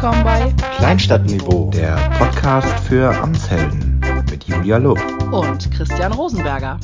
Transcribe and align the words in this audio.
willkommen 0.00 0.22
bei 0.22 0.54
Kleinstadtniveau, 0.76 1.72
der 1.72 1.96
Podcast 2.20 2.68
für 2.86 3.12
Amtshelden 3.20 4.00
mit 4.30 4.44
Julia 4.44 4.76
Lupp. 4.76 5.00
und 5.32 5.72
Christian 5.72 6.12
Rosenberger. 6.12 6.78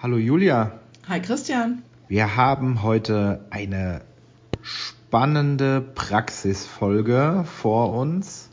Hallo 0.00 0.18
Julia, 0.18 0.70
Hi 1.08 1.20
Christian. 1.20 1.82
wir 2.06 2.36
haben 2.36 2.84
heute 2.84 3.44
eine 3.50 4.02
spannende 4.62 5.80
Praxisfolge 5.80 7.44
vor 7.60 7.92
uns. 7.94 8.48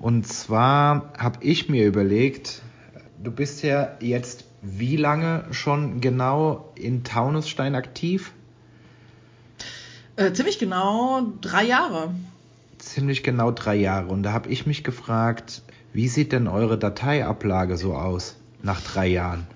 Und 0.00 0.26
zwar 0.26 1.12
habe 1.16 1.38
ich 1.42 1.68
mir 1.68 1.86
überlegt, 1.86 2.60
du 3.22 3.30
bist 3.30 3.62
ja 3.62 3.90
jetzt 4.00 4.46
wie 4.62 4.96
lange 4.96 5.44
schon 5.52 6.00
genau 6.00 6.72
in 6.74 7.04
Taunusstein 7.04 7.76
aktiv? 7.76 8.32
Äh, 10.16 10.32
ziemlich 10.32 10.58
genau 10.58 11.32
drei 11.40 11.64
Jahre. 11.64 12.14
Ziemlich 12.78 13.22
genau 13.22 13.50
drei 13.50 13.76
Jahre. 13.76 14.06
Und 14.08 14.22
da 14.22 14.32
habe 14.32 14.48
ich 14.48 14.66
mich 14.66 14.84
gefragt, 14.84 15.62
wie 15.92 16.08
sieht 16.08 16.32
denn 16.32 16.46
eure 16.48 16.78
Dateiablage 16.78 17.76
so 17.76 17.94
aus 17.94 18.36
nach 18.62 18.80
drei 18.80 19.06
Jahren? 19.08 19.46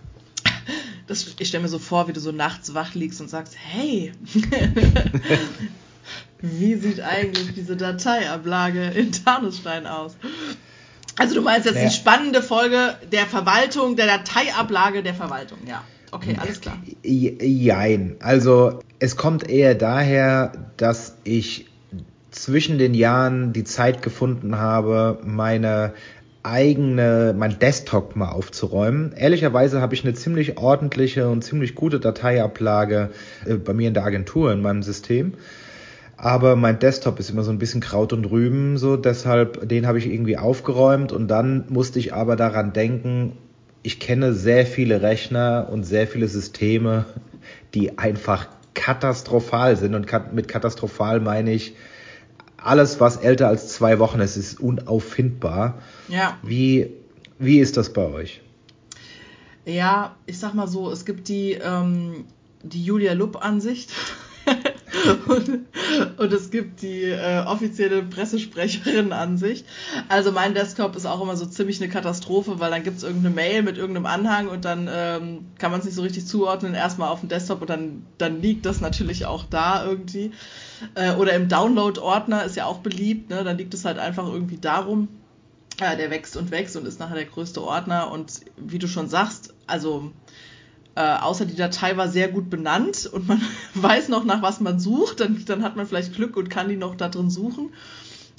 Das, 1.07 1.27
ich 1.39 1.49
stelle 1.49 1.63
mir 1.63 1.69
so 1.69 1.79
vor, 1.79 2.09
wie 2.09 2.13
du 2.13 2.21
so 2.21 2.31
nachts 2.31 2.75
wach 2.75 2.95
liegst 2.95 3.21
und 3.21 3.29
sagst, 3.29 3.57
hey, 3.59 4.13
wie 6.41 6.75
sieht 6.77 7.01
eigentlich 7.01 7.55
diese 7.55 7.77
Dateiablage 7.77 8.85
in 8.91 9.11
Tarnusstein 9.13 9.87
aus? 9.87 10.17
Also 11.19 11.35
du 11.35 11.43
meinst 11.43 11.67
jetzt 11.67 11.75
Naja. 11.75 11.89
die 11.89 11.95
spannende 11.95 12.43
Folge 12.43 12.97
der 13.11 13.27
Verwaltung, 13.27 13.97
der 13.97 14.07
Dateiablage 14.07 15.03
der 15.03 15.15
Verwaltung, 15.15 15.59
ja. 15.67 15.83
Okay, 16.13 16.37
alles 16.41 16.61
klar. 16.61 16.79
Jein. 17.03 18.17
Also 18.21 18.81
es 19.01 19.17
kommt 19.17 19.49
eher 19.49 19.75
daher, 19.75 20.53
dass 20.77 21.17
ich 21.25 21.67
zwischen 22.31 22.79
den 22.79 22.95
Jahren 22.95 23.53
die 23.53 23.65
Zeit 23.65 24.03
gefunden 24.03 24.59
habe, 24.59 25.19
meine 25.25 25.95
eigene, 26.43 27.35
mein 27.37 27.59
Desktop 27.59 28.15
mal 28.15 28.31
aufzuräumen. 28.31 29.13
Ehrlicherweise 29.13 29.81
habe 29.81 29.95
ich 29.95 30.05
eine 30.05 30.15
ziemlich 30.15 30.59
ordentliche 30.59 31.29
und 31.29 31.43
ziemlich 31.43 31.75
gute 31.75 31.99
Dateiablage 31.99 33.11
äh, 33.47 33.55
bei 33.55 33.75
mir 33.75 33.89
in 33.89 33.95
der 33.95 34.05
Agentur, 34.05 34.53
in 34.53 34.63
meinem 34.63 34.83
System. 34.83 35.35
Aber 36.17 36.55
mein 36.55 36.79
Desktop 36.79 37.19
ist 37.19 37.31
immer 37.31 37.43
so 37.43 37.51
ein 37.51 37.59
bisschen 37.59 37.81
Kraut 37.81 38.13
und 38.13 38.27
Rüben, 38.27 38.77
so 38.77 38.97
deshalb, 38.97 39.67
den 39.69 39.87
habe 39.87 39.99
ich 39.99 40.07
irgendwie 40.07 40.37
aufgeräumt 40.37 41.13
und 41.13 41.29
dann 41.29 41.65
musste 41.71 41.99
ich 41.99 42.13
aber 42.13 42.37
daran 42.37 42.75
denken, 42.75 43.33
ich 43.83 43.99
kenne 43.99 44.35
sehr 44.35 44.67
viele 44.67 45.01
Rechner 45.01 45.69
und 45.73 45.85
sehr 45.85 46.07
viele 46.07 46.29
Systeme, 46.29 47.07
die 47.75 47.99
einfach 47.99 48.49
katastrophal 48.75 49.77
sind 49.77 49.95
und 49.95 50.33
mit 50.33 50.49
katastrophal 50.49 51.21
meine 51.21 51.53
ich 51.53 51.75
alles, 52.57 53.01
was 53.01 53.17
älter 53.17 53.49
als 53.49 53.69
zwei 53.69 53.99
Wochen 53.99 54.21
ist, 54.21 54.37
ist 54.37 54.61
unauffindbar. 54.61 55.79
Ja. 56.09 56.39
Wie, 56.43 56.93
wie 57.39 57.59
ist 57.59 57.77
das 57.77 57.93
bei 57.93 58.03
euch? 58.03 58.43
Ja, 59.65 60.17
ich 60.27 60.39
sag 60.39 60.55
mal 60.55 60.69
so, 60.69 60.91
es 60.91 61.05
gibt 61.05 61.29
die, 61.29 61.53
ähm, 61.53 62.25
die 62.63 62.85
Julia 62.85 63.13
Lupp-Ansicht 63.13 63.93
und, 65.27 65.67
und 66.19 66.33
es 66.33 66.51
gibt 66.51 66.83
die 66.83 67.05
äh, 67.05 67.45
offizielle 67.47 68.03
Pressesprecherin-Ansicht. 68.03 69.67
Also 70.09 70.33
mein 70.33 70.55
Desktop 70.55 70.97
ist 70.97 71.07
auch 71.07 71.21
immer 71.21 71.37
so 71.37 71.47
ziemlich 71.47 71.81
eine 71.81 71.91
Katastrophe, 71.91 72.61
weil 72.61 72.71
dann 72.71 72.83
gibt 72.83 72.99
es 72.99 73.03
irgendeine 73.03 73.35
Mail 73.35 73.63
mit 73.63 73.79
irgendeinem 73.79 74.07
Anhang 74.07 74.49
und 74.49 74.65
dann 74.65 74.89
ähm, 74.93 75.47
kann 75.59 75.71
man 75.71 75.81
es 75.81 75.87
nicht 75.87 75.95
so 75.95 76.03
richtig 76.03 76.27
zuordnen, 76.27 76.75
erstmal 76.75 77.09
auf 77.09 77.21
dem 77.21 77.29
Desktop 77.29 77.61
und 77.61 77.71
dann, 77.71 78.07
dann 78.19 78.41
liegt 78.41 78.67
das 78.67 78.81
natürlich 78.81 79.27
auch 79.27 79.45
da 79.45 79.85
irgendwie. 79.85 80.33
Äh, 80.95 81.15
oder 81.15 81.33
im 81.35 81.49
Download-Ordner 81.49 82.45
ist 82.45 82.57
ja 82.57 82.67
auch 82.67 82.79
beliebt, 82.79 83.31
ne? 83.31 83.45
dann 83.45 83.59
liegt 83.59 83.75
es 83.75 83.85
halt 83.85 83.99
einfach 83.99 84.27
irgendwie 84.27 84.59
darum. 84.59 85.09
Ja, 85.81 85.97
der 85.97 86.11
wächst 86.11 86.37
und 86.37 86.51
wächst 86.51 86.77
und 86.77 86.87
ist 86.87 87.01
nachher 87.01 87.17
der 87.17 87.25
größte 87.25 87.63
Ordner. 87.63 88.11
Und 88.11 88.41
wie 88.59 88.79
du 88.79 88.87
schon 88.87 89.09
sagst, 89.09 89.55
also 89.67 90.13
äh, 90.95 91.01
außer 91.01 91.47
die 91.47 91.57
Datei 91.57 91.97
war 91.97 92.09
sehr 92.09 92.29
gut 92.29 92.51
benannt 92.51 93.09
und 93.13 93.29
man 93.29 93.41
weiß 93.75 94.09
noch, 94.09 94.25
nach 94.25 94.43
was 94.43 94.61
man 94.61 94.81
sucht, 94.81 95.21
dann, 95.21 95.45
dann 95.47 95.63
hat 95.63 95.77
man 95.77 95.87
vielleicht 95.87 96.15
Glück 96.15 96.37
und 96.37 96.51
kann 96.51 96.69
die 96.69 96.77
noch 96.77 96.95
da 96.97 97.09
drin 97.09 97.31
suchen. 97.31 97.71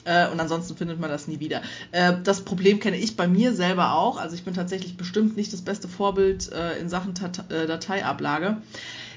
Äh, 0.03 0.29
und 0.29 0.39
ansonsten 0.39 0.75
findet 0.75 0.99
man 0.99 1.09
das 1.09 1.27
nie 1.27 1.39
wieder. 1.39 1.61
Äh, 1.91 2.13
das 2.23 2.41
Problem 2.41 2.79
kenne 2.79 2.97
ich 2.97 3.15
bei 3.15 3.27
mir 3.27 3.53
selber 3.53 3.93
auch. 3.93 4.17
Also 4.17 4.35
ich 4.35 4.43
bin 4.43 4.53
tatsächlich 4.53 4.97
bestimmt 4.97 5.37
nicht 5.37 5.53
das 5.53 5.61
beste 5.61 5.87
Vorbild 5.87 6.51
in 6.79 6.89
Sachen 6.89 7.13
Dateiablage. 7.13 8.57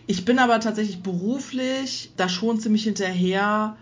Ich 0.06 0.24
bin 0.24 0.38
aber 0.38 0.60
tatsächlich 0.60 1.02
beruflich 1.02 2.12
da 2.16 2.28
schon 2.28 2.60
ziemlich 2.60 2.84
hinterher, 2.84 3.76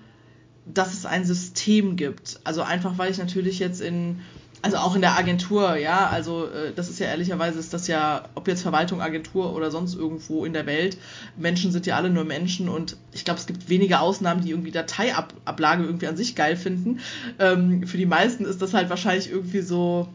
dass 0.67 0.93
es 0.93 1.07
ein 1.07 1.25
System 1.25 1.97
gibt. 1.97 2.41
Also 2.45 2.63
einfach, 2.63 2.99
weil 2.99 3.11
ich 3.11 3.19
natürlich 3.19 3.59
jetzt 3.59 3.81
in, 3.81 4.21
also 4.63 4.77
auch 4.77 4.95
in 4.95 5.01
der 5.01 5.19
Agentur, 5.19 5.77
ja, 5.77 6.07
also 6.07 6.47
äh, 6.47 6.73
das 6.75 6.89
ist 6.89 7.01
ja 7.01 7.07
ehrlicherweise, 7.09 7.59
ist 7.59 7.75
das 7.75 7.89
ja, 7.89 8.29
ob 8.37 8.47
jetzt 8.47 8.63
Verwaltung, 8.63 9.03
Agentur 9.03 9.55
oder 9.55 9.73
sonst 9.73 9.95
irgendwo 9.95 10.45
in 10.45 10.53
der 10.53 10.67
Welt, 10.67 10.97
Menschen 11.37 11.73
sind 11.73 11.85
ja 11.87 11.97
alle 11.97 12.11
nur 12.11 12.25
Menschen 12.25 12.69
und 12.69 12.97
ich 13.13 13.25
glaube, 13.25 13.41
es 13.41 13.47
gibt 13.47 13.69
wenige 13.69 13.99
Ausnahmen, 13.99 14.43
die 14.43 14.51
irgendwie 14.51 14.71
Dateiablage 14.71 15.83
irgendwie 15.83 16.07
an 16.07 16.17
sich 16.17 16.37
geil 16.37 16.57
finden. 16.57 17.01
Ähm, 17.41 17.87
für 17.87 17.99
die 17.99 18.07
meisten 18.07 18.45
ist 18.45 18.63
das 18.63 18.73
halt 18.73 18.89
wahrscheinlich 18.89 19.31
irgendwie 19.31 19.63
so, 19.63 20.09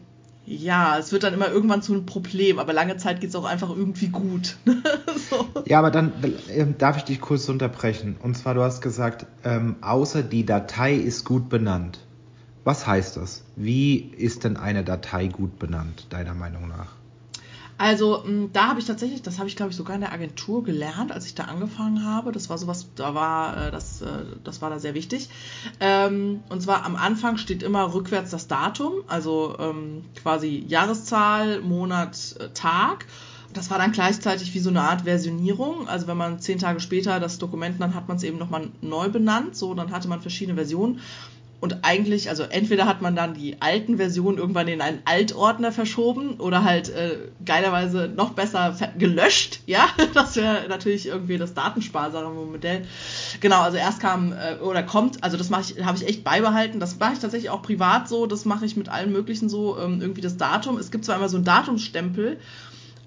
ja, 0.46 0.96
es 0.98 1.12
wird 1.12 1.24
dann 1.24 1.34
immer 1.34 1.48
irgendwann 1.50 1.82
zu 1.82 1.92
einem 1.92 2.06
Problem, 2.06 2.58
aber 2.58 2.72
lange 2.72 2.96
Zeit 2.96 3.20
geht 3.20 3.30
es 3.30 3.36
auch 3.36 3.44
einfach 3.44 3.68
irgendwie 3.68 4.08
gut. 4.08 4.56
so. 5.30 5.46
Ja, 5.66 5.78
aber 5.78 5.90
dann 5.90 6.12
ähm, 6.48 6.76
darf 6.78 6.96
ich 6.96 7.04
dich 7.04 7.20
kurz 7.20 7.50
unterbrechen. 7.50 8.16
Und 8.22 8.36
zwar, 8.36 8.54
du 8.54 8.62
hast 8.62 8.80
gesagt, 8.80 9.26
ähm, 9.44 9.76
außer 9.82 10.22
die 10.22 10.46
Datei 10.46 10.94
ist 10.94 11.26
gut 11.26 11.50
benannt. 11.50 11.98
Was 12.68 12.86
heißt 12.86 13.16
das? 13.16 13.44
Wie 13.56 13.96
ist 13.96 14.44
denn 14.44 14.58
eine 14.58 14.84
Datei 14.84 15.28
gut 15.28 15.58
benannt, 15.58 16.04
deiner 16.10 16.34
Meinung 16.34 16.68
nach? 16.68 16.88
Also 17.78 18.22
mh, 18.26 18.50
da 18.52 18.68
habe 18.68 18.78
ich 18.78 18.84
tatsächlich, 18.84 19.22
das 19.22 19.38
habe 19.38 19.48
ich 19.48 19.56
glaube 19.56 19.70
ich 19.70 19.76
sogar 19.78 19.94
in 19.94 20.02
der 20.02 20.12
Agentur 20.12 20.62
gelernt, 20.64 21.10
als 21.10 21.24
ich 21.24 21.34
da 21.34 21.44
angefangen 21.44 22.04
habe. 22.04 22.30
Das 22.30 22.50
war 22.50 22.58
sowas, 22.58 22.86
da 22.94 23.14
war 23.14 23.68
äh, 23.68 23.70
das, 23.70 24.02
äh, 24.02 24.06
das 24.44 24.60
war 24.60 24.68
da 24.68 24.78
sehr 24.80 24.92
wichtig. 24.92 25.30
Ähm, 25.80 26.42
und 26.50 26.60
zwar 26.60 26.84
am 26.84 26.96
Anfang 26.96 27.38
steht 27.38 27.62
immer 27.62 27.94
rückwärts 27.94 28.32
das 28.32 28.48
Datum, 28.48 28.92
also 29.06 29.56
ähm, 29.58 30.04
quasi 30.22 30.62
Jahreszahl, 30.68 31.62
Monat, 31.62 32.36
äh, 32.38 32.50
Tag. 32.50 33.06
Das 33.54 33.70
war 33.70 33.78
dann 33.78 33.92
gleichzeitig 33.92 34.52
wie 34.52 34.58
so 34.58 34.68
eine 34.68 34.82
Art 34.82 35.02
Versionierung. 35.02 35.88
Also 35.88 36.06
wenn 36.06 36.18
man 36.18 36.38
zehn 36.38 36.58
Tage 36.58 36.80
später 36.80 37.18
das 37.18 37.38
Dokument, 37.38 37.80
dann 37.80 37.94
hat 37.94 38.08
man 38.08 38.18
es 38.18 38.24
eben 38.24 38.36
nochmal 38.36 38.68
neu 38.82 39.08
benannt. 39.08 39.56
So, 39.56 39.72
dann 39.72 39.90
hatte 39.90 40.06
man 40.06 40.20
verschiedene 40.20 40.56
Versionen. 40.56 41.00
Und 41.60 41.78
eigentlich, 41.82 42.28
also 42.28 42.44
entweder 42.44 42.86
hat 42.86 43.02
man 43.02 43.16
dann 43.16 43.34
die 43.34 43.60
alten 43.60 43.96
Versionen 43.96 44.38
irgendwann 44.38 44.68
in 44.68 44.80
einen 44.80 45.00
Altordner 45.04 45.72
verschoben 45.72 46.34
oder 46.38 46.62
halt 46.62 46.88
äh, 46.88 47.18
geilerweise 47.44 48.08
noch 48.14 48.30
besser 48.30 48.76
gelöscht, 48.96 49.60
ja. 49.66 49.88
Das 50.14 50.36
wäre 50.36 50.68
natürlich 50.68 51.06
irgendwie 51.06 51.36
das 51.36 51.54
datensparsame 51.54 52.28
Modell. 52.28 52.86
Genau, 53.40 53.60
also 53.62 53.76
erst 53.76 53.98
kam 53.98 54.32
äh, 54.32 54.62
oder 54.62 54.84
kommt, 54.84 55.24
also 55.24 55.36
das 55.36 55.50
mache 55.50 55.72
ich, 55.72 55.84
habe 55.84 55.98
ich 55.98 56.06
echt 56.06 56.22
beibehalten. 56.22 56.78
Das 56.78 56.96
mache 57.00 57.14
ich 57.14 57.18
tatsächlich 57.18 57.50
auch 57.50 57.62
privat 57.62 58.08
so, 58.08 58.26
das 58.26 58.44
mache 58.44 58.64
ich 58.64 58.76
mit 58.76 58.88
allen 58.88 59.10
möglichen 59.10 59.48
so, 59.48 59.78
ähm, 59.78 60.00
irgendwie 60.00 60.20
das 60.20 60.36
Datum. 60.36 60.78
Es 60.78 60.92
gibt 60.92 61.04
zwar 61.04 61.16
immer 61.16 61.28
so 61.28 61.38
einen 61.38 61.44
Datumsstempel, 61.44 62.38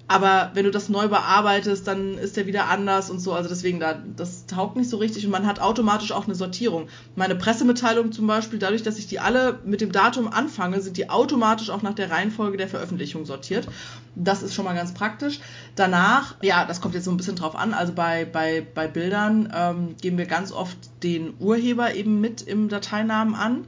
aber 0.08 0.50
wenn 0.54 0.64
du 0.64 0.70
das 0.70 0.88
neu 0.88 1.08
bearbeitest, 1.08 1.86
dann 1.86 2.18
ist 2.18 2.36
der 2.36 2.46
wieder 2.46 2.68
anders 2.68 3.08
und 3.08 3.20
so. 3.20 3.32
Also 3.32 3.48
deswegen, 3.48 3.80
da, 3.80 4.02
das 4.16 4.46
taugt 4.46 4.76
nicht 4.76 4.90
so 4.90 4.98
richtig 4.98 5.24
und 5.24 5.30
man 5.30 5.46
hat 5.46 5.60
automatisch 5.60 6.12
auch 6.12 6.26
eine 6.26 6.34
Sortierung. 6.34 6.88
Meine 7.16 7.34
Pressemitteilungen 7.34 8.12
zum 8.12 8.26
Beispiel, 8.26 8.58
dadurch, 8.58 8.82
dass 8.82 8.98
ich 8.98 9.06
die 9.06 9.20
alle 9.20 9.60
mit 9.64 9.80
dem 9.80 9.92
Datum 9.92 10.28
anfange, 10.28 10.80
sind 10.80 10.96
die 10.96 11.08
automatisch 11.08 11.70
auch 11.70 11.82
nach 11.82 11.94
der 11.94 12.10
Reihenfolge 12.10 12.58
der 12.58 12.68
Veröffentlichung 12.68 13.24
sortiert. 13.24 13.68
Das 14.14 14.42
ist 14.42 14.54
schon 14.54 14.64
mal 14.64 14.74
ganz 14.74 14.92
praktisch. 14.92 15.40
Danach, 15.76 16.34
ja, 16.42 16.66
das 16.66 16.80
kommt 16.80 16.94
jetzt 16.94 17.04
so 17.04 17.10
ein 17.10 17.16
bisschen 17.16 17.36
drauf 17.36 17.56
an. 17.56 17.72
Also 17.72 17.94
bei, 17.94 18.26
bei, 18.26 18.66
bei 18.74 18.88
Bildern 18.88 19.50
ähm, 19.54 19.96
geben 20.00 20.18
wir 20.18 20.26
ganz 20.26 20.52
oft 20.52 20.76
den 21.02 21.34
Urheber 21.38 21.94
eben 21.94 22.20
mit 22.20 22.42
im 22.42 22.68
Dateinamen 22.68 23.34
an 23.34 23.64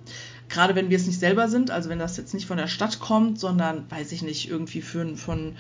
gerade 0.50 0.74
wenn 0.74 0.90
wir 0.90 0.98
es 0.98 1.06
nicht 1.06 1.18
selber 1.18 1.48
sind, 1.48 1.70
also 1.70 1.88
wenn 1.88 1.98
das 1.98 2.16
jetzt 2.16 2.34
nicht 2.34 2.46
von 2.46 2.58
der 2.58 2.68
Stadt 2.68 3.00
kommt, 3.00 3.40
sondern, 3.40 3.90
weiß 3.90 4.12
ich 4.12 4.22
nicht, 4.22 4.48
irgendwie 4.48 4.82
für, 4.82 5.16
von, 5.16 5.56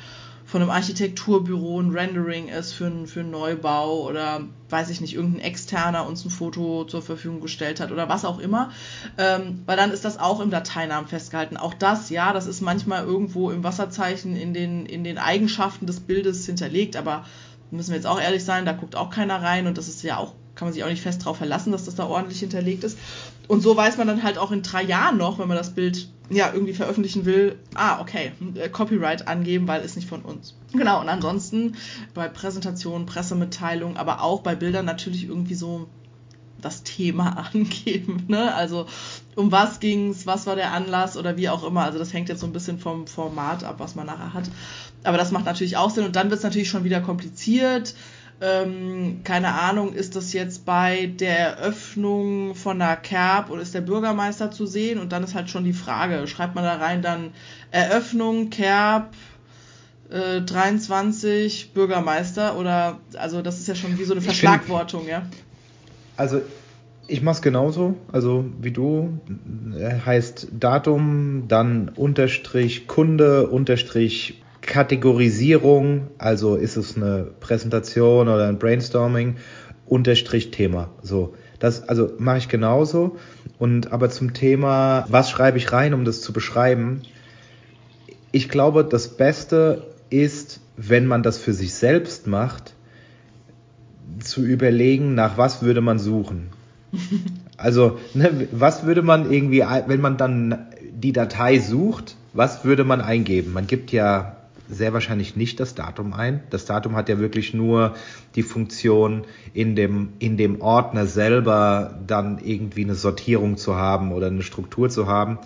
von 0.54 0.62
einem 0.62 0.70
Architekturbüro 0.70 1.80
ein 1.80 1.90
Rendering 1.90 2.46
ist 2.46 2.74
für, 2.74 2.86
ein, 2.86 3.08
für 3.08 3.18
einen 3.18 3.32
Neubau 3.32 4.08
oder, 4.08 4.42
weiß 4.68 4.88
ich 4.90 5.00
nicht, 5.00 5.12
irgendein 5.12 5.40
Externer 5.40 6.06
uns 6.06 6.24
ein 6.24 6.30
Foto 6.30 6.84
zur 6.84 7.02
Verfügung 7.02 7.40
gestellt 7.40 7.80
hat 7.80 7.90
oder 7.90 8.08
was 8.08 8.24
auch 8.24 8.38
immer, 8.38 8.70
ähm, 9.18 9.64
weil 9.66 9.76
dann 9.76 9.90
ist 9.90 10.04
das 10.04 10.16
auch 10.16 10.38
im 10.38 10.50
Dateinamen 10.50 11.08
festgehalten. 11.08 11.56
Auch 11.56 11.74
das, 11.74 12.08
ja, 12.08 12.32
das 12.32 12.46
ist 12.46 12.60
manchmal 12.60 13.02
irgendwo 13.02 13.50
im 13.50 13.64
Wasserzeichen 13.64 14.36
in 14.36 14.54
den, 14.54 14.86
in 14.86 15.02
den 15.02 15.18
Eigenschaften 15.18 15.88
des 15.88 15.98
Bildes 15.98 16.46
hinterlegt, 16.46 16.94
aber 16.94 17.24
müssen 17.72 17.90
wir 17.90 17.96
jetzt 17.96 18.06
auch 18.06 18.20
ehrlich 18.20 18.44
sein, 18.44 18.64
da 18.64 18.74
guckt 18.74 18.94
auch 18.94 19.10
keiner 19.10 19.42
rein 19.42 19.66
und 19.66 19.76
das 19.76 19.88
ist 19.88 20.04
ja 20.04 20.18
auch, 20.18 20.34
kann 20.54 20.66
man 20.66 20.72
sich 20.72 20.84
auch 20.84 20.88
nicht 20.88 21.02
fest 21.02 21.24
drauf 21.24 21.38
verlassen, 21.38 21.72
dass 21.72 21.84
das 21.84 21.96
da 21.96 22.06
ordentlich 22.06 22.40
hinterlegt 22.40 22.84
ist. 22.84 22.98
Und 23.48 23.62
so 23.62 23.76
weiß 23.76 23.96
man 23.98 24.06
dann 24.06 24.22
halt 24.22 24.38
auch 24.38 24.52
in 24.52 24.62
drei 24.62 24.82
Jahren 24.82 25.18
noch, 25.18 25.38
wenn 25.38 25.48
man 25.48 25.56
das 25.56 25.74
Bild 25.74 26.08
ja 26.30 26.50
irgendwie 26.52 26.72
veröffentlichen 26.72 27.26
will, 27.26 27.58
ah, 27.74 28.00
okay, 28.00 28.32
äh, 28.54 28.68
Copyright 28.68 29.28
angeben, 29.28 29.68
weil 29.68 29.82
ist 29.82 29.96
nicht 29.96 30.08
von 30.08 30.22
uns. 30.22 30.54
Genau, 30.72 31.00
und 31.00 31.08
ansonsten 31.08 31.76
bei 32.14 32.28
Präsentationen, 32.28 33.06
Pressemitteilungen, 33.06 33.96
aber 33.96 34.22
auch 34.22 34.40
bei 34.40 34.54
Bildern 34.54 34.86
natürlich 34.86 35.28
irgendwie 35.28 35.54
so 35.54 35.86
das 36.62 36.82
Thema 36.82 37.46
angeben. 37.52 38.24
Ne? 38.28 38.54
Also 38.54 38.86
um 39.36 39.52
was 39.52 39.80
ging's, 39.80 40.26
was 40.26 40.46
war 40.46 40.56
der 40.56 40.72
Anlass 40.72 41.16
oder 41.16 41.36
wie 41.36 41.48
auch 41.48 41.64
immer. 41.64 41.82
Also 41.82 41.98
das 41.98 42.12
hängt 42.12 42.28
jetzt 42.28 42.40
so 42.40 42.46
ein 42.46 42.52
bisschen 42.52 42.78
vom 42.78 43.06
Format 43.06 43.64
ab, 43.64 43.76
was 43.78 43.94
man 43.94 44.06
nachher 44.06 44.32
hat. 44.32 44.50
Aber 45.02 45.18
das 45.18 45.30
macht 45.30 45.44
natürlich 45.44 45.76
auch 45.76 45.90
Sinn 45.90 46.06
und 46.06 46.16
dann 46.16 46.30
wird 46.30 46.38
es 46.38 46.44
natürlich 46.44 46.70
schon 46.70 46.84
wieder 46.84 47.00
kompliziert. 47.00 47.94
Ähm, 48.44 49.20
keine 49.24 49.54
Ahnung, 49.54 49.94
ist 49.94 50.16
das 50.16 50.34
jetzt 50.34 50.66
bei 50.66 51.06
der 51.06 51.38
Eröffnung 51.38 52.54
von 52.54 52.82
einer 52.82 52.96
Kerb 52.96 53.48
oder 53.48 53.62
ist 53.62 53.74
der 53.74 53.80
Bürgermeister 53.80 54.50
zu 54.50 54.66
sehen? 54.66 54.98
Und 54.98 55.12
dann 55.12 55.24
ist 55.24 55.34
halt 55.34 55.48
schon 55.48 55.64
die 55.64 55.72
Frage, 55.72 56.26
schreibt 56.26 56.54
man 56.54 56.64
da 56.64 56.74
rein 56.74 57.00
dann 57.00 57.30
Eröffnung, 57.70 58.50
Kerb, 58.50 59.14
23 60.10 61.64
äh, 61.64 61.74
Bürgermeister 61.74 62.58
oder 62.58 62.98
also 63.16 63.40
das 63.40 63.60
ist 63.60 63.68
ja 63.68 63.74
schon 63.74 63.98
wie 63.98 64.04
so 64.04 64.12
eine 64.12 64.20
Verschlagwortung, 64.20 65.08
ja. 65.08 65.22
Also 66.18 66.42
ich 67.06 67.22
mache 67.22 67.36
es 67.36 67.42
genauso, 67.42 67.96
also 68.12 68.44
wie 68.60 68.70
du. 68.70 69.18
Äh, 69.74 70.00
heißt 70.04 70.48
Datum, 70.52 71.44
dann 71.48 71.88
Unterstrich 71.88 72.86
Kunde, 72.86 73.48
Unterstrich 73.48 74.43
Kategorisierung, 74.66 76.08
also 76.18 76.56
ist 76.56 76.76
es 76.76 76.96
eine 76.96 77.28
Präsentation 77.40 78.28
oder 78.28 78.48
ein 78.48 78.58
Brainstorming, 78.58 79.36
Unterstrich 79.86 80.50
Thema. 80.50 80.90
So, 81.02 81.34
das 81.58 81.88
also 81.88 82.12
mache 82.18 82.38
ich 82.38 82.48
genauso. 82.48 83.16
Und 83.58 83.92
aber 83.92 84.10
zum 84.10 84.32
Thema, 84.32 85.04
was 85.08 85.30
schreibe 85.30 85.58
ich 85.58 85.72
rein, 85.72 85.94
um 85.94 86.04
das 86.04 86.20
zu 86.20 86.32
beschreiben? 86.32 87.02
Ich 88.32 88.48
glaube, 88.48 88.84
das 88.84 89.08
Beste 89.08 89.86
ist, 90.10 90.60
wenn 90.76 91.06
man 91.06 91.22
das 91.22 91.38
für 91.38 91.52
sich 91.52 91.74
selbst 91.74 92.26
macht, 92.26 92.74
zu 94.20 94.44
überlegen, 94.44 95.14
nach 95.14 95.38
was 95.38 95.62
würde 95.62 95.80
man 95.80 95.98
suchen. 95.98 96.48
Also, 97.56 98.00
ne, 98.14 98.48
was 98.50 98.84
würde 98.84 99.02
man 99.02 99.30
irgendwie, 99.30 99.60
wenn 99.86 100.00
man 100.00 100.16
dann 100.16 100.66
die 100.92 101.12
Datei 101.12 101.60
sucht, 101.60 102.16
was 102.32 102.64
würde 102.64 102.82
man 102.82 103.00
eingeben? 103.00 103.52
Man 103.52 103.68
gibt 103.68 103.92
ja 103.92 104.36
sehr 104.68 104.92
wahrscheinlich 104.92 105.36
nicht 105.36 105.60
das 105.60 105.74
Datum 105.74 106.12
ein. 106.12 106.42
Das 106.50 106.64
Datum 106.64 106.96
hat 106.96 107.08
ja 107.08 107.18
wirklich 107.18 107.54
nur 107.54 107.94
die 108.34 108.42
Funktion, 108.42 109.24
in 109.52 109.76
dem, 109.76 110.10
in 110.18 110.36
dem 110.36 110.60
Ordner 110.60 111.06
selber 111.06 111.98
dann 112.06 112.38
irgendwie 112.38 112.84
eine 112.84 112.94
Sortierung 112.94 113.56
zu 113.56 113.76
haben 113.76 114.12
oder 114.12 114.28
eine 114.28 114.42
Struktur 114.42 114.88
zu 114.88 115.06
haben. 115.06 115.38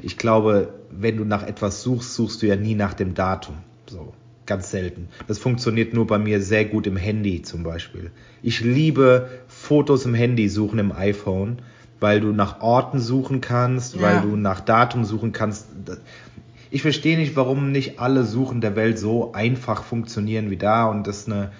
Ich 0.00 0.18
glaube, 0.18 0.74
wenn 0.90 1.16
du 1.16 1.24
nach 1.24 1.42
etwas 1.42 1.82
suchst, 1.82 2.14
suchst 2.14 2.42
du 2.42 2.46
ja 2.46 2.56
nie 2.56 2.74
nach 2.74 2.94
dem 2.94 3.14
Datum. 3.14 3.56
So, 3.88 4.12
ganz 4.46 4.70
selten. 4.70 5.08
Das 5.26 5.38
funktioniert 5.38 5.94
nur 5.94 6.06
bei 6.06 6.18
mir 6.18 6.40
sehr 6.40 6.64
gut 6.64 6.86
im 6.86 6.96
Handy 6.96 7.42
zum 7.42 7.62
Beispiel. 7.62 8.10
Ich 8.42 8.60
liebe 8.60 9.28
Fotos 9.48 10.04
im 10.06 10.14
Handy 10.14 10.48
suchen 10.48 10.78
im 10.78 10.92
iPhone, 10.92 11.58
weil 12.00 12.20
du 12.20 12.32
nach 12.32 12.60
Orten 12.60 12.98
suchen 12.98 13.40
kannst, 13.40 13.96
ja. 13.96 14.02
weil 14.02 14.20
du 14.22 14.36
nach 14.36 14.60
Datum 14.60 15.04
suchen 15.04 15.32
kannst. 15.32 15.66
Ich 16.70 16.82
verstehe 16.82 17.16
nicht, 17.16 17.36
warum 17.36 17.72
nicht 17.72 17.98
alle 17.98 18.24
Suchen 18.24 18.60
der 18.60 18.76
Welt 18.76 18.98
so 18.98 19.32
einfach 19.32 19.84
funktionieren 19.84 20.50
wie 20.50 20.56
da 20.56 20.86
und 20.86 21.06
das 21.06 21.26
eine 21.26 21.52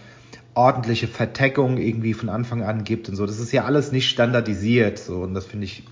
ordentliche 0.54 1.06
Verteckung 1.06 1.76
irgendwie 1.76 2.14
von 2.14 2.28
Anfang 2.28 2.62
an 2.62 2.84
gibt 2.84 3.08
und 3.08 3.16
so. 3.16 3.26
Das 3.26 3.38
ist 3.38 3.52
ja 3.52 3.64
alles 3.64 3.92
nicht 3.92 4.08
standardisiert 4.08 4.98
so 4.98 5.18
und 5.20 5.34
das 5.34 5.46
finde 5.46 5.66
ich 5.66 5.84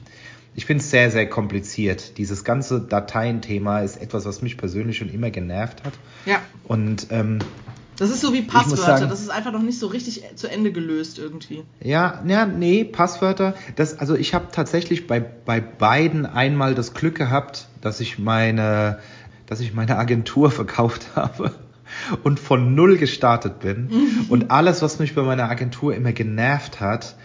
ich 0.56 0.66
finde 0.66 0.82
es 0.82 0.90
sehr, 0.90 1.10
sehr 1.10 1.28
kompliziert. 1.28 2.16
Dieses 2.18 2.44
ganze 2.44 2.80
Dateienthema 2.80 3.80
ist 3.80 4.00
etwas, 4.00 4.24
was 4.24 4.40
mich 4.40 4.56
persönlich 4.56 4.96
schon 4.98 5.12
immer 5.12 5.30
genervt 5.30 5.82
hat. 5.84 5.94
Ja. 6.26 6.40
Und 6.64 7.08
ähm, 7.10 7.40
das 7.96 8.10
ist 8.10 8.20
so 8.20 8.32
wie 8.32 8.42
Passwörter, 8.42 8.98
sagen, 8.98 9.08
das 9.08 9.20
ist 9.20 9.30
einfach 9.30 9.52
noch 9.52 9.62
nicht 9.62 9.78
so 9.78 9.86
richtig 9.86 10.24
zu 10.34 10.48
Ende 10.48 10.72
gelöst 10.72 11.18
irgendwie. 11.18 11.64
Ja, 11.80 12.22
ja, 12.26 12.46
nee, 12.46 12.84
Passwörter, 12.84 13.54
das, 13.76 13.98
also 13.98 14.14
ich 14.14 14.34
habe 14.34 14.46
tatsächlich 14.50 15.06
bei, 15.06 15.20
bei 15.20 15.60
beiden 15.60 16.26
einmal 16.26 16.74
das 16.74 16.94
Glück 16.94 17.14
gehabt, 17.16 17.68
dass 17.80 18.00
ich 18.00 18.18
meine, 18.18 18.98
dass 19.46 19.60
ich 19.60 19.74
meine 19.74 19.96
Agentur 19.96 20.50
verkauft 20.50 21.08
habe 21.14 21.52
und 22.22 22.40
von 22.40 22.74
null 22.74 22.96
gestartet 22.96 23.60
bin. 23.60 23.90
und 24.28 24.50
alles, 24.50 24.82
was 24.82 24.98
mich 24.98 25.14
bei 25.14 25.22
meiner 25.22 25.48
Agentur 25.48 25.94
immer 25.94 26.12
genervt 26.12 26.80
hat, 26.80 27.16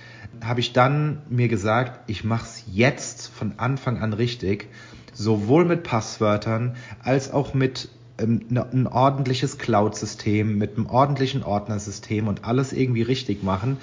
habe 0.44 0.60
ich 0.60 0.74
dann 0.74 1.22
mir 1.30 1.48
gesagt, 1.48 2.00
ich 2.08 2.24
mache 2.24 2.46
es 2.46 2.64
jetzt 2.72 3.28
von 3.28 3.54
Anfang 3.58 4.02
an 4.02 4.14
richtig, 4.14 4.70
sowohl 5.14 5.66
mit 5.66 5.84
Passwörtern 5.84 6.76
als 7.04 7.32
auch 7.32 7.54
mit 7.54 7.90
ähm, 8.20 8.42
ne, 8.50 8.66
ein 8.72 8.88
ordentliches 8.88 9.58
Cloud-System, 9.58 10.58
mit 10.58 10.78
einem 10.78 10.88
ordentlichen 10.88 11.44
Ordnersystem 11.44 12.28
und 12.28 12.46
alles 12.46 12.74
irgendwie 12.74 13.02
richtig 13.02 13.44
machen. 13.44 13.78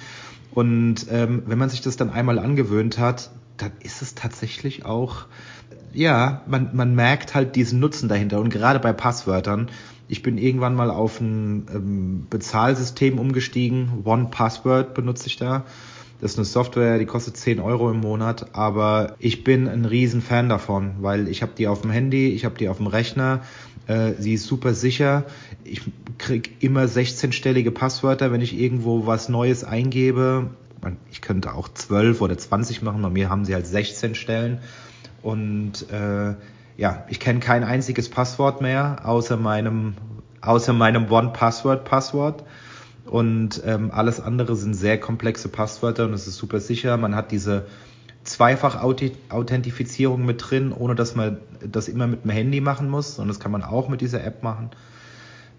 Und 0.51 1.07
ähm, 1.11 1.43
wenn 1.45 1.57
man 1.57 1.69
sich 1.69 1.81
das 1.81 1.97
dann 1.97 2.09
einmal 2.09 2.39
angewöhnt 2.39 2.97
hat, 2.97 3.29
dann 3.57 3.71
ist 3.81 4.01
es 4.01 4.15
tatsächlich 4.15 4.85
auch, 4.85 5.25
ja, 5.93 6.41
man, 6.47 6.71
man 6.73 6.95
merkt 6.95 7.35
halt 7.35 7.55
diesen 7.55 7.79
Nutzen 7.79 8.09
dahinter. 8.09 8.39
Und 8.39 8.49
gerade 8.49 8.79
bei 8.79 8.93
Passwörtern, 8.93 9.69
ich 10.07 10.23
bin 10.23 10.37
irgendwann 10.37 10.75
mal 10.75 10.89
auf 10.89 11.19
ein 11.19 11.67
ähm, 11.73 12.27
Bezahlsystem 12.29 13.19
umgestiegen, 13.19 14.03
One 14.05 14.27
Password 14.31 14.93
benutze 14.93 15.27
ich 15.27 15.37
da. 15.37 15.65
Das 16.19 16.31
ist 16.31 16.37
eine 16.39 16.45
Software, 16.45 16.97
die 16.97 17.05
kostet 17.05 17.37
10 17.37 17.59
Euro 17.59 17.91
im 17.91 17.99
Monat, 17.99 18.55
aber 18.55 19.15
ich 19.19 19.43
bin 19.43 19.67
ein 19.67 19.85
riesen 19.85 20.21
Fan 20.21 20.49
davon, 20.49 20.95
weil 21.01 21.27
ich 21.27 21.43
habe 21.43 21.51
die 21.55 21.67
auf 21.67 21.81
dem 21.81 21.91
Handy, 21.91 22.29
ich 22.29 22.43
habe 22.43 22.57
die 22.57 22.69
auf 22.69 22.77
dem 22.77 22.87
Rechner, 22.87 23.41
äh, 23.87 24.13
sie 24.19 24.33
ist 24.33 24.45
super 24.45 24.73
sicher. 24.73 25.25
Ich 25.63 25.81
krieg 26.17 26.63
immer 26.63 26.83
16-stellige 26.83 27.71
Passwörter, 27.71 28.31
wenn 28.31 28.41
ich 28.41 28.57
irgendwo 28.59 29.05
was 29.05 29.29
Neues 29.29 29.63
eingebe. 29.63 30.51
Ich 31.11 31.21
könnte 31.21 31.53
auch 31.53 31.67
12 31.67 32.21
oder 32.21 32.37
20 32.37 32.81
machen, 32.81 33.01
bei 33.01 33.09
mir 33.09 33.29
haben 33.29 33.45
sie 33.45 33.53
halt 33.53 33.67
16 33.67 34.15
Stellen. 34.15 34.59
Und 35.23 35.89
äh, 35.91 36.35
ja, 36.77 37.05
ich 37.09 37.19
kenne 37.19 37.39
kein 37.39 37.63
einziges 37.63 38.09
Passwort 38.09 38.61
mehr, 38.61 39.01
außer 39.03 39.37
meinem, 39.37 39.95
außer 40.41 40.73
meinem 40.73 41.11
One-Password-Passwort. 41.11 42.41
-Passwort. 42.41 42.45
Und 43.07 43.61
ähm, 43.65 43.91
alles 43.91 44.19
andere 44.19 44.55
sind 44.55 44.73
sehr 44.73 44.99
komplexe 44.99 45.47
Passwörter 45.47 46.05
und 46.05 46.13
es 46.13 46.27
ist 46.27 46.37
super 46.37 46.59
sicher. 46.59 46.97
Man 46.97 47.15
hat 47.15 47.31
diese 47.31 47.65
Zweifach-Authentifizierung 48.27 50.25
mit 50.25 50.43
drin, 50.49 50.73
ohne 50.73 50.95
dass 50.95 51.15
man 51.15 51.37
das 51.59 51.87
immer 51.87 52.07
mit 52.07 52.23
dem 52.23 52.31
Handy 52.31 52.61
machen 52.61 52.89
muss. 52.89 53.17
Und 53.19 53.27
das 53.27 53.39
kann 53.39 53.51
man 53.51 53.63
auch 53.63 53.89
mit 53.89 54.01
dieser 54.01 54.23
App 54.23 54.43
machen. 54.43 54.69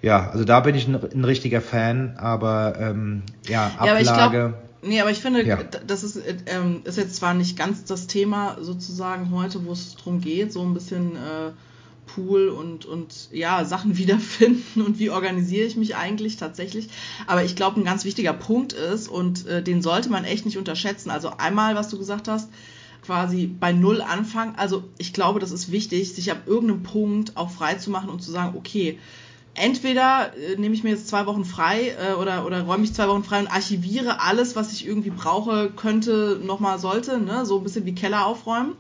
Ja, 0.02 0.30
also 0.30 0.44
da 0.44 0.60
bin 0.60 0.74
ich 0.76 0.86
ein, 0.86 0.94
ein 0.94 1.24
richtiger 1.24 1.60
Fan, 1.60 2.16
aber 2.18 2.74
ähm, 2.78 3.22
ja, 3.48 3.72
Ablage. 3.78 4.04
Ja, 4.04 4.12
aber 4.14 4.30
glaub, 4.30 4.54
nee, 4.82 5.00
aber 5.00 5.10
ich 5.10 5.18
finde, 5.18 5.44
ja. 5.44 5.58
das 5.86 6.04
ist, 6.04 6.20
ähm, 6.46 6.82
ist 6.84 6.98
jetzt 6.98 7.16
zwar 7.16 7.34
nicht 7.34 7.58
ganz 7.58 7.84
das 7.84 8.06
Thema 8.06 8.58
sozusagen 8.60 9.32
heute, 9.32 9.64
wo 9.64 9.72
es 9.72 9.96
darum 9.96 10.20
geht, 10.20 10.52
so 10.52 10.62
ein 10.62 10.74
bisschen 10.74 11.16
äh, 11.16 11.50
Pool 12.08 12.48
und, 12.48 12.84
und 12.84 13.28
ja, 13.30 13.64
Sachen 13.64 13.96
wiederfinden 13.96 14.82
und 14.82 14.98
wie 14.98 15.10
organisiere 15.10 15.66
ich 15.66 15.76
mich 15.76 15.94
eigentlich 15.94 16.36
tatsächlich. 16.36 16.88
Aber 17.26 17.44
ich 17.44 17.54
glaube, 17.54 17.80
ein 17.80 17.84
ganz 17.84 18.04
wichtiger 18.04 18.32
Punkt 18.32 18.72
ist, 18.72 19.08
und 19.08 19.46
äh, 19.46 19.62
den 19.62 19.82
sollte 19.82 20.10
man 20.10 20.24
echt 20.24 20.44
nicht 20.44 20.58
unterschätzen. 20.58 21.10
Also 21.10 21.30
einmal, 21.38 21.76
was 21.76 21.88
du 21.88 21.98
gesagt 21.98 22.26
hast, 22.26 22.48
quasi 23.02 23.46
bei 23.46 23.72
Null 23.72 24.02
anfangen. 24.02 24.54
Also 24.56 24.84
ich 24.98 25.12
glaube, 25.12 25.40
das 25.40 25.52
ist 25.52 25.70
wichtig, 25.70 26.14
sich 26.14 26.32
ab 26.32 26.42
irgendeinem 26.46 26.82
Punkt 26.82 27.36
auch 27.36 27.50
frei 27.50 27.74
zu 27.74 27.90
machen 27.90 28.10
und 28.10 28.22
zu 28.22 28.30
sagen, 28.30 28.56
okay, 28.56 28.98
entweder 29.54 30.32
äh, 30.36 30.56
nehme 30.56 30.74
ich 30.74 30.84
mir 30.84 30.90
jetzt 30.90 31.08
zwei 31.08 31.26
Wochen 31.26 31.44
frei 31.44 31.96
äh, 31.98 32.14
oder, 32.14 32.46
oder 32.46 32.62
räume 32.62 32.84
ich 32.84 32.94
zwei 32.94 33.08
Wochen 33.08 33.24
frei 33.24 33.40
und 33.40 33.48
archiviere 33.48 34.20
alles, 34.20 34.56
was 34.56 34.72
ich 34.72 34.86
irgendwie 34.86 35.10
brauche, 35.10 35.70
könnte, 35.70 36.40
nochmal 36.44 36.78
sollte, 36.78 37.18
ne? 37.18 37.44
so 37.44 37.58
ein 37.58 37.64
bisschen 37.64 37.86
wie 37.86 37.94
Keller 37.94 38.26
aufräumen. 38.26 38.74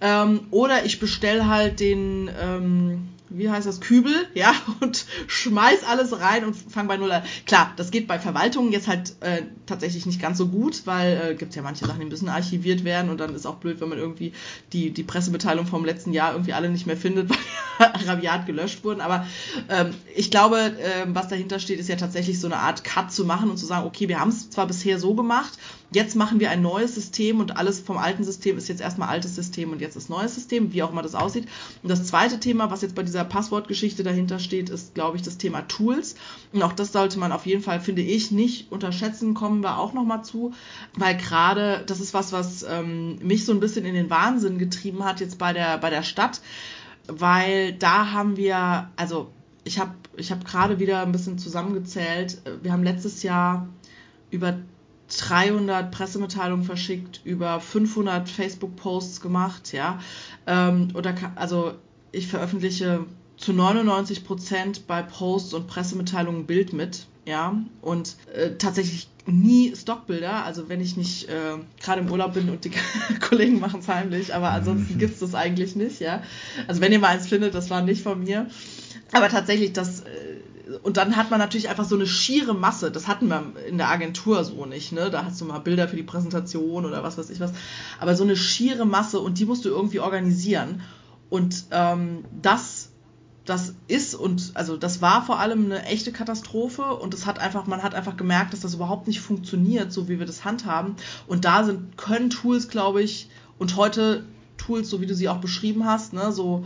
Ähm, 0.00 0.40
oder 0.50 0.84
ich 0.84 1.00
bestelle 1.00 1.48
halt 1.48 1.80
den, 1.80 2.30
ähm, 2.40 3.08
wie 3.30 3.50
heißt 3.50 3.66
das, 3.66 3.80
Kübel, 3.80 4.14
ja, 4.34 4.54
und 4.80 5.06
schmeiß 5.26 5.84
alles 5.84 6.20
rein 6.20 6.44
und 6.44 6.54
fang 6.54 6.86
bei 6.88 6.96
Null 6.96 7.10
an. 7.10 7.22
Klar, 7.46 7.72
das 7.76 7.90
geht 7.90 8.06
bei 8.06 8.18
Verwaltungen 8.18 8.72
jetzt 8.72 8.88
halt 8.88 9.14
äh, 9.20 9.42
tatsächlich 9.66 10.06
nicht 10.06 10.20
ganz 10.20 10.38
so 10.38 10.48
gut, 10.48 10.82
weil 10.84 11.30
äh, 11.30 11.34
gibt 11.34 11.54
ja 11.54 11.62
manche 11.62 11.86
Sachen, 11.86 12.00
die 12.00 12.06
müssen 12.06 12.28
archiviert 12.28 12.84
werden 12.84 13.10
und 13.10 13.18
dann 13.18 13.34
ist 13.34 13.46
auch 13.46 13.56
blöd, 13.56 13.80
wenn 13.80 13.88
man 13.88 13.98
irgendwie 13.98 14.32
die, 14.72 14.90
die 14.90 15.02
Pressemitteilung 15.02 15.66
vom 15.66 15.84
letzten 15.84 16.12
Jahr 16.12 16.32
irgendwie 16.32 16.52
alle 16.52 16.68
nicht 16.68 16.86
mehr 16.86 16.96
findet, 16.96 17.30
weil 17.78 17.90
rabiat 18.06 18.46
gelöscht 18.46 18.84
wurden. 18.84 19.00
Aber 19.00 19.26
ähm, 19.68 19.94
ich 20.14 20.30
glaube, 20.30 20.58
äh, 20.58 21.06
was 21.08 21.28
dahinter 21.28 21.58
steht, 21.58 21.80
ist 21.80 21.88
ja 21.88 21.96
tatsächlich 21.96 22.38
so 22.38 22.46
eine 22.46 22.58
Art 22.58 22.84
Cut 22.84 23.12
zu 23.12 23.24
machen 23.24 23.50
und 23.50 23.56
zu 23.56 23.66
sagen, 23.66 23.86
okay, 23.86 24.08
wir 24.08 24.20
haben 24.20 24.30
es 24.30 24.50
zwar 24.50 24.66
bisher 24.66 24.98
so 24.98 25.14
gemacht, 25.14 25.58
jetzt 25.90 26.16
machen 26.16 26.40
wir 26.40 26.50
ein 26.50 26.62
neues 26.62 26.94
System 26.94 27.40
und 27.40 27.56
alles 27.56 27.80
vom 27.80 27.98
alten 27.98 28.24
System 28.24 28.58
ist 28.58 28.68
jetzt 28.68 28.80
erstmal 28.80 29.08
altes 29.08 29.34
System 29.34 29.70
und 29.70 29.80
jetzt 29.80 29.96
ist 29.96 30.10
neues 30.10 30.34
System, 30.34 30.72
wie 30.72 30.82
auch 30.82 30.90
immer 30.90 31.02
das 31.02 31.14
aussieht. 31.14 31.46
Und 31.82 31.88
das 31.88 32.04
zweite 32.04 32.40
Thema, 32.40 32.70
was 32.70 32.82
jetzt 32.82 32.94
bei 32.94 33.02
dieser 33.02 33.24
Passwortgeschichte 33.24 34.02
dahinter 34.02 34.38
steht, 34.38 34.70
ist, 34.70 34.94
glaube 34.94 35.16
ich, 35.16 35.22
das 35.22 35.38
Thema 35.38 35.62
Tools. 35.62 36.16
Und 36.52 36.62
auch 36.62 36.72
das 36.72 36.92
sollte 36.92 37.18
man 37.18 37.32
auf 37.32 37.46
jeden 37.46 37.62
Fall, 37.62 37.80
finde 37.80 38.02
ich, 38.02 38.30
nicht 38.30 38.72
unterschätzen, 38.72 39.34
kommen 39.34 39.62
wir 39.62 39.78
auch 39.78 39.92
nochmal 39.92 40.24
zu, 40.24 40.52
weil 40.96 41.16
gerade 41.16 41.84
das 41.86 42.00
ist 42.00 42.14
was, 42.14 42.32
was 42.32 42.64
ähm, 42.68 43.18
mich 43.22 43.44
so 43.44 43.52
ein 43.52 43.60
bisschen 43.60 43.84
in 43.84 43.94
den 43.94 44.10
Wahnsinn 44.10 44.58
getrieben 44.58 45.04
hat 45.04 45.20
jetzt 45.20 45.38
bei 45.38 45.52
der, 45.52 45.78
bei 45.78 45.90
der 45.90 46.02
Stadt, 46.02 46.40
weil 47.06 47.72
da 47.74 48.12
haben 48.12 48.36
wir, 48.36 48.90
also 48.96 49.30
ich 49.64 49.78
habe 49.78 49.94
ich 50.16 50.30
hab 50.30 50.44
gerade 50.44 50.78
wieder 50.78 51.02
ein 51.02 51.12
bisschen 51.12 51.38
zusammengezählt, 51.38 52.40
wir 52.62 52.72
haben 52.72 52.84
letztes 52.84 53.22
Jahr 53.22 53.68
über 54.30 54.58
300 55.16 55.90
Pressemitteilungen 55.90 56.64
verschickt, 56.64 57.20
über 57.24 57.60
500 57.60 58.28
Facebook-Posts 58.28 59.20
gemacht, 59.20 59.72
ja. 59.72 60.00
Ähm, 60.46 60.88
oder 60.94 61.14
also 61.36 61.74
ich 62.12 62.28
veröffentliche 62.28 63.06
zu 63.36 63.52
99 63.52 64.24
Prozent 64.24 64.86
bei 64.86 65.02
Posts 65.02 65.54
und 65.54 65.66
Pressemitteilungen 65.66 66.46
Bild 66.46 66.72
mit, 66.72 67.06
ja. 67.26 67.60
Und 67.80 68.16
äh, 68.34 68.52
tatsächlich 68.58 69.08
nie 69.26 69.74
Stockbilder, 69.74 70.44
also 70.44 70.68
wenn 70.68 70.80
ich 70.80 70.96
nicht 70.96 71.28
äh, 71.28 71.56
gerade 71.80 72.02
im 72.02 72.10
Urlaub 72.10 72.34
bin 72.34 72.50
und 72.50 72.64
die 72.64 72.72
Kollegen 73.20 73.58
machen 73.58 73.80
es 73.80 73.88
heimlich, 73.88 74.34
aber 74.34 74.50
ansonsten 74.50 74.98
gibt 74.98 75.14
es 75.14 75.20
das 75.20 75.34
eigentlich 75.34 75.76
nicht, 75.76 76.00
ja. 76.00 76.22
Also 76.66 76.80
wenn 76.80 76.92
ihr 76.92 76.98
mal 76.98 77.08
eins 77.08 77.28
findet, 77.28 77.54
das 77.54 77.70
war 77.70 77.82
nicht 77.82 78.02
von 78.02 78.22
mir. 78.22 78.48
Aber 79.12 79.28
tatsächlich, 79.28 79.72
das 79.72 80.00
äh, 80.00 80.04
und 80.82 80.96
dann 80.96 81.16
hat 81.16 81.30
man 81.30 81.38
natürlich 81.38 81.68
einfach 81.68 81.84
so 81.84 81.94
eine 81.94 82.06
schiere 82.06 82.54
Masse. 82.54 82.90
Das 82.90 83.06
hatten 83.06 83.28
wir 83.28 83.52
in 83.68 83.76
der 83.78 83.90
Agentur 83.90 84.44
so 84.44 84.64
nicht, 84.64 84.92
ne? 84.92 85.10
Da 85.10 85.24
hast 85.24 85.40
du 85.40 85.44
mal 85.44 85.58
Bilder 85.58 85.88
für 85.88 85.96
die 85.96 86.02
Präsentation 86.02 86.86
oder 86.86 87.02
was 87.02 87.18
weiß 87.18 87.30
ich 87.30 87.40
was. 87.40 87.52
Aber 88.00 88.16
so 88.16 88.24
eine 88.24 88.36
schiere 88.36 88.86
Masse 88.86 89.20
und 89.20 89.38
die 89.38 89.44
musst 89.44 89.64
du 89.64 89.68
irgendwie 89.68 90.00
organisieren. 90.00 90.80
Und 91.28 91.64
ähm, 91.70 92.24
das, 92.40 92.90
das 93.44 93.74
ist 93.88 94.14
und 94.14 94.52
also 94.54 94.76
das 94.76 95.02
war 95.02 95.24
vor 95.24 95.38
allem 95.38 95.66
eine 95.66 95.84
echte 95.84 96.12
Katastrophe 96.12 96.94
und 96.94 97.12
es 97.12 97.26
hat 97.26 97.38
einfach, 97.38 97.66
man 97.66 97.82
hat 97.82 97.94
einfach 97.94 98.16
gemerkt, 98.16 98.52
dass 98.52 98.60
das 98.60 98.74
überhaupt 98.74 99.06
nicht 99.06 99.20
funktioniert, 99.20 99.92
so 99.92 100.08
wie 100.08 100.18
wir 100.18 100.26
das 100.26 100.44
handhaben. 100.44 100.96
Und 101.26 101.44
da 101.44 101.64
sind, 101.64 101.98
können 101.98 102.30
Tools, 102.30 102.68
glaube 102.68 103.02
ich, 103.02 103.28
und 103.58 103.76
heute 103.76 104.24
Tools, 104.56 104.88
so 104.88 105.00
wie 105.00 105.06
du 105.06 105.14
sie 105.14 105.28
auch 105.28 105.38
beschrieben 105.38 105.84
hast, 105.84 106.14
ne, 106.14 106.32
so 106.32 106.64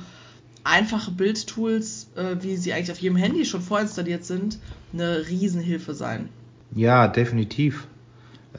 einfache 0.65 1.11
Bildtools, 1.11 2.09
äh, 2.17 2.37
wie 2.41 2.57
sie 2.57 2.73
eigentlich 2.73 2.93
auf 2.93 2.99
jedem 2.99 3.17
Handy 3.17 3.45
schon 3.45 3.63
vorinstalliert 3.63 4.25
sind, 4.25 4.59
eine 4.93 5.27
Riesenhilfe 5.29 5.95
sein. 5.95 6.29
Ja, 6.75 7.09
definitiv. 7.09 7.87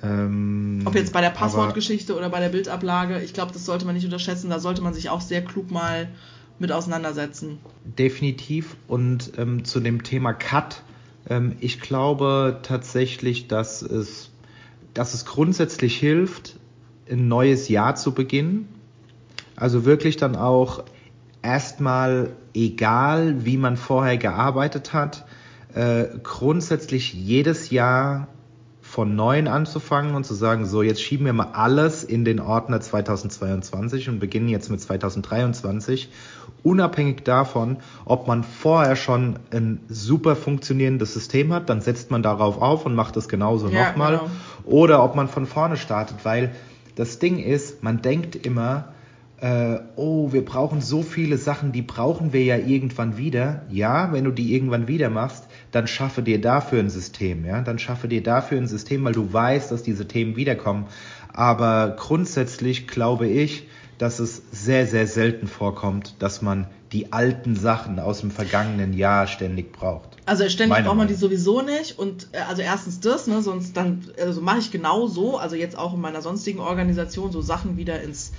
Ähm, 0.01 0.81
Ob 0.85 0.95
jetzt 0.95 1.13
bei 1.13 1.21
der 1.21 1.29
Passwortgeschichte 1.29 2.15
oder 2.15 2.29
bei 2.29 2.39
der 2.39 2.49
Bildablage, 2.49 3.21
ich 3.21 3.33
glaube, 3.33 3.51
das 3.51 3.65
sollte 3.65 3.85
man 3.85 3.95
nicht 3.95 4.05
unterschätzen. 4.05 4.49
Da 4.49 4.59
sollte 4.59 4.81
man 4.81 4.93
sich 4.93 5.09
auch 5.09 5.21
sehr 5.21 5.43
klug 5.43 5.71
mal 5.71 6.09
mit 6.57 6.71
auseinandersetzen. 6.71 7.57
Definitiv. 7.85 8.75
Und 8.87 9.33
ähm, 9.37 9.65
zu 9.65 9.79
dem 9.79 10.03
Thema 10.03 10.33
Cut, 10.33 10.83
ähm, 11.29 11.55
ich 11.59 11.79
glaube 11.79 12.59
tatsächlich, 12.63 13.47
dass 13.47 13.81
es, 13.81 14.29
dass 14.93 15.13
es 15.13 15.25
grundsätzlich 15.25 15.97
hilft, 15.97 16.55
ein 17.09 17.27
neues 17.27 17.69
Jahr 17.69 17.95
zu 17.95 18.13
beginnen. 18.13 18.67
Also 19.55 19.85
wirklich 19.85 20.17
dann 20.17 20.35
auch 20.35 20.83
erstmal 21.41 22.31
egal, 22.53 23.45
wie 23.45 23.57
man 23.57 23.77
vorher 23.77 24.17
gearbeitet 24.17 24.93
hat, 24.93 25.25
äh, 25.73 26.05
grundsätzlich 26.23 27.13
jedes 27.13 27.69
Jahr 27.69 28.27
von 28.89 29.15
neuem 29.15 29.47
anzufangen 29.47 30.15
und 30.15 30.25
zu 30.25 30.33
sagen, 30.33 30.65
so 30.65 30.81
jetzt 30.81 31.01
schieben 31.01 31.27
wir 31.27 31.33
mal 31.33 31.51
alles 31.53 32.03
in 32.03 32.25
den 32.25 32.39
Ordner 32.39 32.81
2022 32.81 34.09
und 34.09 34.19
beginnen 34.19 34.49
jetzt 34.49 34.71
mit 34.71 34.81
2023, 34.81 36.09
unabhängig 36.63 37.23
davon, 37.23 37.77
ob 38.05 38.27
man 38.27 38.43
vorher 38.43 38.95
schon 38.95 39.37
ein 39.51 39.79
super 39.89 40.35
funktionierendes 40.35 41.13
System 41.13 41.53
hat, 41.53 41.69
dann 41.69 41.81
setzt 41.81 42.09
man 42.09 42.23
darauf 42.23 42.59
auf 42.59 42.87
und 42.87 42.95
macht 42.95 43.15
das 43.15 43.29
genauso 43.29 43.69
ja, 43.69 43.89
nochmal, 43.89 44.17
genau. 44.17 44.31
oder 44.65 45.03
ob 45.03 45.15
man 45.15 45.27
von 45.27 45.45
vorne 45.45 45.77
startet, 45.77 46.25
weil 46.25 46.55
das 46.95 47.19
Ding 47.19 47.37
ist, 47.37 47.83
man 47.83 48.01
denkt 48.01 48.35
immer, 48.35 48.85
äh, 49.41 49.79
oh, 49.95 50.33
wir 50.33 50.43
brauchen 50.43 50.81
so 50.81 51.01
viele 51.01 51.37
Sachen, 51.37 51.71
die 51.71 51.81
brauchen 51.81 52.33
wir 52.33 52.43
ja 52.43 52.57
irgendwann 52.57 53.17
wieder. 53.17 53.63
Ja, 53.69 54.11
wenn 54.11 54.25
du 54.25 54.31
die 54.31 54.53
irgendwann 54.53 54.87
wieder 54.87 55.09
machst, 55.09 55.45
dann 55.71 55.87
schaffe 55.87 56.21
dir 56.21 56.41
dafür 56.41 56.79
ein 56.79 56.89
System, 56.89 57.45
ja, 57.45 57.61
dann 57.61 57.79
schaffe 57.79 58.07
dir 58.07 58.21
dafür 58.21 58.57
ein 58.57 58.67
System, 58.67 59.03
weil 59.05 59.13
du 59.13 59.31
weißt, 59.31 59.71
dass 59.71 59.83
diese 59.83 60.07
Themen 60.07 60.35
wiederkommen. 60.35 60.87
Aber 61.31 61.95
grundsätzlich 61.97 62.87
glaube 62.87 63.27
ich, 63.27 63.67
dass 63.97 64.19
es 64.19 64.41
sehr, 64.51 64.87
sehr 64.87 65.07
selten 65.07 65.47
vorkommt, 65.47 66.15
dass 66.19 66.41
man 66.41 66.67
die 66.91 67.13
alten 67.13 67.55
Sachen 67.55 67.99
aus 67.99 68.21
dem 68.21 68.31
vergangenen 68.31 68.93
Jahr 68.93 69.27
ständig 69.27 69.71
braucht. 69.71 70.17
Also 70.25 70.47
ständig 70.49 70.69
Meine 70.69 70.87
braucht 70.87 70.97
man 70.97 71.07
die 71.07 71.13
sowieso 71.13 71.61
nicht 71.61 71.99
und 71.99 72.27
äh, 72.31 72.39
also 72.39 72.61
erstens 72.61 72.99
das, 72.99 73.27
ne, 73.27 73.41
sonst 73.41 73.77
dann 73.77 74.01
also 74.19 74.41
mache 74.41 74.59
ich 74.59 74.71
genau 74.71 75.07
so, 75.07 75.37
also 75.37 75.55
jetzt 75.55 75.77
auch 75.77 75.93
in 75.93 76.01
meiner 76.01 76.21
sonstigen 76.21 76.59
Organisation 76.59 77.31
so 77.31 77.41
Sachen 77.41 77.77
wieder 77.77 78.01
ins 78.01 78.31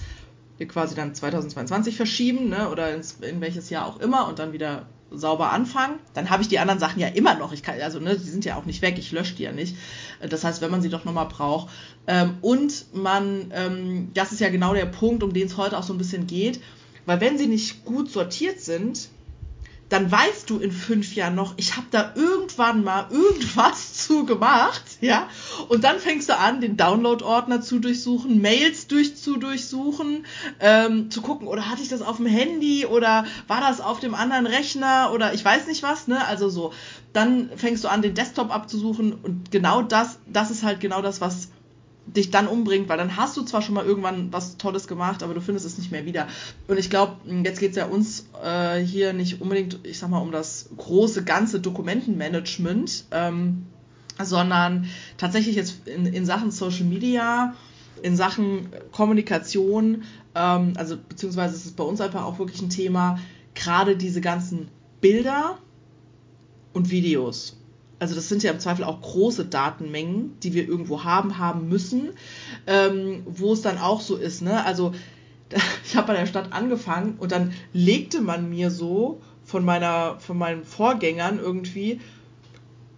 wir 0.60 0.68
quasi 0.68 0.94
dann 0.94 1.14
2022 1.14 1.96
verschieben 1.96 2.50
ne, 2.50 2.68
oder 2.68 2.94
ins, 2.94 3.16
in 3.22 3.40
welches 3.40 3.70
Jahr 3.70 3.86
auch 3.86 3.98
immer 3.98 4.28
und 4.28 4.38
dann 4.38 4.52
wieder 4.52 4.84
sauber 5.10 5.52
anfangen, 5.52 5.98
dann 6.12 6.28
habe 6.28 6.42
ich 6.42 6.48
die 6.48 6.58
anderen 6.58 6.78
Sachen 6.78 7.00
ja 7.00 7.08
immer 7.08 7.34
noch. 7.34 7.54
Ich 7.54 7.62
kann, 7.62 7.80
also 7.80 7.98
ne, 7.98 8.14
die 8.14 8.28
sind 8.28 8.44
ja 8.44 8.56
auch 8.56 8.66
nicht 8.66 8.82
weg, 8.82 8.98
ich 8.98 9.10
lösche 9.10 9.34
die 9.34 9.44
ja 9.44 9.52
nicht. 9.52 9.74
Das 10.20 10.44
heißt, 10.44 10.60
wenn 10.60 10.70
man 10.70 10.82
sie 10.82 10.90
doch 10.90 11.06
nochmal 11.06 11.26
braucht. 11.26 11.70
Ähm, 12.06 12.34
und 12.42 12.94
man, 12.94 13.50
ähm, 13.54 14.10
das 14.12 14.32
ist 14.32 14.40
ja 14.40 14.50
genau 14.50 14.74
der 14.74 14.84
Punkt, 14.84 15.22
um 15.22 15.32
den 15.32 15.46
es 15.46 15.56
heute 15.56 15.78
auch 15.78 15.82
so 15.82 15.94
ein 15.94 15.98
bisschen 15.98 16.26
geht, 16.26 16.60
weil 17.06 17.22
wenn 17.22 17.38
sie 17.38 17.46
nicht 17.46 17.86
gut 17.86 18.10
sortiert 18.10 18.60
sind, 18.60 19.08
dann 19.90 20.10
weißt 20.10 20.48
du 20.48 20.58
in 20.58 20.70
fünf 20.70 21.14
Jahren 21.16 21.34
noch, 21.34 21.54
ich 21.56 21.76
habe 21.76 21.88
da 21.90 22.12
irgendwann 22.14 22.84
mal 22.84 23.08
irgendwas 23.10 23.92
zu 24.06 24.24
gemacht, 24.24 24.82
ja. 25.00 25.28
Und 25.68 25.84
dann 25.84 25.98
fängst 25.98 26.28
du 26.28 26.38
an, 26.38 26.60
den 26.60 26.76
Download-Ordner 26.76 27.60
zu 27.60 27.80
durchsuchen, 27.80 28.40
Mails 28.40 28.86
durch 28.86 29.16
zu 29.16 29.36
durchsuchen, 29.36 30.24
ähm, 30.60 31.10
zu 31.10 31.20
gucken, 31.20 31.48
oder 31.48 31.68
hatte 31.68 31.82
ich 31.82 31.88
das 31.88 32.02
auf 32.02 32.16
dem 32.18 32.26
Handy 32.26 32.86
oder 32.86 33.26
war 33.48 33.60
das 33.60 33.80
auf 33.80 33.98
dem 34.00 34.14
anderen 34.14 34.46
Rechner 34.46 35.10
oder 35.12 35.34
ich 35.34 35.44
weiß 35.44 35.66
nicht 35.66 35.82
was, 35.82 36.06
ne? 36.06 36.24
Also 36.26 36.48
so. 36.48 36.72
Dann 37.12 37.50
fängst 37.56 37.82
du 37.82 37.88
an, 37.88 38.02
den 38.02 38.14
Desktop 38.14 38.54
abzusuchen 38.54 39.12
und 39.12 39.50
genau 39.50 39.82
das, 39.82 40.20
das 40.26 40.52
ist 40.52 40.62
halt 40.62 40.78
genau 40.78 41.02
das, 41.02 41.20
was 41.20 41.48
dich 42.16 42.30
dann 42.30 42.48
umbringt, 42.48 42.88
weil 42.88 42.98
dann 42.98 43.16
hast 43.16 43.36
du 43.36 43.42
zwar 43.42 43.62
schon 43.62 43.74
mal 43.74 43.84
irgendwann 43.84 44.32
was 44.32 44.56
Tolles 44.56 44.88
gemacht, 44.88 45.22
aber 45.22 45.34
du 45.34 45.40
findest 45.40 45.66
es 45.66 45.78
nicht 45.78 45.92
mehr 45.92 46.06
wieder. 46.06 46.26
Und 46.68 46.78
ich 46.78 46.90
glaube, 46.90 47.16
jetzt 47.44 47.60
geht 47.60 47.70
es 47.70 47.76
ja 47.76 47.86
uns 47.86 48.26
äh, 48.42 48.78
hier 48.78 49.12
nicht 49.12 49.40
unbedingt, 49.40 49.80
ich 49.84 49.98
sag 49.98 50.10
mal, 50.10 50.18
um 50.18 50.32
das 50.32 50.70
große 50.76 51.24
ganze 51.24 51.60
Dokumentenmanagement, 51.60 53.04
ähm, 53.12 53.66
sondern 54.22 54.86
tatsächlich 55.16 55.56
jetzt 55.56 55.86
in, 55.86 56.06
in 56.06 56.26
Sachen 56.26 56.50
Social 56.50 56.84
Media, 56.84 57.54
in 58.02 58.16
Sachen 58.16 58.68
Kommunikation, 58.92 60.02
ähm, 60.34 60.72
also 60.76 60.96
beziehungsweise 60.96 61.54
ist 61.54 61.66
es 61.66 61.72
bei 61.72 61.84
uns 61.84 62.00
einfach 62.00 62.24
auch 62.24 62.38
wirklich 62.38 62.60
ein 62.62 62.70
Thema, 62.70 63.18
gerade 63.54 63.96
diese 63.96 64.20
ganzen 64.20 64.68
Bilder 65.00 65.58
und 66.72 66.90
Videos 66.90 67.59
also 68.00 68.14
das 68.14 68.28
sind 68.28 68.42
ja 68.42 68.50
im 68.50 68.58
Zweifel 68.58 68.84
auch 68.84 69.00
große 69.00 69.44
Datenmengen, 69.44 70.32
die 70.42 70.54
wir 70.54 70.66
irgendwo 70.66 71.04
haben, 71.04 71.38
haben 71.38 71.68
müssen, 71.68 72.10
ähm, 72.66 73.22
wo 73.26 73.52
es 73.52 73.62
dann 73.62 73.78
auch 73.78 74.00
so 74.00 74.16
ist, 74.16 74.42
ne? 74.42 74.64
Also 74.64 74.92
ich 75.84 75.96
habe 75.96 76.08
bei 76.08 76.14
der 76.14 76.26
Stadt 76.26 76.52
angefangen 76.52 77.16
und 77.18 77.30
dann 77.30 77.52
legte 77.72 78.20
man 78.20 78.48
mir 78.48 78.70
so 78.70 79.20
von 79.44 79.64
meiner, 79.64 80.18
von 80.18 80.38
meinen 80.38 80.64
Vorgängern 80.64 81.38
irgendwie 81.38 82.00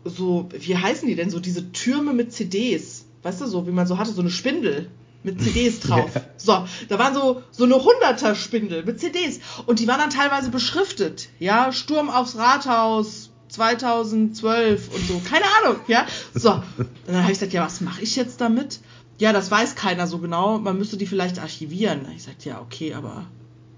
so, 0.04 0.49
wie 0.56 0.76
heißen 0.76 1.09
die 1.09 1.14
denn 1.14 1.30
so, 1.30 1.40
diese 1.40 1.73
Türme 1.73 2.12
mit 2.12 2.32
CDs, 2.32 3.06
weißt 3.23 3.40
du, 3.40 3.47
so 3.47 3.66
wie 3.66 3.73
man 3.73 3.87
so 3.87 3.99
hatte, 3.99 4.12
so 4.12 4.21
eine 4.21 4.30
Spindel 4.30 4.88
mit 5.25 5.40
CDs 5.40 5.80
drauf. 5.80 6.14
Ja. 6.14 6.23
So, 6.37 6.64
da 6.88 6.99
waren 6.99 7.14
so, 7.14 7.42
so 7.50 7.64
eine 7.64 7.76
hunderter 7.82 8.35
Spindel 8.35 8.85
mit 8.85 9.00
CDs 9.00 9.40
und 9.66 9.80
die 9.80 9.88
waren 9.88 9.99
dann 9.99 10.11
teilweise 10.11 10.50
beschriftet, 10.50 11.28
ja, 11.40 11.73
Sturm 11.73 12.11
aufs 12.11 12.37
Rathaus, 12.37 13.32
2012 13.52 14.94
und 14.94 15.06
so, 15.06 15.21
keine 15.28 15.44
Ahnung, 15.61 15.80
ja. 15.87 16.06
So, 16.35 16.52
und 16.52 16.88
dann 17.06 17.23
habe 17.23 17.32
ich 17.32 17.38
gesagt, 17.38 17.52
ja, 17.52 17.64
was 17.64 17.80
mache 17.80 18.02
ich 18.02 18.16
jetzt 18.16 18.40
damit? 18.40 18.80
Ja, 19.18 19.32
das 19.32 19.50
weiß 19.50 19.75
keiner 19.75 20.06
so 20.06 20.18
genau, 20.18 20.59
man 20.59 20.78
müsste 20.78 20.97
die 20.97 21.06
vielleicht 21.06 21.38
archivieren. 21.38 22.06
Ich 22.16 22.25
sagte, 22.25 22.49
ja, 22.49 22.61
okay, 22.61 22.94
aber 22.94 23.26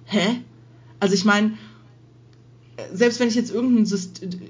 hä? 0.04 0.40
Also 1.00 1.14
ich 1.14 1.25
meine, 1.25 1.59
selbst 2.93 3.19
wenn 3.19 3.28
ich 3.28 3.35
jetzt 3.35 3.52
irgendein, 3.52 3.85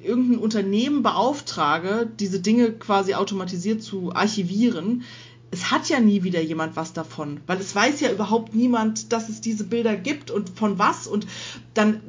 irgendein 0.03 0.39
Unternehmen 0.39 1.03
beauftrage, 1.03 2.09
diese 2.21 2.41
Dinge 2.41 2.73
quasi 2.73 3.15
automatisiert 3.15 3.83
zu 3.83 4.15
archivieren, 4.15 5.05
es 5.51 5.71
hat 5.71 5.89
ja 5.89 6.01
nie 6.01 6.25
wieder 6.25 6.41
jemand 6.41 6.75
was 6.75 6.93
davon, 6.93 7.41
weil 7.47 7.59
es 7.59 7.75
weiß 7.75 8.01
ja 8.01 8.11
überhaupt 8.11 8.55
niemand, 8.55 9.13
dass 9.13 9.29
es 9.29 9.41
diese 9.41 9.65
Bilder 9.65 9.95
gibt 9.95 10.31
und 10.31 10.51
von 10.51 10.79
was. 10.79 11.07
Und 11.07 11.27
dann 11.75 12.01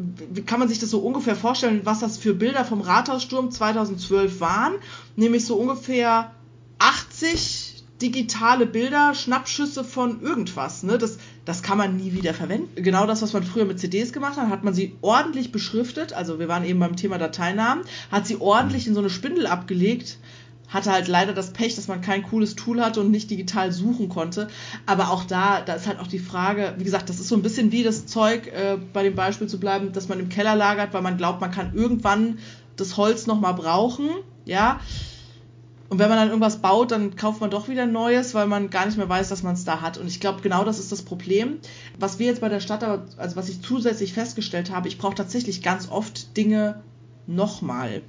kann 0.47 0.59
man 0.59 0.67
sich 0.67 0.79
das 0.79 0.89
so 0.89 0.99
ungefähr 0.99 1.35
vorstellen, 1.35 1.81
was 1.83 1.99
das 1.99 2.17
für 2.17 2.33
Bilder 2.33 2.65
vom 2.65 2.81
Rathaussturm 2.81 3.51
2012 3.51 4.39
waren, 4.39 4.73
nämlich 5.15 5.45
so 5.45 5.55
ungefähr 5.55 6.33
80 6.79 7.75
digitale 8.01 8.65
Bilder, 8.65 9.13
Schnappschüsse 9.13 9.83
von 9.83 10.21
irgendwas. 10.21 10.83
Ne? 10.83 10.97
Das, 10.97 11.17
das 11.45 11.63
kann 11.63 11.77
man 11.77 11.95
nie 11.95 12.11
wieder 12.13 12.33
verwenden. 12.33 12.83
Genau 12.83 13.05
das, 13.05 13.21
was 13.21 13.31
man 13.31 13.43
früher 13.43 13.65
mit 13.65 13.79
CDs 13.79 14.11
gemacht 14.11 14.37
hat, 14.37 14.49
hat 14.49 14.63
man 14.63 14.73
sie 14.73 14.95
ordentlich 15.01 15.51
beschriftet. 15.51 16.13
Also 16.13 16.39
wir 16.39 16.47
waren 16.47 16.65
eben 16.65 16.79
beim 16.79 16.97
Thema 16.97 17.17
Dateinamen, 17.17 17.85
hat 18.11 18.27
sie 18.27 18.37
ordentlich 18.41 18.87
in 18.87 18.93
so 18.93 18.99
eine 18.99 19.09
Spindel 19.09 19.47
abgelegt 19.47 20.17
hatte 20.69 20.91
halt 20.91 21.07
leider 21.07 21.33
das 21.33 21.51
Pech, 21.51 21.75
dass 21.75 21.87
man 21.87 22.01
kein 22.01 22.23
cooles 22.23 22.55
Tool 22.55 22.81
hatte 22.81 23.01
und 23.01 23.11
nicht 23.11 23.29
digital 23.29 23.71
suchen 23.71 24.09
konnte. 24.09 24.47
Aber 24.85 25.11
auch 25.11 25.23
da, 25.23 25.61
da 25.61 25.73
ist 25.73 25.87
halt 25.87 25.99
auch 25.99 26.07
die 26.07 26.19
Frage, 26.19 26.75
wie 26.77 26.83
gesagt, 26.83 27.09
das 27.09 27.19
ist 27.19 27.27
so 27.27 27.35
ein 27.35 27.41
bisschen 27.41 27.71
wie 27.71 27.83
das 27.83 28.05
Zeug, 28.05 28.47
äh, 28.47 28.77
bei 28.93 29.03
dem 29.03 29.15
Beispiel 29.15 29.47
zu 29.47 29.59
bleiben, 29.59 29.93
dass 29.93 30.09
man 30.09 30.19
im 30.19 30.29
Keller 30.29 30.55
lagert, 30.55 30.93
weil 30.93 31.01
man 31.01 31.17
glaubt, 31.17 31.41
man 31.41 31.51
kann 31.51 31.73
irgendwann 31.73 32.39
das 32.75 32.97
Holz 32.97 33.27
nochmal 33.27 33.53
brauchen, 33.53 34.09
ja. 34.45 34.79
Und 35.87 35.99
wenn 35.99 36.09
man 36.09 36.17
dann 36.17 36.29
irgendwas 36.29 36.57
baut, 36.57 36.91
dann 36.91 37.15
kauft 37.15 37.41
man 37.41 37.51
doch 37.51 37.69
wieder 37.69 37.85
Neues, 37.85 38.33
weil 38.33 38.47
man 38.47 38.71
gar 38.71 38.87
nicht 38.87 38.97
mehr 38.97 39.07
weiß, 39.07 39.29
dass 39.29 39.43
man 39.43 39.53
es 39.53 39.65
da 39.65 39.81
hat. 39.81 39.99
Und 39.99 40.07
ich 40.07 40.19
glaube, 40.19 40.41
genau 40.41 40.63
das 40.63 40.79
ist 40.79 40.91
das 40.91 41.03
Problem. 41.03 41.59
Was 41.99 42.17
wir 42.17 42.25
jetzt 42.25 42.41
bei 42.41 42.49
der 42.49 42.59
Stadt, 42.59 42.83
also 42.83 43.35
was 43.35 43.49
ich 43.49 43.61
zusätzlich 43.61 44.13
festgestellt 44.13 44.71
habe, 44.71 44.87
ich 44.87 44.97
brauche 44.97 45.13
tatsächlich 45.13 45.61
ganz 45.61 45.89
oft 45.89 46.35
Dinge 46.35 46.81
nochmal. 47.27 48.01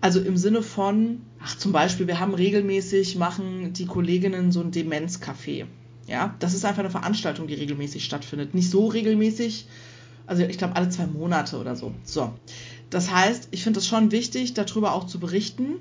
Also 0.00 0.20
im 0.20 0.36
Sinne 0.36 0.62
von, 0.62 1.20
ach 1.42 1.56
zum 1.56 1.72
Beispiel, 1.72 2.06
wir 2.06 2.20
haben 2.20 2.34
regelmäßig, 2.34 3.16
machen 3.16 3.72
die 3.72 3.86
Kolleginnen 3.86 4.52
so 4.52 4.60
ein 4.60 4.70
Demenzcafé. 4.70 5.66
Ja, 6.06 6.34
das 6.38 6.54
ist 6.54 6.64
einfach 6.64 6.80
eine 6.80 6.90
Veranstaltung, 6.90 7.46
die 7.46 7.54
regelmäßig 7.54 8.04
stattfindet. 8.04 8.54
Nicht 8.54 8.70
so 8.70 8.86
regelmäßig, 8.86 9.66
also 10.26 10.44
ich 10.44 10.58
glaube 10.58 10.76
alle 10.76 10.88
zwei 10.88 11.06
Monate 11.06 11.58
oder 11.58 11.74
so. 11.74 11.92
So. 12.04 12.32
Das 12.90 13.10
heißt, 13.10 13.48
ich 13.50 13.64
finde 13.64 13.80
es 13.80 13.86
schon 13.86 14.12
wichtig, 14.12 14.54
darüber 14.54 14.92
auch 14.92 15.06
zu 15.06 15.18
berichten. 15.18 15.76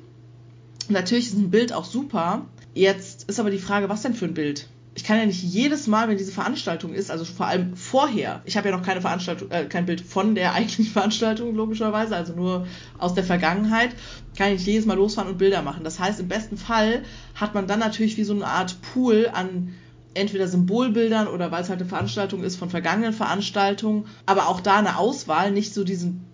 Natürlich 0.89 1.27
ist 1.27 1.37
ein 1.37 1.51
Bild 1.51 1.73
auch 1.73 1.85
super. 1.85 2.45
Jetzt 2.73 3.29
ist 3.29 3.39
aber 3.39 3.51
die 3.51 3.59
Frage, 3.59 3.89
was 3.89 4.01
denn 4.01 4.15
für 4.15 4.25
ein 4.25 4.33
Bild? 4.33 4.67
Ich 4.95 5.03
kann 5.03 5.17
ja 5.17 5.25
nicht 5.25 5.43
jedes 5.43 5.87
Mal, 5.87 6.07
wenn 6.07 6.17
diese 6.17 6.31
Veranstaltung 6.31 6.93
ist, 6.93 7.11
also 7.11 7.25
vor 7.25 7.47
allem 7.47 7.75
vorher, 7.75 8.41
ich 8.45 8.55
habe 8.55 8.69
ja 8.69 8.75
noch 8.75 8.85
keine 8.85 9.01
Veranstaltung, 9.01 9.51
äh, 9.51 9.65
kein 9.65 9.85
Bild 9.85 10.01
von 10.01 10.35
der 10.35 10.53
eigentlichen 10.55 10.85
Veranstaltung, 10.85 11.53
logischerweise, 11.53 12.15
also 12.15 12.33
nur 12.33 12.65
aus 12.97 13.13
der 13.13 13.25
Vergangenheit, 13.25 13.91
kann 14.37 14.47
ich 14.47 14.59
nicht 14.59 14.67
jedes 14.67 14.85
Mal 14.85 14.95
losfahren 14.95 15.29
und 15.29 15.37
Bilder 15.37 15.61
machen. 15.61 15.83
Das 15.83 15.99
heißt, 15.99 16.19
im 16.19 16.29
besten 16.29 16.57
Fall 16.57 17.03
hat 17.35 17.53
man 17.53 17.67
dann 17.67 17.79
natürlich 17.79 18.17
wie 18.17 18.23
so 18.23 18.33
eine 18.33 18.47
Art 18.47 18.77
Pool 18.81 19.29
an 19.31 19.73
entweder 20.15 20.47
Symbolbildern 20.47 21.27
oder 21.27 21.51
weil 21.51 21.61
es 21.61 21.69
halt 21.69 21.81
eine 21.81 21.89
Veranstaltung 21.89 22.43
ist 22.43 22.55
von 22.55 22.69
vergangenen 22.69 23.13
Veranstaltungen, 23.13 24.05
aber 24.25 24.47
auch 24.47 24.61
da 24.61 24.77
eine 24.77 24.97
Auswahl, 24.97 25.51
nicht 25.51 25.73
so 25.73 25.83
diesen, 25.83 26.25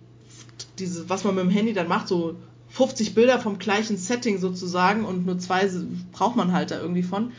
diese, 0.78 1.08
was 1.08 1.24
man 1.24 1.34
mit 1.34 1.44
dem 1.44 1.50
Handy 1.50 1.72
dann 1.72 1.88
macht, 1.88 2.08
so 2.08 2.36
50 2.70 3.14
Bilder 3.14 3.38
vom 3.38 3.58
gleichen 3.58 3.98
Setting 3.98 4.38
sozusagen 4.38 5.04
und 5.04 5.26
nur 5.26 5.38
zwei 5.38 5.68
braucht 6.12 6.36
man 6.36 6.52
halt 6.52 6.70
da 6.70 6.80
irgendwie 6.80 7.02
von. 7.02 7.32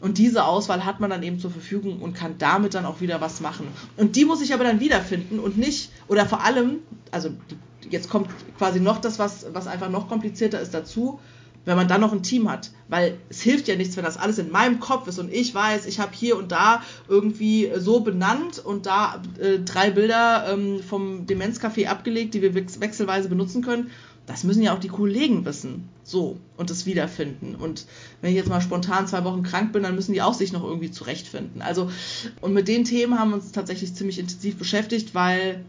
Und 0.00 0.18
diese 0.18 0.44
Auswahl 0.44 0.84
hat 0.84 1.00
man 1.00 1.10
dann 1.10 1.22
eben 1.22 1.38
zur 1.38 1.50
Verfügung 1.50 2.00
und 2.00 2.14
kann 2.14 2.36
damit 2.38 2.74
dann 2.74 2.84
auch 2.84 3.00
wieder 3.00 3.20
was 3.20 3.40
machen. 3.40 3.66
Und 3.96 4.16
die 4.16 4.24
muss 4.24 4.42
ich 4.42 4.52
aber 4.52 4.64
dann 4.64 4.78
wiederfinden 4.78 5.38
und 5.38 5.56
nicht, 5.56 5.90
oder 6.06 6.26
vor 6.26 6.44
allem, 6.44 6.80
also 7.10 7.30
jetzt 7.90 8.10
kommt 8.10 8.28
quasi 8.58 8.80
noch 8.80 9.00
das, 9.00 9.18
was, 9.18 9.46
was 9.52 9.66
einfach 9.66 9.88
noch 9.88 10.08
komplizierter 10.08 10.60
ist 10.60 10.74
dazu, 10.74 11.18
wenn 11.64 11.76
man 11.76 11.88
dann 11.88 12.00
noch 12.00 12.12
ein 12.12 12.22
Team 12.22 12.50
hat. 12.50 12.70
Weil 12.88 13.18
es 13.28 13.40
hilft 13.40 13.68
ja 13.68 13.76
nichts, 13.76 13.96
wenn 13.96 14.04
das 14.04 14.16
alles 14.16 14.38
in 14.38 14.50
meinem 14.50 14.80
Kopf 14.80 15.08
ist 15.08 15.18
und 15.18 15.32
ich 15.32 15.54
weiß, 15.54 15.86
ich 15.86 15.98
habe 15.98 16.12
hier 16.14 16.36
und 16.36 16.52
da 16.52 16.82
irgendwie 17.08 17.72
so 17.76 18.00
benannt 18.00 18.58
und 18.58 18.86
da 18.86 19.22
äh, 19.40 19.58
drei 19.58 19.90
Bilder 19.90 20.46
ähm, 20.52 20.80
vom 20.82 21.26
Demenzcafé 21.26 21.88
abgelegt, 21.88 22.34
die 22.34 22.42
wir 22.42 22.54
wechselweise 22.54 23.28
benutzen 23.28 23.62
können. 23.62 23.90
Das 24.26 24.42
müssen 24.42 24.62
ja 24.62 24.74
auch 24.74 24.80
die 24.80 24.88
Kollegen 24.88 25.44
wissen. 25.44 25.88
So. 26.02 26.36
Und 26.56 26.70
das 26.70 26.84
wiederfinden. 26.84 27.54
Und 27.54 27.86
wenn 28.20 28.30
ich 28.30 28.36
jetzt 28.36 28.48
mal 28.48 28.60
spontan 28.60 29.06
zwei 29.06 29.24
Wochen 29.24 29.42
krank 29.42 29.72
bin, 29.72 29.84
dann 29.84 29.94
müssen 29.94 30.12
die 30.12 30.22
auch 30.22 30.34
sich 30.34 30.52
noch 30.52 30.64
irgendwie 30.64 30.90
zurechtfinden. 30.90 31.62
Also, 31.62 31.90
und 32.40 32.52
mit 32.52 32.68
den 32.68 32.84
Themen 32.84 33.18
haben 33.18 33.30
wir 33.30 33.36
uns 33.36 33.52
tatsächlich 33.52 33.94
ziemlich 33.94 34.18
intensiv 34.18 34.56
beschäftigt, 34.56 35.14
weil 35.14 35.64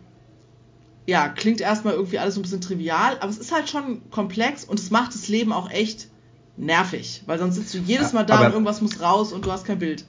ja, 1.08 1.30
klingt 1.30 1.62
erstmal 1.62 1.94
irgendwie 1.94 2.20
alles 2.20 2.36
so 2.36 2.42
ein 2.42 2.44
bisschen 2.44 2.62
trivial, 2.62 3.18
aber 3.22 3.30
es 3.30 3.38
ist 3.38 3.54
halt 3.54 3.70
schon 3.70 4.02
komplex 4.12 4.66
und 4.66 4.78
es 4.78 4.92
macht 4.92 5.14
das 5.14 5.30
Leben 5.30 5.54
auch 5.54 5.72
echt 5.72 6.10
nervig, 6.58 7.24
weil 7.26 7.40
sonst 7.40 7.56
sitzt 7.56 7.74
du 7.74 7.78
jedes 7.78 8.12
Mal 8.12 8.26
da 8.26 8.46
und 8.46 8.52
irgendwas 8.52 8.82
muss 8.82 9.00
raus 9.02 9.32
und 9.32 9.46
du 9.46 9.52
hast 9.52 9.66
kein 9.66 9.80
Bild. 9.80 10.06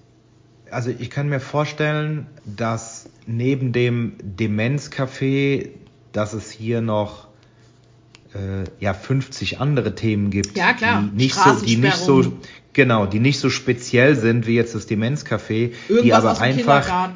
Also 0.70 0.90
ich 0.90 1.08
kann 1.08 1.28
mir 1.28 1.40
vorstellen, 1.40 2.26
dass 2.44 3.08
neben 3.26 3.72
dem 3.72 4.16
Demenzcafé, 4.18 5.70
dass 6.12 6.32
es 6.32 6.50
hier 6.50 6.80
noch 6.80 7.27
äh, 8.34 8.64
ja 8.80 8.94
50 8.94 9.60
andere 9.60 9.94
Themen 9.94 10.30
gibt, 10.30 10.56
ja, 10.56 10.72
klar. 10.72 11.04
die 11.12 11.16
nicht 11.16 11.34
so, 11.34 11.52
die 11.64 11.76
nicht 11.76 11.96
so 11.96 12.32
genau, 12.72 13.06
die 13.06 13.20
nicht 13.20 13.40
so 13.40 13.50
speziell 13.50 14.16
sind 14.16 14.46
wie 14.46 14.54
jetzt 14.54 14.74
das 14.74 14.88
Demenzcafé, 14.88 15.72
die 15.88 16.14
aber 16.14 16.40
einfach 16.40 17.12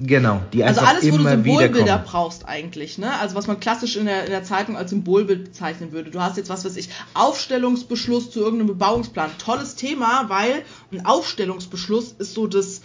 Genau, 0.00 0.40
die 0.52 0.64
also 0.64 0.80
einfach 0.80 0.92
alles, 0.92 1.04
immer 1.04 1.18
wo 1.18 1.22
du 1.22 1.28
Symbolbilder 1.28 1.98
brauchst 1.98 2.46
eigentlich, 2.46 2.98
ne? 2.98 3.18
Also 3.18 3.34
was 3.34 3.46
man 3.46 3.58
klassisch 3.58 3.96
in 3.96 4.06
der, 4.06 4.24
in 4.24 4.30
der 4.30 4.44
Zeitung 4.44 4.76
als 4.76 4.90
Symbolbild 4.90 5.44
bezeichnen 5.44 5.92
würde. 5.92 6.10
Du 6.10 6.20
hast 6.20 6.36
jetzt 6.36 6.50
was 6.50 6.64
weiß 6.64 6.76
ich, 6.76 6.88
Aufstellungsbeschluss 7.14 8.30
zu 8.30 8.40
irgendeinem 8.40 8.68
Bebauungsplan. 8.68 9.30
Tolles 9.38 9.74
Thema, 9.74 10.26
weil 10.28 10.62
ein 10.92 11.04
Aufstellungsbeschluss 11.04 12.12
ist 12.18 12.34
so 12.34 12.46
das 12.46 12.82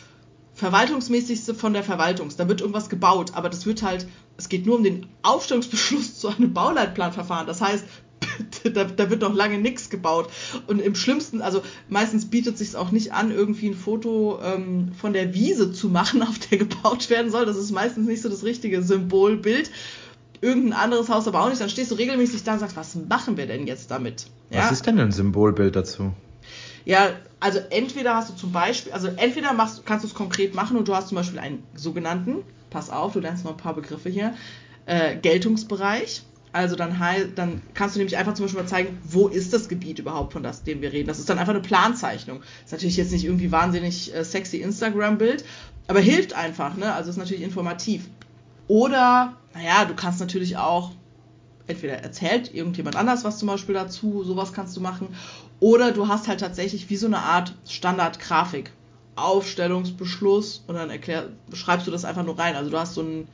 verwaltungsmäßigste 0.64 1.54
von 1.54 1.74
der 1.74 1.84
Verwaltung. 1.84 2.30
Da 2.38 2.48
wird 2.48 2.62
irgendwas 2.62 2.88
gebaut, 2.88 3.32
aber 3.34 3.50
das 3.50 3.66
wird 3.66 3.84
halt, 3.84 4.08
es 4.38 4.48
geht 4.48 4.66
nur 4.66 4.78
um 4.78 4.84
den 4.84 5.08
Aufstellungsbeschluss 5.22 6.16
zu 6.20 6.30
einem 6.30 6.54
Bauleitplanverfahren. 6.54 7.48
Das 7.48 7.60
heißt, 7.60 7.84
da, 8.74 8.86
da, 8.86 9.10
wird 9.10 9.22
noch 9.22 9.34
lange 9.34 9.58
nichts 9.58 9.90
gebaut. 9.90 10.30
Und 10.68 10.80
im 10.80 10.96
schlimmsten, 10.96 11.42
also 11.42 11.62
meistens 11.90 12.30
bietet 12.30 12.58
sich 12.58 12.78
auch 12.78 12.92
nicht 12.92 13.12
an, 13.12 13.30
irgendwie 13.30 13.68
ein 13.68 13.74
Foto 13.74 14.40
ähm, 14.42 14.94
von 14.98 15.12
der 15.12 15.34
Wiese 15.34 15.74
zu 15.74 15.90
machen, 15.90 16.22
auf 16.28 16.40
der 16.40 16.60
gebaut 16.60 17.10
werden 17.10 17.30
soll. 17.30 17.46
Das 17.46 17.58
ist 17.58 17.72
meistens 17.72 18.08
nicht 18.08 18.22
so 18.22 18.30
das 18.30 18.46
richtige 18.46 18.82
Symbolbild. 18.82 19.70
Irgendein 20.40 20.80
anderes 20.80 21.10
Haus 21.10 21.28
aber 21.28 21.42
auch 21.42 21.50
nicht. 21.50 21.60
Dann 21.60 21.70
stehst 21.70 21.92
du 21.92 21.96
regelmäßig 21.96 22.44
da 22.44 22.54
und 22.54 22.60
sagst, 22.60 22.78
was 22.78 22.96
machen 22.96 23.36
wir 23.36 23.48
denn 23.48 23.68
jetzt 23.68 23.92
damit? 23.92 24.28
Ja? 24.50 24.60
Was 24.60 24.72
ist 24.72 24.88
denn 24.88 24.98
ein 24.98 25.12
Symbolbild 25.12 25.76
dazu? 25.76 26.14
Ja, 26.86 27.10
also 27.44 27.60
entweder 27.72 28.16
hast 28.16 28.30
du 28.30 28.36
zum 28.36 28.54
Beispiel, 28.54 28.94
also 28.94 29.10
entweder 29.10 29.52
machst, 29.52 29.86
kannst 29.86 30.06
du 30.06 30.08
es 30.08 30.14
konkret 30.14 30.56
machen 30.56 30.78
und 30.78 30.88
du 30.88 30.96
hast 30.96 31.10
zum 31.10 31.18
Beispiel 31.18 31.40
einen 31.40 31.62
sogenannten, 31.76 32.38
pass 32.70 32.90
auf, 32.90 33.12
du 33.12 33.20
lernst 33.20 33.44
noch 33.44 33.52
ein 33.52 33.58
paar 33.58 33.76
Begriffe 33.76 34.08
hier, 34.08 34.34
äh, 34.86 35.18
Geltungsbereich. 35.18 36.24
Also 36.54 36.78
dann, 36.78 36.98
dann 37.36 37.62
kannst 37.74 37.96
du 37.96 38.00
nämlich 38.00 38.16
einfach 38.16 38.34
zum 38.36 38.46
Beispiel 38.46 38.62
mal 38.62 38.68
zeigen, 38.68 38.98
wo 39.04 39.28
ist 39.28 39.52
das 39.52 39.68
Gebiet 39.68 40.00
überhaupt, 40.00 40.32
von 40.32 40.42
das, 40.42 40.64
dem 40.64 40.82
wir 40.82 40.94
reden. 40.94 41.08
Das 41.08 41.20
ist 41.20 41.30
dann 41.30 41.38
einfach 41.38 41.54
eine 41.54 41.62
Planzeichnung. 41.62 42.44
Ist 42.64 42.72
natürlich 42.72 42.96
jetzt 42.96 43.12
nicht 43.12 43.26
irgendwie 43.26 43.52
wahnsinnig 43.52 44.16
äh, 44.16 44.24
sexy 44.24 44.58
Instagram-Bild, 44.58 45.44
aber 45.88 46.00
hilft 46.00 46.34
einfach, 46.34 46.78
ne? 46.78 46.94
Also 46.94 47.10
ist 47.10 47.18
natürlich 47.18 47.44
informativ. 47.44 48.08
Oder, 48.70 49.36
naja, 49.54 49.84
du 49.84 49.96
kannst 49.96 50.22
natürlich 50.22 50.56
auch, 50.56 50.92
entweder 51.68 51.96
erzählt 51.96 52.54
irgendjemand 52.54 52.96
anders 52.96 53.24
was 53.24 53.40
zum 53.40 53.48
Beispiel 53.48 53.76
dazu, 53.76 54.24
sowas 54.24 54.54
kannst 54.54 54.78
du 54.78 54.82
machen. 54.82 55.10
Oder 55.64 55.94
du 55.94 56.10
hast 56.10 56.28
halt 56.28 56.42
tatsächlich 56.42 56.90
wie 56.90 56.98
so 56.98 57.08
eine 57.08 57.20
Art 57.20 57.56
Standardgrafik. 57.66 58.72
Aufstellungsbeschluss 59.16 60.64
und 60.68 60.76
dann 60.76 60.90
erklär, 60.90 61.30
schreibst 61.54 61.88
du 61.88 61.92
das 61.92 62.04
einfach 62.04 62.24
nur 62.24 62.38
rein. 62.38 62.56
Also 62.56 62.70
du 62.70 62.78
hast 62.78 62.96
so 62.96 63.02
ein 63.02 63.28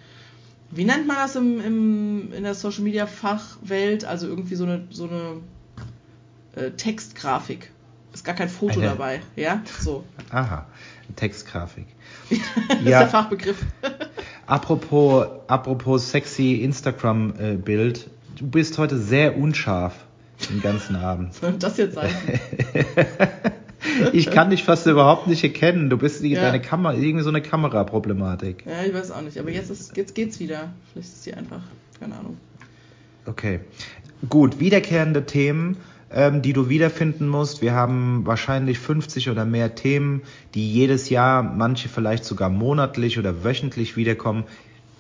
wie 0.70 0.86
nennt 0.86 1.08
man 1.08 1.16
das 1.16 1.36
im, 1.36 1.60
im, 1.60 2.34
in 2.34 2.44
der 2.44 2.54
Social 2.54 2.84
Media 2.84 3.08
Fachwelt? 3.08 4.06
Also 4.06 4.28
irgendwie 4.28 4.54
so 4.54 4.66
eine, 4.66 4.88
so 4.92 5.10
eine 5.10 5.42
äh, 6.56 6.72
Textgrafik. 6.72 7.72
Ist 8.14 8.24
gar 8.24 8.36
kein 8.36 8.50
Foto 8.50 8.80
eine, 8.80 8.90
dabei, 8.90 9.22
ja? 9.36 9.64
So. 9.80 10.04
Aha, 10.30 10.68
Textgrafik. 11.16 11.88
das 12.30 12.40
ja. 12.70 12.76
ist 12.78 12.86
der 12.86 13.08
Fachbegriff. 13.08 13.66
apropos, 14.46 15.26
apropos 15.48 16.12
sexy 16.12 16.62
Instagram-Bild, 16.62 17.98
äh, 17.98 18.10
du 18.38 18.48
bist 18.48 18.78
heute 18.78 19.00
sehr 19.00 19.36
unscharf 19.36 20.06
den 20.48 20.62
ganzen 20.62 20.96
Abend. 20.96 21.34
Soll 21.34 21.54
das 21.54 21.78
jetzt 21.78 21.96
sein? 21.96 22.12
ich 24.14 24.30
kann 24.32 24.50
dich 24.50 24.64
fast 24.64 24.88
überhaupt 24.88 25.28
nicht 25.28 25.44
erkennen. 25.44 25.90
Du 25.90 25.98
bist 25.98 26.24
ja. 26.24 26.42
deine 26.42 26.62
Kamera, 26.62 26.94
irgendwie 26.94 27.24
so 27.24 27.30
eine 27.30 27.42
Kameraproblematik. 27.42 28.66
Ja, 28.66 28.84
ich 28.86 28.94
weiß 28.94 29.12
auch 29.12 29.22
nicht. 29.22 29.38
Aber 29.38 29.52
jetzt, 29.52 29.70
ist, 29.70 29.96
jetzt 29.98 30.16
geht's 30.16 30.40
wieder. 30.40 30.70
Vielleicht 30.92 31.10
ist 31.10 31.24
sie 31.24 31.34
einfach, 31.34 31.62
keine 32.00 32.16
Ahnung. 32.16 32.38
Okay. 33.26 33.60
Gut, 34.28 34.60
wiederkehrende 34.60 35.26
Themen, 35.26 35.78
ähm, 36.12 36.42
die 36.42 36.54
du 36.54 36.70
wiederfinden 36.70 37.28
musst. 37.28 37.62
Wir 37.62 37.74
haben 37.74 38.26
wahrscheinlich 38.26 38.80
50 38.80 39.30
oder 39.30 39.46
mehr 39.46 39.76
Themen, 39.76 40.22
die 40.56 40.72
jedes 40.72 41.10
Jahr, 41.10 41.44
manche 41.44 41.90
vielleicht 41.90 42.26
sogar 42.26 42.50
monatlich 42.50 43.18
oder 43.18 43.44
wöchentlich 43.44 43.96
wiederkommen. 43.96 44.44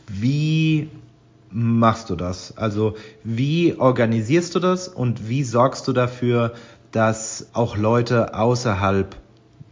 Wie 0.08 0.90
machst 1.52 2.10
du 2.10 2.16
das? 2.16 2.58
Also 2.58 2.96
wie 3.24 3.76
organisierst 3.76 4.56
du 4.56 4.60
das 4.60 4.88
und 4.88 5.30
wie 5.30 5.44
sorgst 5.44 5.88
du 5.88 5.94
dafür, 5.94 6.54
dass 6.92 7.48
auch 7.54 7.78
Leute 7.78 8.34
außerhalb 8.34 9.16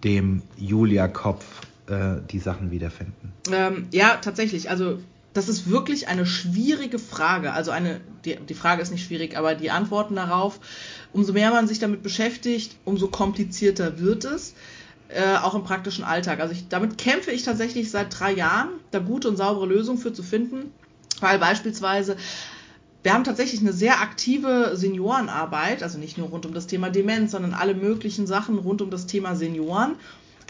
dem 0.03 0.41
Julia-Kopf 0.57 1.45
äh, 1.87 2.21
die 2.29 2.39
Sachen 2.39 2.71
wiederfinden? 2.71 3.33
Ähm, 3.51 3.87
ja, 3.91 4.17
tatsächlich. 4.17 4.69
Also 4.69 4.99
das 5.33 5.49
ist 5.49 5.69
wirklich 5.69 6.07
eine 6.07 6.25
schwierige 6.25 6.99
Frage. 6.99 7.53
Also 7.53 7.71
eine, 7.71 8.01
die, 8.25 8.37
die 8.37 8.53
Frage 8.53 8.81
ist 8.81 8.91
nicht 8.91 9.05
schwierig, 9.05 9.37
aber 9.37 9.55
die 9.55 9.71
Antworten 9.71 10.15
darauf, 10.15 10.59
umso 11.13 11.33
mehr 11.33 11.51
man 11.51 11.67
sich 11.67 11.79
damit 11.79 12.03
beschäftigt, 12.03 12.75
umso 12.85 13.07
komplizierter 13.07 13.99
wird 13.99 14.25
es. 14.25 14.55
Äh, 15.09 15.37
auch 15.37 15.55
im 15.55 15.63
praktischen 15.63 16.03
Alltag. 16.03 16.41
Also 16.41 16.53
ich, 16.53 16.67
damit 16.67 16.97
kämpfe 16.97 17.31
ich 17.31 17.43
tatsächlich 17.43 17.91
seit 17.91 18.19
drei 18.19 18.33
Jahren, 18.33 18.69
da 18.91 18.99
gute 18.99 19.29
und 19.29 19.37
saubere 19.37 19.65
Lösungen 19.65 19.97
für 19.97 20.11
zu 20.11 20.21
finden, 20.21 20.73
weil 21.21 21.39
beispielsweise 21.39 22.17
wir 23.03 23.13
haben 23.13 23.23
tatsächlich 23.23 23.61
eine 23.61 23.73
sehr 23.73 24.01
aktive 24.01 24.71
Seniorenarbeit, 24.75 25.81
also 25.81 25.97
nicht 25.97 26.17
nur 26.17 26.27
rund 26.27 26.45
um 26.45 26.53
das 26.53 26.67
Thema 26.67 26.89
Demenz, 26.89 27.31
sondern 27.31 27.53
alle 27.53 27.73
möglichen 27.73 28.27
Sachen 28.27 28.57
rund 28.57 28.81
um 28.81 28.89
das 28.89 29.05
Thema 29.05 29.35
Senioren. 29.35 29.95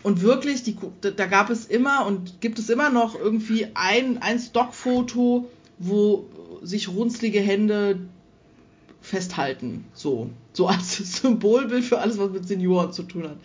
Und 0.01 0.21
wirklich, 0.21 0.63
die, 0.63 0.75
da 1.01 1.25
gab 1.27 1.49
es 1.49 1.65
immer 1.65 2.05
und 2.05 2.41
gibt 2.41 2.57
es 2.57 2.69
immer 2.69 2.89
noch 2.89 3.13
irgendwie 3.13 3.67
ein, 3.73 4.21
ein 4.21 4.39
Stockfoto, 4.39 5.49
wo 5.77 6.25
sich 6.63 6.87
runzlige 6.89 7.41
Hände 7.41 7.99
festhalten. 9.01 9.85
So, 9.93 10.29
so 10.53 10.67
als 10.67 10.97
Symbolbild 11.21 11.83
für 11.83 11.99
alles, 11.99 12.17
was 12.17 12.31
mit 12.31 12.47
Senioren 12.47 12.91
zu 12.91 13.03
tun 13.03 13.23
hat. 13.23 13.37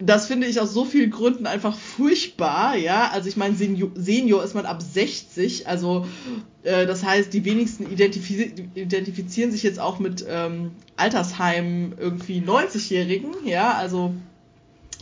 Das 0.00 0.26
finde 0.26 0.46
ich 0.46 0.60
aus 0.60 0.72
so 0.72 0.84
vielen 0.84 1.10
Gründen 1.10 1.46
einfach 1.46 1.76
furchtbar, 1.76 2.76
ja. 2.76 3.10
Also 3.10 3.28
ich 3.28 3.36
meine, 3.36 3.54
Senior, 3.54 3.90
Senior 3.94 4.42
ist 4.42 4.54
man 4.54 4.64
ab 4.64 4.80
60, 4.82 5.68
also 5.68 6.06
äh, 6.62 6.86
das 6.86 7.04
heißt, 7.04 7.32
die 7.32 7.44
wenigsten 7.44 7.90
identifiz 7.90 8.52
identifizieren 8.74 9.52
sich 9.52 9.62
jetzt 9.62 9.78
auch 9.78 9.98
mit 9.98 10.24
ähm, 10.28 10.72
Altersheim 10.96 11.92
irgendwie 11.98 12.40
90-Jährigen, 12.40 13.34
ja, 13.44 13.74
also 13.74 14.14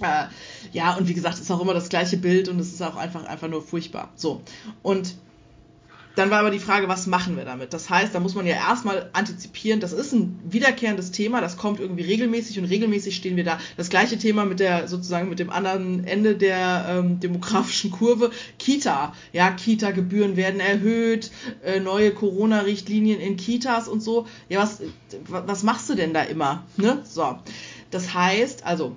äh, 0.01 0.25
ja, 0.73 0.97
und 0.97 1.09
wie 1.09 1.15
gesagt, 1.15 1.39
ist 1.39 1.51
auch 1.51 1.61
immer 1.61 1.75
das 1.75 1.89
gleiche 1.89 2.17
Bild 2.17 2.49
und 2.49 2.59
es 2.59 2.73
ist 2.73 2.83
auch 2.83 2.97
einfach, 2.97 3.25
einfach 3.25 3.49
nur 3.49 3.63
furchtbar. 3.63 4.11
So. 4.17 4.43
Und 4.83 5.15
dann 6.19 6.31
war 6.31 6.41
aber 6.41 6.51
die 6.51 6.59
Frage, 6.59 6.89
was 6.89 7.07
machen 7.07 7.37
wir 7.37 7.45
damit? 7.45 7.73
Das 7.73 7.89
heißt, 7.89 8.13
da 8.13 8.19
muss 8.19 8.35
man 8.35 8.45
ja 8.45 8.57
erstmal 8.57 9.09
antizipieren, 9.13 9.79
das 9.79 9.93
ist 9.93 10.13
ein 10.13 10.41
wiederkehrendes 10.43 11.13
Thema, 11.13 11.41
das 11.41 11.57
kommt 11.57 11.79
irgendwie 11.79 12.03
regelmäßig 12.03 12.59
und 12.59 12.65
regelmäßig 12.65 13.15
stehen 13.15 13.37
wir 13.37 13.45
da. 13.45 13.61
Das 13.77 13.89
gleiche 13.89 14.19
Thema 14.19 14.45
mit 14.45 14.59
der, 14.59 14.89
sozusagen 14.89 15.29
mit 15.29 15.39
dem 15.39 15.51
anderen 15.51 16.05
Ende 16.05 16.35
der 16.35 16.87
ähm, 16.89 17.21
demografischen 17.21 17.93
Kurve. 17.93 18.33
Kita, 18.59 19.15
ja, 19.33 19.53
Kita-Gebühren 19.53 20.37
werden 20.37 20.59
erhöht, 20.59 21.31
äh, 21.65 21.79
neue 21.79 22.11
Corona-Richtlinien 22.11 23.21
in 23.21 23.37
Kitas 23.37 23.87
und 23.87 24.03
so. 24.03 24.27
Ja, 24.49 24.61
was, 24.61 24.83
was 25.29 25.63
machst 25.63 25.89
du 25.89 25.95
denn 25.95 26.13
da 26.15 26.23
immer? 26.23 26.65
Ne? 26.77 27.01
So. 27.05 27.39
Das 27.93 28.13
heißt, 28.13 28.67
also, 28.67 28.97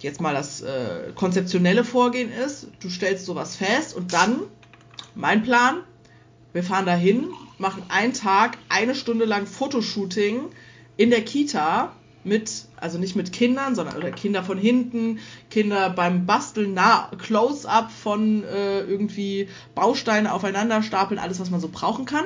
jetzt 0.00 0.20
mal 0.20 0.34
das 0.34 0.62
äh, 0.62 1.12
konzeptionelle 1.14 1.84
Vorgehen 1.84 2.32
ist, 2.32 2.66
du 2.80 2.90
stellst 2.90 3.24
sowas 3.24 3.54
fest 3.54 3.94
und 3.94 4.12
dann, 4.12 4.40
mein 5.14 5.44
Plan, 5.44 5.84
wir 6.54 6.62
fahren 6.62 6.86
dahin, 6.86 7.28
machen 7.58 7.82
einen 7.88 8.14
Tag, 8.14 8.56
eine 8.70 8.94
Stunde 8.94 9.26
lang 9.26 9.46
Fotoshooting 9.46 10.46
in 10.96 11.10
der 11.10 11.22
Kita 11.22 11.92
mit, 12.22 12.66
also 12.80 12.98
nicht 12.98 13.16
mit 13.16 13.32
Kindern, 13.32 13.74
sondern 13.74 13.96
oder 13.96 14.10
Kinder 14.10 14.42
von 14.42 14.56
hinten, 14.56 15.18
Kinder 15.50 15.90
beim 15.90 16.26
Basteln, 16.26 16.78
Close-up 17.18 17.90
von 17.90 18.44
äh, 18.44 18.80
irgendwie 18.80 19.48
Bausteine 19.74 20.32
aufeinander 20.32 20.82
stapeln, 20.82 21.18
alles, 21.18 21.40
was 21.40 21.50
man 21.50 21.60
so 21.60 21.68
brauchen 21.68 22.06
kann. 22.06 22.24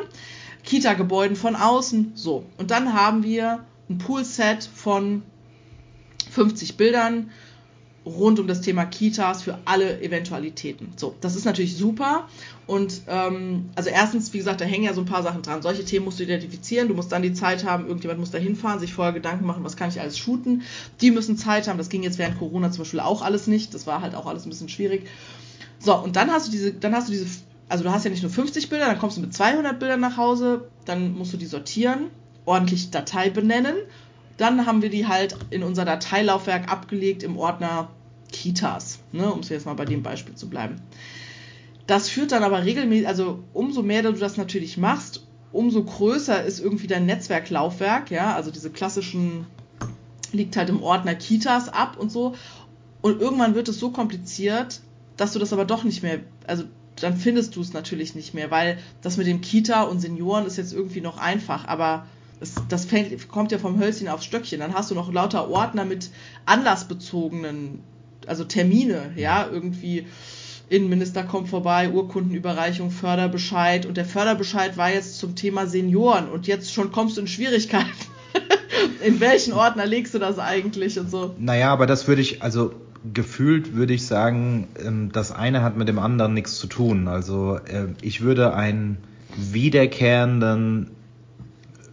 Kita-Gebäuden 0.62 1.36
von 1.36 1.56
außen, 1.56 2.12
so. 2.14 2.44
Und 2.58 2.70
dann 2.70 2.92
haben 2.92 3.24
wir 3.24 3.64
ein 3.88 3.98
Poolset 3.98 4.62
von 4.62 5.22
50 6.30 6.76
Bildern, 6.76 7.30
rund 8.08 8.38
um 8.38 8.46
das 8.46 8.60
Thema 8.60 8.84
Kitas 8.84 9.42
für 9.42 9.58
alle 9.64 10.00
Eventualitäten. 10.00 10.92
So, 10.96 11.14
das 11.20 11.36
ist 11.36 11.44
natürlich 11.44 11.76
super. 11.76 12.28
Und 12.66 13.02
ähm, 13.06 13.70
also 13.74 13.90
erstens, 13.90 14.32
wie 14.32 14.38
gesagt, 14.38 14.60
da 14.60 14.64
hängen 14.64 14.84
ja 14.84 14.94
so 14.94 15.00
ein 15.00 15.06
paar 15.06 15.22
Sachen 15.22 15.42
dran. 15.42 15.62
Solche 15.62 15.84
Themen 15.84 16.04
musst 16.04 16.18
du 16.18 16.24
identifizieren. 16.24 16.88
Du 16.88 16.94
musst 16.94 17.12
dann 17.12 17.22
die 17.22 17.32
Zeit 17.32 17.64
haben, 17.64 17.86
irgendjemand 17.86 18.20
muss 18.20 18.30
da 18.30 18.38
hinfahren, 18.38 18.80
sich 18.80 18.92
vorher 18.92 19.12
Gedanken 19.12 19.46
machen, 19.46 19.64
was 19.64 19.76
kann 19.76 19.88
ich 19.88 20.00
alles 20.00 20.18
shooten. 20.18 20.62
Die 21.00 21.10
müssen 21.10 21.36
Zeit 21.36 21.68
haben. 21.68 21.78
Das 21.78 21.88
ging 21.88 22.02
jetzt 22.02 22.18
während 22.18 22.38
Corona 22.38 22.70
zum 22.70 22.82
Beispiel 22.82 23.00
auch 23.00 23.22
alles 23.22 23.46
nicht. 23.46 23.74
Das 23.74 23.86
war 23.86 24.02
halt 24.02 24.14
auch 24.14 24.26
alles 24.26 24.44
ein 24.44 24.50
bisschen 24.50 24.68
schwierig. 24.68 25.06
So, 25.78 25.96
und 25.96 26.16
dann 26.16 26.30
hast 26.30 26.48
du 26.48 26.50
diese, 26.50 26.72
dann 26.72 26.94
hast 26.94 27.08
du 27.08 27.12
diese, 27.12 27.26
also 27.68 27.84
du 27.84 27.90
hast 27.90 28.04
ja 28.04 28.10
nicht 28.10 28.22
nur 28.22 28.32
50 28.32 28.68
Bilder, 28.68 28.86
dann 28.86 28.98
kommst 28.98 29.16
du 29.16 29.20
mit 29.20 29.32
200 29.32 29.78
Bildern 29.78 30.00
nach 30.00 30.16
Hause, 30.16 30.68
dann 30.84 31.16
musst 31.16 31.32
du 31.32 31.36
die 31.36 31.46
sortieren, 31.46 32.10
ordentlich 32.44 32.90
Datei 32.90 33.30
benennen. 33.30 33.76
Dann 34.36 34.66
haben 34.66 34.82
wir 34.82 34.90
die 34.90 35.06
halt 35.06 35.36
in 35.50 35.62
unser 35.62 35.84
Dateilaufwerk 35.84 36.70
abgelegt 36.70 37.22
im 37.22 37.36
Ordner 37.36 37.88
Kitas, 38.32 38.98
ne, 39.12 39.32
um 39.32 39.40
es 39.40 39.48
jetzt 39.48 39.66
mal 39.66 39.74
bei 39.74 39.84
dem 39.84 40.02
Beispiel 40.02 40.34
zu 40.34 40.48
bleiben. 40.48 40.76
Das 41.86 42.08
führt 42.08 42.32
dann 42.32 42.42
aber 42.42 42.64
regelmäßig, 42.64 43.08
also 43.08 43.42
umso 43.54 43.82
mehr 43.82 44.02
du 44.02 44.12
das 44.12 44.36
natürlich 44.36 44.76
machst, 44.76 45.26
umso 45.52 45.82
größer 45.82 46.44
ist 46.44 46.60
irgendwie 46.60 46.86
dein 46.86 47.06
Netzwerklaufwerk, 47.06 48.10
ja, 48.10 48.34
also 48.34 48.50
diese 48.50 48.70
klassischen 48.70 49.46
liegt 50.32 50.56
halt 50.56 50.68
im 50.68 50.82
Ordner 50.82 51.14
Kitas 51.14 51.70
ab 51.70 51.96
und 51.98 52.12
so. 52.12 52.34
Und 53.00 53.20
irgendwann 53.20 53.54
wird 53.54 53.68
es 53.68 53.78
so 53.78 53.90
kompliziert, 53.90 54.80
dass 55.16 55.32
du 55.32 55.38
das 55.38 55.52
aber 55.52 55.64
doch 55.64 55.84
nicht 55.84 56.02
mehr, 56.02 56.20
also 56.46 56.64
dann 56.96 57.16
findest 57.16 57.56
du 57.56 57.60
es 57.60 57.72
natürlich 57.72 58.14
nicht 58.14 58.34
mehr, 58.34 58.50
weil 58.50 58.78
das 59.02 59.16
mit 59.16 59.26
dem 59.26 59.40
Kita 59.40 59.82
und 59.82 60.00
Senioren 60.00 60.46
ist 60.46 60.58
jetzt 60.58 60.72
irgendwie 60.72 61.00
noch 61.00 61.18
einfach, 61.18 61.66
aber 61.66 62.06
es, 62.40 62.54
das 62.68 62.84
fällt, 62.84 63.28
kommt 63.28 63.52
ja 63.52 63.58
vom 63.58 63.78
Hölzchen 63.78 64.08
aufs 64.08 64.24
Stöckchen. 64.24 64.60
Dann 64.60 64.74
hast 64.74 64.90
du 64.90 64.94
noch 64.94 65.12
lauter 65.12 65.48
Ordner 65.48 65.84
mit 65.84 66.10
anlassbezogenen 66.46 67.80
also 68.28 68.44
Termine, 68.44 69.12
ja, 69.16 69.48
irgendwie 69.50 70.06
Innenminister 70.68 71.22
kommt 71.22 71.48
vorbei, 71.48 71.90
Urkundenüberreichung, 71.90 72.90
Förderbescheid 72.90 73.86
und 73.86 73.96
der 73.96 74.04
Förderbescheid 74.04 74.76
war 74.76 74.92
jetzt 74.92 75.18
zum 75.18 75.34
Thema 75.34 75.66
Senioren 75.66 76.28
und 76.28 76.46
jetzt 76.46 76.72
schon 76.72 76.92
kommst 76.92 77.16
du 77.16 77.22
in 77.22 77.26
Schwierigkeiten. 77.26 77.88
in 79.04 79.20
welchen 79.20 79.54
Ordner 79.54 79.86
legst 79.86 80.14
du 80.14 80.18
das 80.18 80.38
eigentlich 80.38 80.98
und 80.98 81.10
so? 81.10 81.34
Naja, 81.38 81.72
aber 81.72 81.86
das 81.86 82.06
würde 82.06 82.20
ich, 82.20 82.42
also 82.42 82.72
gefühlt 83.14 83.74
würde 83.74 83.94
ich 83.94 84.06
sagen, 84.06 84.68
ähm, 84.84 85.10
das 85.12 85.32
eine 85.32 85.62
hat 85.62 85.76
mit 85.76 85.88
dem 85.88 85.98
anderen 85.98 86.34
nichts 86.34 86.58
zu 86.58 86.66
tun. 86.66 87.08
Also 87.08 87.56
äh, 87.56 87.86
ich 88.02 88.20
würde 88.20 88.54
einen 88.54 88.98
wiederkehrenden 89.36 90.90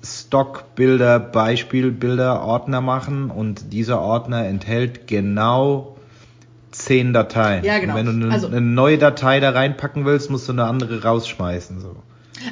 Stockbilder, 0.03 1.19
Beispielbilder, 1.19 2.41
Ordner 2.43 2.81
machen 2.81 3.29
und 3.29 3.73
dieser 3.73 4.01
Ordner 4.01 4.45
enthält 4.45 5.07
genau 5.07 5.94
zehn 6.77 7.13
Dateien. 7.13 7.63
Ja, 7.63 7.79
genau. 7.79 7.97
Und 7.97 8.07
wenn 8.07 8.19
du 8.19 8.25
eine, 8.25 8.33
also, 8.33 8.47
eine, 8.47 8.61
neue 8.61 8.97
Datei 8.97 9.39
da 9.39 9.51
reinpacken 9.51 10.05
willst, 10.05 10.29
musst 10.29 10.47
du 10.47 10.53
eine 10.53 10.65
andere 10.65 11.03
rausschmeißen. 11.03 11.79
So. 11.79 11.95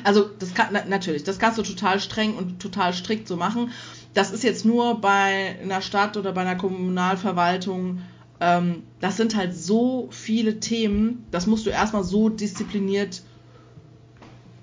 Also 0.03 0.29
das 0.39 0.53
kann 0.53 0.77
natürlich, 0.87 1.23
das 1.23 1.39
kannst 1.39 1.57
du 1.57 1.63
total 1.63 1.99
streng 1.99 2.35
und 2.35 2.59
total 2.61 2.93
strikt 2.93 3.27
so 3.27 3.35
machen. 3.35 3.71
Das 4.13 4.31
ist 4.31 4.43
jetzt 4.43 4.65
nur 4.65 5.01
bei 5.01 5.55
einer 5.61 5.81
Stadt 5.81 6.17
oder 6.17 6.31
bei 6.31 6.41
einer 6.41 6.55
Kommunalverwaltung. 6.55 8.01
Ähm, 8.39 8.83
das 8.99 9.17
sind 9.17 9.35
halt 9.35 9.55
so 9.55 10.07
viele 10.11 10.59
Themen, 10.59 11.25
das 11.31 11.47
musst 11.47 11.65
du 11.65 11.69
erstmal 11.69 12.03
so 12.03 12.29
diszipliniert 12.29 13.23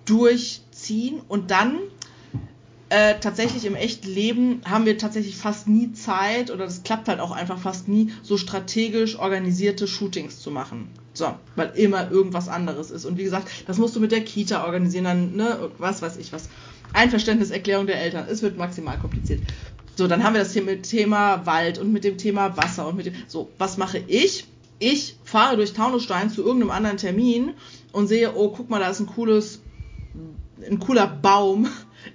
durchziehen 0.05 1.21
und 1.29 1.51
dann 1.51 1.79
äh, 2.91 3.21
tatsächlich 3.21 3.65
im 3.65 3.77
echten 3.77 4.09
Leben 4.09 4.63
haben 4.69 4.85
wir 4.85 4.99
tatsächlich 4.99 5.37
fast 5.37 5.69
nie 5.69 5.93
Zeit 5.93 6.51
oder 6.51 6.65
das 6.65 6.83
klappt 6.83 7.09
halt 7.09 7.21
auch 7.21 7.31
einfach 7.31 7.59
fast 7.59 7.87
nie, 7.87 8.13
so 8.23 8.37
strategisch 8.37 9.17
organisierte 9.17 9.87
Shootings 9.87 10.41
zu 10.41 10.51
machen. 10.51 10.89
So, 11.15 11.35
weil 11.55 11.71
immer 11.77 12.11
irgendwas 12.11 12.49
anderes 12.49 12.91
ist. 12.91 13.05
Und 13.05 13.17
wie 13.17 13.23
gesagt, 13.23 13.49
das 13.67 13.79
musst 13.79 13.95
du 13.95 14.01
mit 14.01 14.11
der 14.11 14.23
Kita 14.23 14.65
organisieren, 14.65 15.05
dann, 15.05 15.37
ne, 15.37 15.71
was 15.79 16.03
weiß 16.03 16.17
ich 16.17 16.33
was. 16.33 16.49
Einverständniserklärung 16.93 17.87
der 17.87 18.01
Eltern. 18.01 18.27
Es 18.29 18.43
wird 18.43 18.59
maximal 18.59 18.99
kompliziert. 18.99 19.41
So, 19.95 20.09
dann 20.09 20.25
haben 20.25 20.35
wir 20.35 20.41
das 20.41 20.53
Thema 20.83 21.47
Wald 21.47 21.79
und 21.79 21.93
mit 21.93 22.03
dem 22.03 22.19
Thema 22.19 22.57
Wasser 22.57 22.89
und 22.89 22.97
mit 22.97 23.07
dem. 23.07 23.15
So, 23.29 23.51
was 23.59 23.77
mache 23.77 23.99
ich? 23.99 24.47
Ich 24.81 25.17
fahre 25.23 25.57
durch 25.57 25.75
Taunusstein 25.75 26.31
zu 26.31 26.43
irgendeinem 26.43 26.71
anderen 26.71 26.97
Termin 26.97 27.55
und 27.93 28.09
sehe, 28.09 28.35
oh, 28.35 28.49
guck 28.49 28.69
mal, 28.69 28.81
da 28.81 28.89
ist 28.89 28.99
ein 28.99 29.07
cooles, 29.07 29.61
ein 30.69 30.81
cooler 30.81 31.07
Baum 31.07 31.69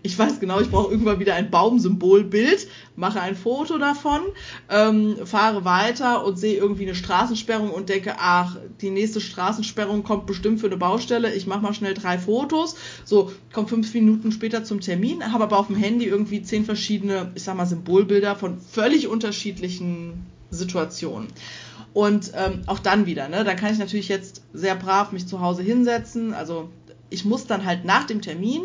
ich 0.03 0.17
weiß 0.17 0.39
genau, 0.39 0.59
ich 0.59 0.69
brauche 0.69 0.91
irgendwann 0.91 1.19
wieder 1.19 1.35
ein 1.35 1.49
Baumsymbolbild, 1.49 2.67
mache 2.95 3.21
ein 3.21 3.35
Foto 3.35 3.77
davon, 3.77 4.21
ähm, 4.69 5.17
fahre 5.25 5.65
weiter 5.65 6.25
und 6.25 6.37
sehe 6.37 6.57
irgendwie 6.57 6.83
eine 6.83 6.95
Straßensperrung 6.95 7.71
und 7.71 7.89
denke, 7.89 8.15
ach, 8.17 8.57
die 8.81 8.89
nächste 8.89 9.21
Straßensperrung 9.21 10.03
kommt 10.03 10.25
bestimmt 10.25 10.59
für 10.59 10.67
eine 10.67 10.77
Baustelle, 10.77 11.33
ich 11.33 11.47
mache 11.47 11.61
mal 11.61 11.73
schnell 11.73 11.93
drei 11.93 12.17
Fotos, 12.17 12.75
so, 13.03 13.31
komme 13.53 13.67
fünf 13.67 13.93
Minuten 13.93 14.31
später 14.31 14.63
zum 14.63 14.81
Termin, 14.81 15.31
habe 15.31 15.43
aber 15.43 15.57
auf 15.57 15.67
dem 15.67 15.75
Handy 15.75 16.05
irgendwie 16.05 16.41
zehn 16.41 16.65
verschiedene, 16.65 17.31
ich 17.35 17.43
sag 17.43 17.55
mal, 17.55 17.65
Symbolbilder 17.65 18.35
von 18.35 18.59
völlig 18.59 19.07
unterschiedlichen 19.07 20.25
Situationen. 20.49 21.27
Und 21.93 22.33
ähm, 22.35 22.61
auch 22.65 22.79
dann 22.79 23.05
wieder, 23.05 23.29
ne, 23.29 23.43
da 23.43 23.53
kann 23.53 23.71
ich 23.71 23.79
natürlich 23.79 24.09
jetzt 24.09 24.41
sehr 24.53 24.75
brav 24.75 25.13
mich 25.13 25.27
zu 25.27 25.39
Hause 25.39 25.61
hinsetzen, 25.61 26.33
also 26.33 26.69
ich 27.09 27.23
muss 27.23 27.47
dann 27.47 27.65
halt 27.65 27.85
nach 27.85 28.03
dem 28.05 28.21
Termin 28.21 28.63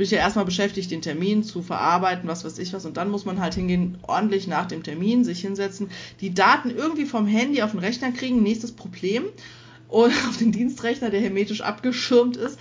bin 0.00 0.06
ich 0.06 0.12
ja 0.12 0.18
erstmal 0.20 0.46
beschäftigt, 0.46 0.90
den 0.90 1.02
Termin 1.02 1.42
zu 1.42 1.60
verarbeiten, 1.60 2.26
was 2.26 2.42
weiß 2.42 2.58
ich 2.58 2.72
was. 2.72 2.86
Und 2.86 2.96
dann 2.96 3.10
muss 3.10 3.26
man 3.26 3.38
halt 3.38 3.52
hingehen, 3.52 3.98
ordentlich 4.00 4.46
nach 4.46 4.64
dem 4.64 4.82
Termin 4.82 5.24
sich 5.24 5.42
hinsetzen, 5.42 5.90
die 6.22 6.32
Daten 6.32 6.70
irgendwie 6.70 7.04
vom 7.04 7.26
Handy 7.26 7.60
auf 7.60 7.72
den 7.72 7.80
Rechner 7.80 8.10
kriegen, 8.10 8.42
nächstes 8.42 8.72
Problem. 8.72 9.24
Und 9.88 10.10
auf 10.30 10.38
den 10.38 10.52
Dienstrechner, 10.52 11.10
der 11.10 11.20
hermetisch 11.20 11.60
abgeschirmt 11.60 12.38
ist. 12.38 12.58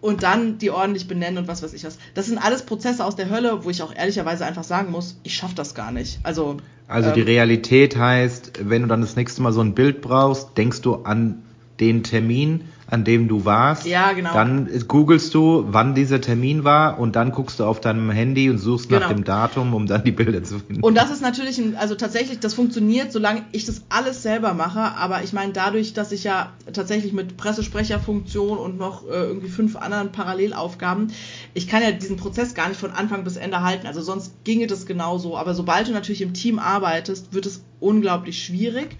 Und 0.00 0.22
dann 0.22 0.58
die 0.58 0.70
ordentlich 0.70 1.08
benennen 1.08 1.38
und 1.38 1.48
was 1.48 1.64
weiß 1.64 1.72
ich 1.72 1.82
was. 1.82 1.98
Das 2.14 2.26
sind 2.26 2.38
alles 2.38 2.62
Prozesse 2.62 3.04
aus 3.04 3.16
der 3.16 3.28
Hölle, 3.28 3.64
wo 3.64 3.70
ich 3.70 3.82
auch 3.82 3.92
ehrlicherweise 3.92 4.46
einfach 4.46 4.62
sagen 4.62 4.92
muss, 4.92 5.16
ich 5.24 5.34
schaffe 5.34 5.56
das 5.56 5.74
gar 5.74 5.90
nicht. 5.90 6.20
Also, 6.22 6.58
also 6.86 7.08
ähm, 7.08 7.14
die 7.16 7.22
Realität 7.22 7.96
heißt, 7.96 8.52
wenn 8.62 8.82
du 8.82 8.88
dann 8.88 9.00
das 9.00 9.16
nächste 9.16 9.42
Mal 9.42 9.52
so 9.52 9.62
ein 9.62 9.74
Bild 9.74 10.00
brauchst, 10.00 10.56
denkst 10.56 10.82
du 10.82 10.94
an 11.02 11.42
den 11.80 12.04
Termin, 12.04 12.66
an 12.90 13.04
dem 13.04 13.28
du 13.28 13.44
warst. 13.44 13.86
Ja, 13.86 14.12
genau. 14.12 14.32
Dann 14.32 14.68
googelst 14.88 15.34
du, 15.34 15.66
wann 15.68 15.94
dieser 15.94 16.22
Termin 16.22 16.64
war 16.64 16.98
und 16.98 17.16
dann 17.16 17.32
guckst 17.32 17.60
du 17.60 17.64
auf 17.64 17.80
deinem 17.80 18.10
Handy 18.10 18.48
und 18.48 18.58
suchst 18.58 18.88
genau. 18.88 19.00
nach 19.00 19.08
dem 19.08 19.24
Datum, 19.24 19.74
um 19.74 19.86
dann 19.86 20.04
die 20.04 20.10
Bilder 20.10 20.42
zu 20.42 20.58
finden. 20.58 20.82
Und 20.82 20.94
das 20.94 21.10
ist 21.10 21.20
natürlich, 21.20 21.58
ein, 21.58 21.76
also 21.76 21.94
tatsächlich, 21.94 22.40
das 22.40 22.54
funktioniert, 22.54 23.12
solange 23.12 23.42
ich 23.52 23.66
das 23.66 23.82
alles 23.90 24.22
selber 24.22 24.54
mache. 24.54 24.80
Aber 24.80 25.22
ich 25.22 25.34
meine, 25.34 25.52
dadurch, 25.52 25.92
dass 25.92 26.12
ich 26.12 26.24
ja 26.24 26.52
tatsächlich 26.72 27.12
mit 27.12 27.36
Pressesprecherfunktion 27.36 28.56
und 28.56 28.78
noch 28.78 29.06
äh, 29.06 29.12
irgendwie 29.12 29.48
fünf 29.48 29.76
anderen 29.76 30.10
Parallelaufgaben, 30.10 31.12
ich 31.52 31.68
kann 31.68 31.82
ja 31.82 31.92
diesen 31.92 32.16
Prozess 32.16 32.54
gar 32.54 32.68
nicht 32.68 32.80
von 32.80 32.92
Anfang 32.92 33.22
bis 33.22 33.36
Ende 33.36 33.62
halten. 33.62 33.86
Also 33.86 34.00
sonst 34.00 34.32
ginge 34.44 34.66
das 34.66 34.86
genauso. 34.86 35.36
Aber 35.36 35.52
sobald 35.52 35.88
du 35.88 35.92
natürlich 35.92 36.22
im 36.22 36.32
Team 36.32 36.58
arbeitest, 36.58 37.34
wird 37.34 37.44
es 37.44 37.62
unglaublich 37.80 38.42
schwierig. 38.42 38.96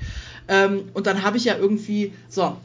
Ähm, 0.47 0.85
und 0.93 1.07
dann 1.07 1.23
habe 1.23 1.39
ich 1.39 1.45
ja 1.45 1.57
irgendwie, 1.57 2.13
so, 2.29 2.57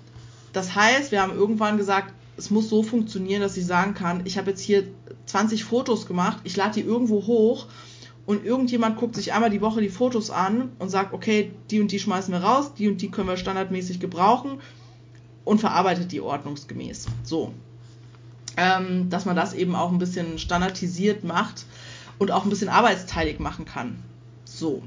das 0.54 0.76
heißt, 0.76 1.12
wir 1.12 1.22
haben 1.22 1.36
irgendwann 1.36 1.78
gesagt, 1.78 2.14
es 2.38 2.50
muss 2.50 2.70
so 2.70 2.84
funktionieren, 2.84 3.42
dass 3.42 3.58
ich 3.58 3.66
sagen 3.66 3.94
kann, 3.94 4.22
ich 4.26 4.38
habe 4.38 4.52
jetzt 4.52 4.62
hier 4.62 4.88
20 5.26 5.64
Fotos 5.64 6.06
gemacht, 6.06 6.38
ich 6.44 6.56
lade 6.56 6.76
die 6.76 6.82
irgendwo 6.82 7.26
hoch 7.28 7.68
und 8.26 8.46
irgendjemand 8.46 8.98
guckt 8.98 9.16
sich 9.16 9.34
einmal 9.34 9.50
die 9.50 9.62
Woche 9.62 9.82
die 9.82 9.90
Fotos 9.90 10.30
an 10.30 10.72
und 10.80 10.90
sagt, 10.90 11.14
okay, 11.14 11.52
die 11.70 11.82
und 11.82 11.92
die 11.92 12.00
schmeißen 12.00 12.34
wir 12.34 12.42
raus, 12.42 12.74
die 12.76 12.88
und 12.88 13.02
die 13.02 13.12
können 13.12 13.28
wir 13.28 13.38
standardmäßig 13.38 14.00
gebrauchen 14.00 14.60
und 15.44 15.60
verarbeitet 15.60 16.12
die 16.12 16.22
ordnungsgemäß. 16.22 17.08
So. 17.24 17.54
Ähm, 18.56 19.10
dass 19.10 19.26
man 19.26 19.36
das 19.36 19.54
eben 19.54 19.76
auch 19.76 19.92
ein 19.92 19.98
bisschen 19.98 20.38
standardisiert 20.38 21.24
macht 21.24 21.66
und 22.20 22.32
auch 22.32 22.44
ein 22.44 22.50
bisschen 22.50 22.70
arbeitsteilig 22.70 23.40
machen 23.40 23.66
kann. 23.66 23.98
So. 24.46 24.84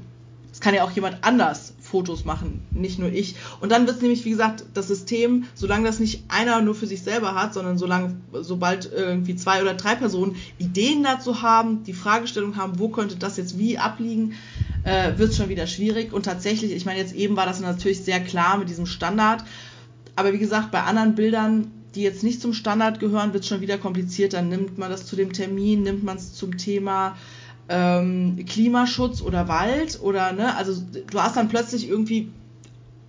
Es 0.51 0.61
kann 0.61 0.73
ja 0.73 0.83
auch 0.83 0.91
jemand 0.91 1.23
anders 1.23 1.73
Fotos 1.87 2.25
machen, 2.25 2.61
nicht 2.71 2.99
nur 2.99 3.11
ich. 3.11 3.35
Und 3.61 3.71
dann 3.71 3.87
wird 3.87 3.97
es 3.97 4.01
nämlich, 4.01 4.25
wie 4.25 4.31
gesagt, 4.31 4.65
das 4.73 4.87
System, 4.87 5.45
solange 5.55 5.85
das 5.85 5.99
nicht 5.99 6.23
einer 6.27 6.61
nur 6.61 6.75
für 6.75 6.87
sich 6.87 7.01
selber 7.01 7.33
hat, 7.35 7.53
sondern 7.53 7.77
solange, 7.77 8.17
sobald 8.33 8.91
irgendwie 8.91 9.35
zwei 9.35 9.61
oder 9.61 9.73
drei 9.73 9.95
Personen 9.95 10.35
Ideen 10.57 11.03
dazu 11.03 11.41
haben, 11.41 11.83
die 11.83 11.93
Fragestellung 11.93 12.57
haben, 12.57 12.79
wo 12.79 12.89
könnte 12.89 13.15
das 13.15 13.37
jetzt 13.37 13.57
wie 13.57 13.77
abliegen, 13.77 14.33
äh, 14.83 15.17
wird 15.17 15.31
es 15.31 15.37
schon 15.37 15.49
wieder 15.49 15.67
schwierig. 15.67 16.13
Und 16.13 16.23
tatsächlich, 16.23 16.71
ich 16.71 16.85
meine, 16.85 16.99
jetzt 16.99 17.15
eben 17.15 17.35
war 17.35 17.45
das 17.45 17.59
natürlich 17.61 18.03
sehr 18.03 18.19
klar 18.19 18.57
mit 18.57 18.69
diesem 18.69 18.85
Standard. 18.85 19.43
Aber 20.15 20.33
wie 20.33 20.39
gesagt, 20.39 20.71
bei 20.71 20.83
anderen 20.83 21.15
Bildern, 21.15 21.71
die 21.95 22.01
jetzt 22.01 22.23
nicht 22.23 22.41
zum 22.41 22.53
Standard 22.53 22.99
gehören, 22.99 23.33
wird 23.33 23.43
es 23.43 23.49
schon 23.49 23.61
wieder 23.61 23.77
komplizierter. 23.77 24.41
Nimmt 24.41 24.77
man 24.77 24.89
das 24.89 25.05
zu 25.05 25.15
dem 25.15 25.31
Termin, 25.31 25.83
nimmt 25.83 26.03
man 26.03 26.17
es 26.17 26.33
zum 26.33 26.57
Thema 26.57 27.15
ähm, 27.69 28.37
Klimaschutz 28.47 29.21
oder 29.21 29.47
Wald 29.47 29.99
oder 30.01 30.31
ne, 30.31 30.55
also 30.55 30.81
du 31.09 31.21
hast 31.21 31.35
dann 31.35 31.49
plötzlich 31.49 31.89
irgendwie, 31.89 32.29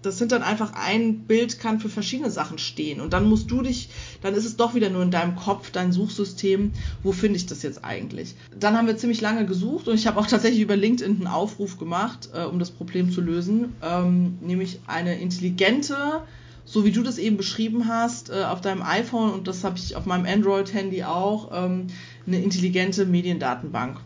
das 0.03 0.19
sind 0.19 0.33
dann 0.33 0.43
einfach 0.43 0.73
ein 0.75 1.21
Bild 1.21 1.59
kann 1.59 1.81
für 1.81 1.89
verschiedene 1.89 2.31
Sachen 2.31 2.59
stehen. 2.59 3.01
Und 3.01 3.13
dann 3.13 3.29
musst 3.29 3.51
du 3.51 3.63
dich, 3.63 3.89
dann 4.23 4.35
ist 4.35 4.45
es 4.45 4.57
doch 4.57 4.75
wieder 4.75 4.91
nur 4.91 5.03
in 5.03 5.11
deinem 5.11 5.37
Kopf, 5.37 5.71
dein 5.71 5.93
Suchsystem, 5.93 6.73
wo 7.03 7.13
finde 7.13 7.37
ich 7.37 7.47
das 7.47 7.63
jetzt 7.63 7.85
eigentlich? 7.85 8.35
Dann 8.59 8.77
haben 8.77 8.87
wir 8.87 8.97
ziemlich 8.97 9.21
lange 9.21 9.47
gesucht 9.47 9.89
und 9.89 9.95
ich 9.95 10.07
habe 10.07 10.19
auch 10.19 10.27
tatsächlich 10.27 10.61
über 10.61 10.77
LinkedIn 10.77 11.17
einen 11.17 11.27
Aufruf 11.27 11.79
gemacht, 11.79 12.31
äh, 12.35 12.45
um 12.45 12.59
das 12.59 12.71
Problem 12.71 13.13
zu 13.13 13.21
lösen, 13.21 13.75
ähm, 13.83 14.39
nämlich 14.41 14.81
eine 14.87 15.21
intelligente 15.21 16.23
so 16.71 16.85
wie 16.85 16.93
du 16.93 17.03
das 17.03 17.17
eben 17.17 17.39
beschrieben 17.39 17.89
hast, 17.89 18.29
äh, 18.29 18.45
auf 18.45 18.61
deinem 18.61 18.83
iPhone 18.83 19.33
und 19.33 19.49
das 19.49 19.65
habe 19.65 19.79
ich 19.79 19.97
auf 19.97 20.05
meinem 20.05 20.27
Android-Handy 20.27 21.03
auch, 21.03 21.51
ähm, 21.51 21.87
eine 22.27 22.43
intelligente 22.43 23.07
Mediendatenbank 23.07 23.99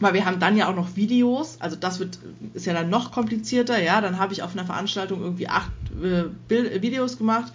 weil 0.00 0.14
wir 0.14 0.24
haben 0.24 0.38
dann 0.38 0.56
ja 0.56 0.68
auch 0.68 0.74
noch 0.74 0.96
Videos, 0.96 1.56
also 1.60 1.76
das 1.76 1.98
wird, 1.98 2.18
ist 2.54 2.66
ja 2.66 2.72
dann 2.72 2.90
noch 2.90 3.12
komplizierter, 3.12 3.80
ja, 3.82 4.00
dann 4.00 4.18
habe 4.18 4.32
ich 4.32 4.42
auf 4.42 4.52
einer 4.52 4.64
Veranstaltung 4.64 5.20
irgendwie 5.20 5.48
acht 5.48 5.72
äh, 6.02 6.24
Bild, 6.48 6.82
Videos 6.82 7.18
gemacht, 7.18 7.52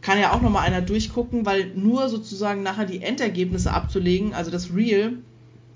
kann 0.00 0.18
ja 0.18 0.32
auch 0.32 0.40
nochmal 0.40 0.66
einer 0.66 0.82
durchgucken, 0.82 1.44
weil 1.46 1.72
nur 1.74 2.08
sozusagen 2.08 2.62
nachher 2.62 2.86
die 2.86 3.02
Endergebnisse 3.02 3.72
abzulegen, 3.72 4.34
also 4.34 4.50
das 4.50 4.74
Real, 4.74 5.14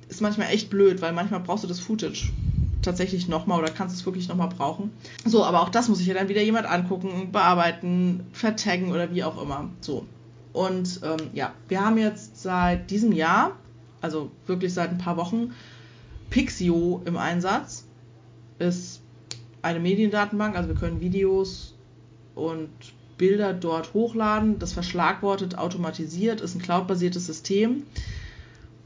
ist 0.08 0.20
manchmal 0.20 0.48
echt 0.48 0.70
blöd, 0.70 1.00
weil 1.00 1.12
manchmal 1.12 1.40
brauchst 1.40 1.64
du 1.64 1.68
das 1.68 1.80
Footage 1.80 2.30
tatsächlich 2.82 3.28
nochmal 3.28 3.58
oder 3.58 3.70
kannst 3.70 3.96
es 3.96 4.04
wirklich 4.04 4.28
nochmal 4.28 4.48
brauchen. 4.48 4.90
So, 5.24 5.44
aber 5.44 5.62
auch 5.62 5.68
das 5.68 5.88
muss 5.88 5.98
sich 5.98 6.06
ja 6.06 6.14
dann 6.14 6.28
wieder 6.28 6.42
jemand 6.42 6.66
angucken, 6.66 7.30
bearbeiten, 7.32 8.26
vertaggen 8.32 8.90
oder 8.90 9.14
wie 9.14 9.24
auch 9.24 9.40
immer. 9.40 9.70
So. 9.80 10.04
Und 10.52 11.00
ähm, 11.02 11.30
ja, 11.32 11.52
wir 11.68 11.84
haben 11.84 11.96
jetzt 11.96 12.42
seit 12.42 12.90
diesem 12.90 13.12
Jahr, 13.12 13.52
also 14.00 14.30
wirklich 14.46 14.74
seit 14.74 14.90
ein 14.90 14.98
paar 14.98 15.16
Wochen, 15.16 15.52
Pixio 16.32 17.02
im 17.04 17.16
Einsatz. 17.16 17.84
Ist 18.58 19.02
eine 19.60 19.78
Mediendatenbank, 19.78 20.56
also 20.56 20.68
wir 20.68 20.76
können 20.76 21.00
Videos 21.00 21.74
und 22.34 22.70
Bilder 23.18 23.52
dort 23.52 23.94
hochladen. 23.94 24.58
Das 24.58 24.72
verschlagwortet 24.72 25.58
automatisiert, 25.58 26.40
ist 26.40 26.54
ein 26.54 26.62
cloudbasiertes 26.62 27.26
System. 27.26 27.84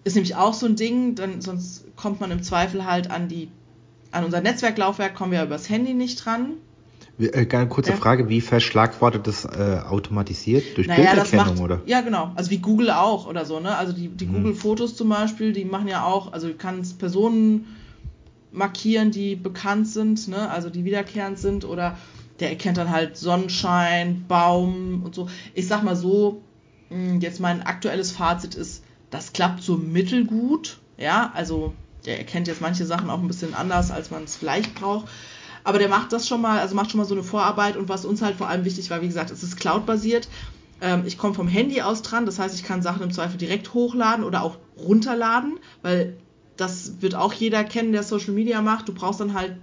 Ist 0.05 0.15
nämlich 0.15 0.35
auch 0.35 0.55
so 0.55 0.67
ein 0.67 0.77
Ding, 0.77 1.15
dann, 1.15 1.41
sonst 1.41 1.85
kommt 1.97 2.21
man 2.21 2.31
im 2.31 2.43
Zweifel 2.43 2.85
halt 2.85 3.11
an 3.11 3.29
die 3.29 3.49
an 4.13 4.25
unser 4.25 4.41
Netzwerklaufwerk 4.41 5.15
kommen 5.15 5.33
wir 5.33 5.43
übers 5.43 5.69
Handy 5.69 5.93
nicht 5.93 6.25
dran. 6.25 6.55
Äh, 7.19 7.47
eine 7.51 7.69
kurze 7.69 7.93
ja. 7.93 7.97
Frage, 7.97 8.29
wie 8.29 8.41
verschlagwortet 8.41 9.27
das 9.27 9.45
äh, 9.45 9.81
automatisiert? 9.89 10.77
Durch 10.77 10.87
naja, 10.87 11.15
Bilderkennung 11.15 11.47
macht, 11.47 11.61
oder? 11.61 11.81
Ja, 11.87 12.01
genau. 12.03 12.33
Also 12.35 12.51
wie 12.51 12.59
Google 12.59 12.91
auch 12.91 13.27
oder 13.27 13.45
so, 13.45 13.61
ne? 13.61 13.77
Also 13.77 13.93
die, 13.93 14.09
die 14.09 14.27
hm. 14.27 14.35
Google-Fotos 14.35 14.97
zum 14.97 15.09
Beispiel, 15.09 15.53
die 15.53 15.65
machen 15.65 15.89
ja 15.89 16.05
auch, 16.05 16.33
also 16.33 16.49
du 16.49 16.55
kannst 16.55 16.99
Personen 16.99 17.67
markieren, 18.53 19.11
die 19.11 19.37
bekannt 19.37 19.89
sind, 19.89 20.29
ne? 20.29 20.51
Also 20.51 20.71
die 20.71 20.85
wiederkehrend 20.85 21.39
sind 21.39 21.65
oder 21.65 21.97
der 22.41 22.51
erkennt 22.51 22.77
dann 22.77 22.91
halt 22.91 23.17
Sonnenschein, 23.17 24.25
Baum 24.29 25.03
und 25.05 25.15
so. 25.15 25.29
Ich 25.55 25.67
sag 25.69 25.83
mal 25.83 25.97
so, 25.97 26.43
hm, 26.91 27.21
jetzt 27.21 27.41
mein 27.41 27.63
aktuelles 27.63 28.13
Fazit 28.13 28.55
ist, 28.55 28.85
das 29.11 29.33
klappt 29.33 29.63
so 29.63 29.77
mittelgut, 29.77 30.81
ja, 30.99 31.31
also 31.35 31.73
der 32.05 32.19
erkennt 32.19 32.47
jetzt 32.47 32.61
manche 32.61 32.85
Sachen 32.85 33.09
auch 33.11 33.21
ein 33.21 33.29
bisschen 33.29 33.55
anders, 33.55 33.91
als 33.91 34.11
man 34.11 34.25
es 34.25 34.37
vielleicht 34.37 34.75
braucht. 34.75 35.09
Aber 35.67 35.81
der 35.81 35.89
macht 35.89 36.13
das 36.13 36.29
schon 36.29 36.41
mal, 36.41 36.61
also 36.61 36.77
macht 36.77 36.93
schon 36.93 36.99
mal 36.99 37.07
so 37.07 37.15
eine 37.17 37.25
Vorarbeit 37.25 37.77
und 37.77 37.89
was 37.89 38.05
uns 38.05 38.23
halt 38.23 38.37
vor 38.37 38.49
allem 38.49 38.65
wichtig 38.65 38.89
war, 38.89 39.03
wie 39.03 39.09
gesagt, 39.09 39.33
es 39.33 39.43
ist 39.43 39.57
Cloud-basiert. 39.57 40.29
Ähm, 40.81 41.03
ich 41.07 41.19
komme 41.19 41.35
vom 41.35 41.49
Handy 41.49 41.83
aus 41.83 42.03
dran, 42.03 42.25
das 42.25 42.39
heißt, 42.39 42.55
ich 42.55 42.63
kann 42.63 42.83
Sachen 42.83 43.03
im 43.03 43.11
Zweifel 43.11 43.37
direkt 43.37 43.75
hochladen 43.75 44.25
oder 44.25 44.43
auch 44.43 44.59
runterladen, 44.79 45.59
weil 45.83 46.17
das 46.57 47.03
wird 47.03 47.17
auch 47.17 47.33
jeder 47.33 47.65
kennen, 47.65 47.91
der 47.91 48.05
Social 48.05 48.33
Media 48.33 48.63
macht. 48.63 48.89
Du 48.89 48.95
brauchst 48.95 49.19
dann 49.19 49.35
halt 49.35 49.57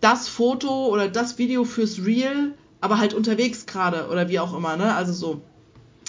das 0.00 0.28
Foto 0.28 0.86
oder 0.86 1.08
das 1.08 1.36
Video 1.36 1.64
fürs 1.64 2.04
Real, 2.04 2.52
aber 2.80 2.98
halt 2.98 3.12
unterwegs 3.12 3.66
gerade 3.66 4.06
oder 4.10 4.28
wie 4.28 4.38
auch 4.38 4.56
immer, 4.56 4.76
ne? 4.76 4.94
Also 4.94 5.12
so. 5.12 5.40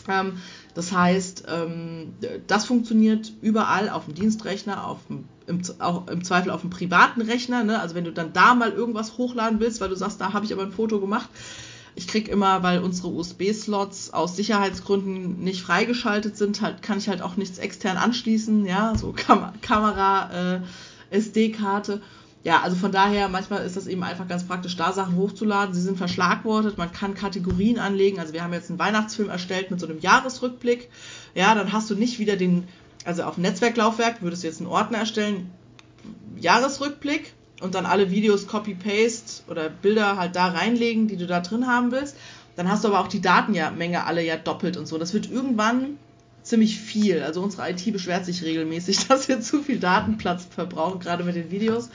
Ähm, 0.07 0.33
das 0.75 0.91
heißt, 0.91 1.45
ähm, 1.47 2.13
das 2.45 2.65
funktioniert 2.65 3.33
überall 3.41 3.89
auf 3.89 4.05
dem 4.05 4.13
Dienstrechner, 4.13 4.85
auf 4.85 4.99
dem 5.07 5.23
im, 5.47 5.61
auch 5.79 6.07
im 6.07 6.23
Zweifel 6.23 6.51
auf 6.51 6.61
dem 6.61 6.69
privaten 6.69 7.21
Rechner. 7.21 7.63
Ne? 7.63 7.79
Also 7.79 7.95
wenn 7.95 8.03
du 8.03 8.11
dann 8.11 8.33
da 8.33 8.55
mal 8.55 8.71
irgendwas 8.71 9.17
hochladen 9.17 9.59
willst, 9.59 9.81
weil 9.81 9.89
du 9.89 9.95
sagst, 9.95 10.21
da 10.21 10.33
habe 10.33 10.45
ich 10.45 10.53
aber 10.53 10.63
ein 10.63 10.71
Foto 10.71 10.99
gemacht. 10.99 11.29
Ich 11.97 12.07
krieg 12.07 12.27
immer, 12.27 12.61
weil 12.61 12.79
unsere 12.79 13.07
USB-Slots 13.07 14.13
aus 14.13 14.35
Sicherheitsgründen 14.35 15.41
nicht 15.41 15.61
freigeschaltet 15.61 16.35
sind, 16.35 16.61
halt, 16.61 16.81
kann 16.81 16.97
ich 16.97 17.07
halt 17.07 17.21
auch 17.21 17.37
nichts 17.37 17.57
extern 17.57 17.95
anschließen, 17.95 18.65
ja, 18.65 18.93
so 18.97 19.13
Kam 19.13 19.53
Kamera, 19.61 20.55
äh, 20.55 20.59
SD-Karte. 21.09 22.01
Ja, 22.43 22.61
also 22.61 22.75
von 22.75 22.91
daher, 22.91 23.27
manchmal 23.27 23.65
ist 23.65 23.75
das 23.75 23.87
eben 23.87 24.03
einfach 24.03 24.27
ganz 24.27 24.43
praktisch, 24.43 24.75
da 24.75 24.93
Sachen 24.93 25.15
hochzuladen. 25.15 25.73
Sie 25.73 25.81
sind 25.81 25.97
verschlagwortet, 25.97 26.77
man 26.77 26.91
kann 26.91 27.15
Kategorien 27.15 27.79
anlegen. 27.79 28.19
Also 28.19 28.33
wir 28.33 28.43
haben 28.43 28.53
jetzt 28.53 28.69
einen 28.69 28.77
Weihnachtsfilm 28.77 29.29
erstellt 29.29 29.71
mit 29.71 29.79
so 29.79 29.87
einem 29.87 29.99
Jahresrückblick. 29.99 30.91
Ja, 31.33 31.55
dann 31.55 31.71
hast 31.71 31.89
du 31.89 31.95
nicht 31.95 32.19
wieder 32.19 32.35
den 32.35 32.67
also 33.05 33.23
auf 33.23 33.37
Netzwerklaufwerk 33.37 34.21
würdest 34.21 34.43
du 34.43 34.47
jetzt 34.47 34.59
einen 34.59 34.69
Ordner 34.69 34.99
erstellen, 34.99 35.51
Jahresrückblick 36.37 37.33
und 37.61 37.75
dann 37.75 37.85
alle 37.85 38.11
Videos 38.11 38.47
Copy-Paste 38.47 39.43
oder 39.49 39.69
Bilder 39.69 40.17
halt 40.17 40.35
da 40.35 40.47
reinlegen, 40.47 41.07
die 41.07 41.17
du 41.17 41.27
da 41.27 41.39
drin 41.39 41.67
haben 41.67 41.91
willst. 41.91 42.17
Dann 42.55 42.69
hast 42.69 42.83
du 42.83 42.89
aber 42.89 42.99
auch 42.99 43.07
die 43.07 43.21
Datenmenge 43.21 44.05
alle 44.05 44.23
ja 44.23 44.37
doppelt 44.37 44.77
und 44.77 44.87
so. 44.87 44.97
Das 44.97 45.13
wird 45.13 45.29
irgendwann 45.29 45.97
ziemlich 46.45 46.79
viel. 46.79 47.21
Also 47.23 47.41
unsere 47.41 47.69
IT 47.69 47.91
beschwert 47.91 48.25
sich 48.25 48.43
regelmäßig, 48.43 49.07
dass 49.07 49.27
wir 49.27 49.41
zu 49.41 49.61
viel 49.61 49.79
Datenplatz 49.79 50.45
verbrauchen, 50.45 50.99
gerade 50.99 51.23
mit 51.23 51.35
den 51.35 51.51
Videos. 51.51 51.89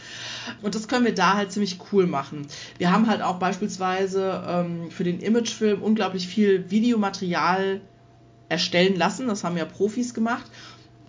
Und 0.62 0.74
das 0.74 0.88
können 0.88 1.04
wir 1.04 1.14
da 1.14 1.34
halt 1.34 1.52
ziemlich 1.52 1.78
cool 1.92 2.06
machen. 2.06 2.46
Wir 2.78 2.92
haben 2.92 3.08
halt 3.08 3.22
auch 3.22 3.38
beispielsweise 3.38 4.42
ähm, 4.46 4.90
für 4.90 5.04
den 5.04 5.20
Imagefilm 5.20 5.82
unglaublich 5.82 6.26
viel 6.28 6.70
Videomaterial 6.70 7.80
erstellen 8.48 8.96
lassen. 8.96 9.28
Das 9.28 9.44
haben 9.44 9.56
ja 9.56 9.64
Profis 9.64 10.12
gemacht. 10.12 10.44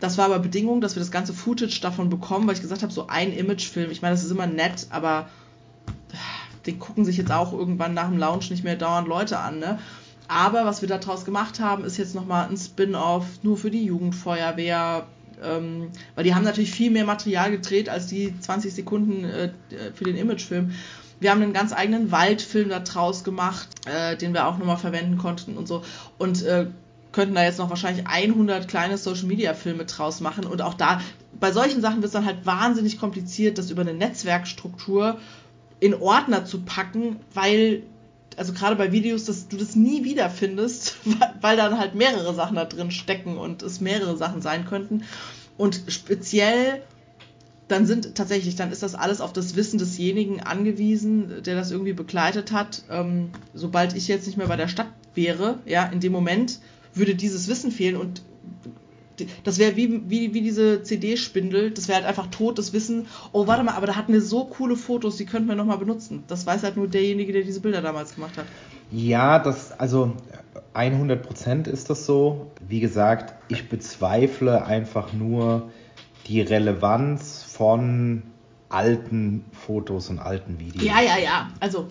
Das 0.01 0.17
war 0.17 0.25
aber 0.25 0.39
Bedingung, 0.39 0.81
dass 0.81 0.95
wir 0.95 0.99
das 0.99 1.11
ganze 1.11 1.33
Footage 1.33 1.79
davon 1.79 2.09
bekommen, 2.09 2.47
weil 2.47 2.55
ich 2.55 2.61
gesagt 2.61 2.81
habe, 2.81 2.91
so 2.91 3.07
ein 3.07 3.31
Imagefilm, 3.31 3.91
ich 3.91 4.01
meine, 4.01 4.15
das 4.15 4.23
ist 4.25 4.31
immer 4.31 4.47
nett, 4.47 4.87
aber 4.89 5.29
den 6.65 6.79
gucken 6.79 7.05
sich 7.05 7.17
jetzt 7.17 7.31
auch 7.31 7.53
irgendwann 7.53 7.93
nach 7.93 8.09
dem 8.09 8.17
Launch 8.17 8.49
nicht 8.49 8.63
mehr 8.63 8.75
dauernd 8.75 9.07
Leute 9.07 9.37
an, 9.39 9.59
ne? 9.59 9.79
Aber 10.27 10.65
was 10.65 10.81
wir 10.81 10.87
daraus 10.87 11.23
gemacht 11.23 11.59
haben, 11.59 11.83
ist 11.83 11.97
jetzt 11.97 12.15
nochmal 12.15 12.47
ein 12.47 12.57
Spin-off 12.57 13.25
nur 13.43 13.57
für 13.57 13.69
die 13.69 13.83
Jugendfeuerwehr, 13.85 15.05
ähm, 15.43 15.89
weil 16.15 16.23
die 16.23 16.33
haben 16.33 16.45
natürlich 16.45 16.71
viel 16.71 16.89
mehr 16.89 17.05
Material 17.05 17.51
gedreht 17.51 17.89
als 17.89 18.07
die 18.07 18.33
20 18.39 18.73
Sekunden 18.73 19.25
äh, 19.25 19.51
für 19.93 20.05
den 20.05 20.15
Imagefilm. 20.15 20.71
wir 21.19 21.29
haben 21.29 21.41
einen 21.43 21.53
ganz 21.53 21.73
eigenen 21.73 22.11
Waldfilm 22.11 22.69
daraus 22.69 23.23
gemacht, 23.23 23.67
äh, 23.85 24.15
den 24.17 24.33
wir 24.33 24.47
auch 24.47 24.57
nochmal 24.57 24.77
verwenden 24.77 25.17
konnten 25.17 25.57
und 25.57 25.67
so. 25.67 25.83
Und 26.17 26.43
äh, 26.43 26.67
könnten 27.11 27.35
da 27.35 27.43
jetzt 27.43 27.59
noch 27.59 27.69
wahrscheinlich 27.69 28.07
100 28.07 28.67
kleine 28.67 28.97
Social 28.97 29.25
Media 29.25 29.53
Filme 29.53 29.85
draus 29.85 30.21
machen. 30.21 30.45
Und 30.45 30.61
auch 30.61 30.73
da, 30.73 31.01
bei 31.39 31.51
solchen 31.51 31.81
Sachen 31.81 31.97
wird 31.97 32.05
es 32.05 32.11
dann 32.11 32.25
halt 32.25 32.45
wahnsinnig 32.45 32.99
kompliziert, 32.99 33.57
das 33.57 33.69
über 33.69 33.81
eine 33.81 33.93
Netzwerkstruktur 33.93 35.19
in 35.79 35.95
Ordner 35.95 36.45
zu 36.45 36.61
packen, 36.61 37.17
weil, 37.33 37.83
also 38.37 38.53
gerade 38.53 38.75
bei 38.75 38.91
Videos, 38.91 39.25
dass 39.25 39.47
du 39.47 39.57
das 39.57 39.75
nie 39.75 40.03
wiederfindest, 40.03 40.95
weil 41.41 41.57
dann 41.57 41.77
halt 41.77 41.95
mehrere 41.95 42.33
Sachen 42.33 42.55
da 42.55 42.65
drin 42.65 42.91
stecken 42.91 43.37
und 43.37 43.63
es 43.63 43.81
mehrere 43.81 44.15
Sachen 44.15 44.41
sein 44.41 44.65
könnten. 44.65 45.03
Und 45.57 45.81
speziell 45.87 46.81
dann 47.67 47.85
sind 47.85 48.15
tatsächlich, 48.15 48.55
dann 48.55 48.71
ist 48.71 48.83
das 48.83 48.95
alles 48.95 49.21
auf 49.21 49.31
das 49.31 49.55
Wissen 49.55 49.79
desjenigen 49.79 50.41
angewiesen, 50.41 51.41
der 51.43 51.55
das 51.55 51.71
irgendwie 51.71 51.93
begleitet 51.93 52.51
hat. 52.51 52.83
Ähm, 52.89 53.29
sobald 53.53 53.95
ich 53.95 54.09
jetzt 54.09 54.27
nicht 54.27 54.37
mehr 54.37 54.47
bei 54.47 54.57
der 54.57 54.67
Stadt 54.67 54.87
wäre, 55.15 55.59
ja, 55.65 55.85
in 55.85 56.01
dem 56.01 56.11
Moment 56.11 56.59
würde 56.93 57.15
dieses 57.15 57.47
Wissen 57.47 57.71
fehlen 57.71 57.95
und 57.95 58.23
das 59.43 59.59
wäre 59.59 59.75
wie, 59.75 60.09
wie, 60.09 60.33
wie 60.33 60.41
diese 60.41 60.83
CD-Spindel, 60.83 61.71
das 61.71 61.87
wäre 61.87 61.97
halt 61.97 62.07
einfach 62.07 62.27
totes 62.27 62.73
Wissen. 62.73 63.07
Oh, 63.33 63.45
warte 63.45 63.63
mal, 63.63 63.73
aber 63.73 63.85
da 63.85 63.95
hatten 63.95 64.13
wir 64.13 64.21
so 64.21 64.45
coole 64.45 64.75
Fotos, 64.75 65.17
die 65.17 65.25
könnten 65.25 65.47
wir 65.47 65.55
nochmal 65.55 65.77
benutzen. 65.77 66.23
Das 66.27 66.45
weiß 66.45 66.63
halt 66.63 66.77
nur 66.77 66.87
derjenige, 66.87 67.33
der 67.33 67.43
diese 67.43 67.59
Bilder 67.59 67.81
damals 67.81 68.15
gemacht 68.15 68.37
hat. 68.37 68.45
Ja, 68.91 69.39
das, 69.39 69.71
also 69.79 70.13
100% 70.73 71.67
ist 71.67 71.89
das 71.89 72.05
so. 72.05 72.51
Wie 72.67 72.79
gesagt, 72.79 73.35
ich 73.47 73.69
bezweifle 73.69 74.65
einfach 74.65 75.13
nur 75.13 75.69
die 76.27 76.41
Relevanz 76.41 77.43
von 77.43 78.23
alten 78.69 79.45
Fotos 79.51 80.09
und 80.09 80.19
alten 80.19 80.59
Videos. 80.59 80.83
Ja, 80.83 81.01
ja, 81.01 81.17
ja. 81.17 81.49
Also 81.59 81.87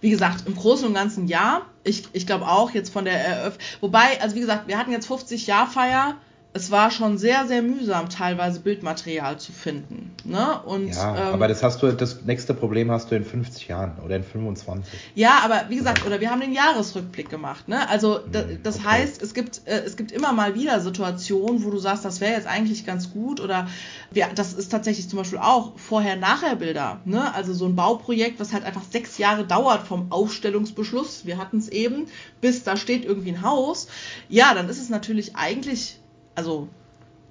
wie 0.00 0.10
gesagt, 0.10 0.46
im 0.46 0.54
Großen 0.54 0.86
und 0.86 0.94
Ganzen 0.94 1.26
ja. 1.26 1.62
Ich, 1.86 2.04
ich 2.12 2.26
glaube 2.26 2.48
auch 2.48 2.72
jetzt 2.72 2.92
von 2.92 3.04
der 3.04 3.14
Eröffnung. 3.14 3.64
Wobei, 3.80 4.20
also 4.20 4.34
wie 4.34 4.40
gesagt, 4.40 4.66
wir 4.66 4.76
hatten 4.76 4.90
jetzt 4.92 5.06
50 5.06 5.46
Jahr 5.46 5.68
Feier 5.68 6.16
es 6.56 6.70
war 6.70 6.90
schon 6.90 7.18
sehr, 7.18 7.46
sehr 7.46 7.60
mühsam, 7.60 8.08
teilweise 8.08 8.60
Bildmaterial 8.60 9.38
zu 9.38 9.52
finden. 9.52 10.14
Ne? 10.24 10.58
Und, 10.62 10.88
ja, 10.88 11.28
ähm, 11.28 11.34
aber 11.34 11.48
das 11.48 11.62
hast 11.62 11.82
du, 11.82 11.92
das 11.92 12.22
nächste 12.22 12.54
Problem 12.54 12.90
hast 12.90 13.10
du 13.10 13.14
in 13.14 13.24
50 13.24 13.68
Jahren 13.68 13.92
oder 14.02 14.16
in 14.16 14.24
25. 14.24 14.98
Ja, 15.14 15.40
aber 15.44 15.66
wie 15.68 15.76
gesagt, 15.76 16.06
oder 16.06 16.18
wir 16.20 16.30
haben 16.30 16.40
den 16.40 16.54
Jahresrückblick 16.54 17.28
gemacht. 17.28 17.68
Ne? 17.68 17.86
Also 17.90 18.20
da, 18.32 18.40
hm, 18.40 18.62
das 18.62 18.76
okay. 18.76 18.86
heißt, 18.86 19.22
es 19.22 19.34
gibt, 19.34 19.62
äh, 19.66 19.82
es 19.84 19.98
gibt 19.98 20.12
immer 20.12 20.32
mal 20.32 20.54
wieder 20.54 20.80
Situationen, 20.80 21.62
wo 21.62 21.70
du 21.70 21.78
sagst, 21.78 22.06
das 22.06 22.22
wäre 22.22 22.32
jetzt 22.32 22.46
eigentlich 22.46 22.86
ganz 22.86 23.12
gut 23.12 23.40
oder 23.40 23.68
wir, 24.10 24.28
das 24.34 24.54
ist 24.54 24.70
tatsächlich 24.70 25.10
zum 25.10 25.18
Beispiel 25.18 25.38
auch 25.38 25.78
Vorher-Nachher-Bilder. 25.78 27.00
Ne? 27.04 27.34
Also 27.34 27.52
so 27.52 27.66
ein 27.66 27.76
Bauprojekt, 27.76 28.40
was 28.40 28.54
halt 28.54 28.64
einfach 28.64 28.84
sechs 28.90 29.18
Jahre 29.18 29.44
dauert 29.44 29.86
vom 29.86 30.10
Aufstellungsbeschluss, 30.10 31.26
wir 31.26 31.36
hatten 31.36 31.58
es 31.58 31.68
eben, 31.68 32.06
bis 32.40 32.62
da 32.64 32.78
steht 32.78 33.04
irgendwie 33.04 33.32
ein 33.32 33.42
Haus. 33.42 33.88
Ja, 34.30 34.54
dann 34.54 34.70
ist 34.70 34.80
es 34.80 34.88
natürlich 34.88 35.36
eigentlich 35.36 35.98
also 36.36 36.68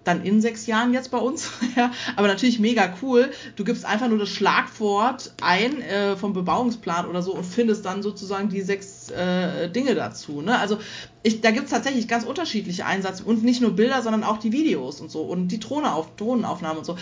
dann 0.05 0.23
in 0.23 0.39
sechs 0.39 0.67
Jahren 0.67 0.93
jetzt 0.93 1.11
bei 1.11 1.17
uns, 1.17 1.51
ja, 1.75 1.91
aber 2.15 2.27
natürlich 2.27 2.59
mega 2.59 2.93
cool. 3.01 3.31
Du 3.55 3.63
gibst 3.63 3.85
einfach 3.85 4.07
nur 4.07 4.19
das 4.19 4.29
Schlagwort 4.29 5.33
ein 5.41 5.81
äh, 5.81 6.15
vom 6.15 6.33
Bebauungsplan 6.33 7.07
oder 7.07 7.21
so 7.21 7.33
und 7.33 7.43
findest 7.43 7.85
dann 7.85 8.01
sozusagen 8.03 8.49
die 8.49 8.61
sechs 8.61 9.09
äh, 9.09 9.69
Dinge 9.69 9.95
dazu. 9.95 10.41
Ne? 10.41 10.57
Also 10.57 10.77
ich, 11.23 11.41
da 11.41 11.51
gibt 11.51 11.65
es 11.65 11.71
tatsächlich 11.71 12.07
ganz 12.07 12.23
unterschiedliche 12.23 12.85
Einsätze 12.85 13.23
und 13.23 13.43
nicht 13.43 13.61
nur 13.61 13.71
Bilder, 13.75 14.01
sondern 14.01 14.23
auch 14.23 14.37
die 14.37 14.51
Videos 14.51 15.01
und 15.01 15.09
so 15.09 15.23
und 15.23 15.47
die 15.47 15.59
Drohnenauf 15.59 16.15
Drohnenaufnahme 16.15 16.79
und 16.79 16.85
so. 16.85 16.97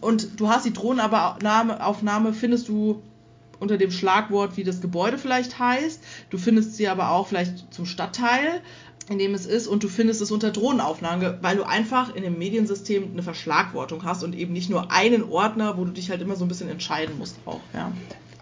Und 0.00 0.40
du 0.40 0.48
hast 0.48 0.66
die 0.66 0.72
Drohnenaufnahme, 0.72 2.32
findest 2.32 2.68
du 2.68 3.02
unter 3.60 3.76
dem 3.76 3.90
Schlagwort, 3.90 4.56
wie 4.56 4.64
das 4.64 4.80
Gebäude 4.80 5.18
vielleicht 5.18 5.58
heißt. 5.58 6.00
Du 6.30 6.38
findest 6.38 6.76
sie 6.76 6.88
aber 6.88 7.10
auch 7.10 7.26
vielleicht 7.26 7.72
zum 7.72 7.86
Stadtteil 7.86 8.62
in 9.10 9.18
dem 9.18 9.34
es 9.34 9.46
ist 9.46 9.66
und 9.66 9.82
du 9.82 9.88
findest 9.88 10.20
es 10.20 10.30
unter 10.30 10.50
Drohnenaufnahme, 10.50 11.38
weil 11.40 11.56
du 11.56 11.64
einfach 11.66 12.14
in 12.14 12.22
dem 12.22 12.38
Mediensystem 12.38 13.12
eine 13.12 13.22
Verschlagwortung 13.22 14.04
hast 14.04 14.22
und 14.22 14.34
eben 14.34 14.52
nicht 14.52 14.70
nur 14.70 14.92
einen 14.92 15.24
Ordner, 15.24 15.78
wo 15.78 15.84
du 15.84 15.92
dich 15.92 16.10
halt 16.10 16.20
immer 16.20 16.36
so 16.36 16.44
ein 16.44 16.48
bisschen 16.48 16.68
entscheiden 16.68 17.18
musst 17.18 17.36
auch, 17.46 17.60
ja. 17.74 17.90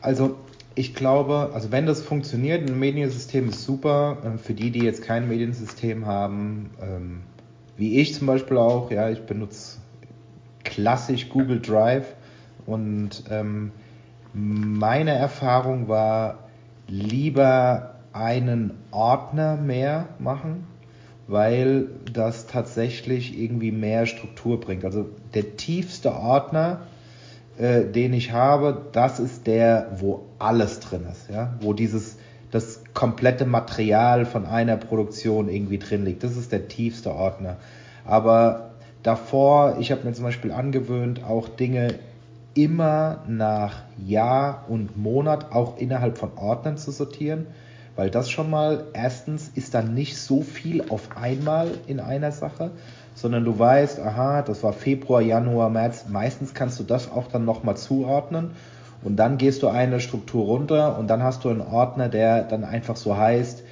Also 0.02 0.36
ich 0.74 0.94
glaube, 0.94 1.50
also 1.54 1.72
wenn 1.72 1.86
das 1.86 2.02
funktioniert, 2.02 2.68
ein 2.68 2.78
Mediensystem 2.78 3.48
ist 3.48 3.64
super. 3.64 4.18
Ähm, 4.24 4.38
für 4.38 4.54
die, 4.54 4.70
die 4.70 4.80
jetzt 4.80 5.02
kein 5.02 5.26
Mediensystem 5.28 6.06
haben, 6.06 6.70
ähm, 6.80 7.22
wie 7.76 7.98
ich 7.98 8.14
zum 8.14 8.26
Beispiel 8.26 8.58
auch, 8.58 8.90
ja, 8.90 9.08
ich 9.08 9.22
benutze 9.22 9.78
klassisch 10.64 11.28
Google 11.28 11.60
Drive 11.60 12.14
und 12.66 13.24
ähm, 13.30 13.72
meine 14.34 15.12
Erfahrung 15.12 15.88
war 15.88 16.40
lieber 16.88 17.95
einen 18.16 18.72
Ordner 18.90 19.56
mehr 19.56 20.08
machen, 20.18 20.66
weil 21.28 21.88
das 22.12 22.46
tatsächlich 22.46 23.38
irgendwie 23.38 23.72
mehr 23.72 24.06
Struktur 24.06 24.60
bringt. 24.60 24.84
Also 24.84 25.06
der 25.34 25.56
tiefste 25.56 26.14
Ordner, 26.14 26.80
äh, 27.58 27.84
den 27.84 28.12
ich 28.12 28.32
habe, 28.32 28.82
das 28.92 29.20
ist 29.20 29.46
der, 29.46 29.88
wo 29.98 30.24
alles 30.38 30.80
drin 30.80 31.04
ist, 31.10 31.28
ja, 31.30 31.54
wo 31.60 31.72
dieses 31.72 32.16
das 32.52 32.80
komplette 32.94 33.44
Material 33.44 34.24
von 34.24 34.46
einer 34.46 34.76
Produktion 34.76 35.48
irgendwie 35.48 35.78
drin 35.78 36.04
liegt. 36.04 36.22
Das 36.22 36.36
ist 36.36 36.52
der 36.52 36.68
tiefste 36.68 37.12
Ordner. 37.12 37.56
Aber 38.04 38.70
davor, 39.02 39.76
ich 39.80 39.90
habe 39.90 40.04
mir 40.04 40.12
zum 40.12 40.24
Beispiel 40.24 40.52
angewöhnt, 40.52 41.24
auch 41.24 41.48
Dinge 41.48 41.98
immer 42.54 43.18
nach 43.26 43.82
Jahr 43.98 44.64
und 44.68 44.96
Monat 44.96 45.52
auch 45.52 45.76
innerhalb 45.76 46.16
von 46.16 46.30
Ordnern 46.36 46.78
zu 46.78 46.92
sortieren 46.92 47.46
weil 47.96 48.10
das 48.10 48.30
schon 48.30 48.50
mal, 48.50 48.84
erstens 48.92 49.50
ist 49.54 49.74
dann 49.74 49.94
nicht 49.94 50.18
so 50.18 50.42
viel 50.42 50.84
auf 50.88 51.16
einmal 51.16 51.70
in 51.86 51.98
einer 51.98 52.30
Sache, 52.30 52.70
sondern 53.14 53.44
du 53.44 53.58
weißt, 53.58 53.98
aha, 54.00 54.42
das 54.42 54.62
war 54.62 54.74
Februar, 54.74 55.22
Januar, 55.22 55.70
März. 55.70 56.04
Meistens 56.08 56.52
kannst 56.52 56.78
du 56.78 56.84
das 56.84 57.10
auch 57.10 57.28
dann 57.28 57.46
nochmal 57.46 57.76
zuordnen. 57.76 58.50
Und 59.02 59.16
dann 59.16 59.38
gehst 59.38 59.62
du 59.62 59.68
eine 59.68 60.00
Struktur 60.00 60.44
runter 60.44 60.98
und 60.98 61.08
dann 61.08 61.22
hast 61.22 61.44
du 61.44 61.48
einen 61.48 61.62
Ordner, 61.62 62.08
der 62.08 62.42
dann 62.42 62.64
einfach 62.64 62.96
so 62.96 63.16
heißt, 63.16 63.62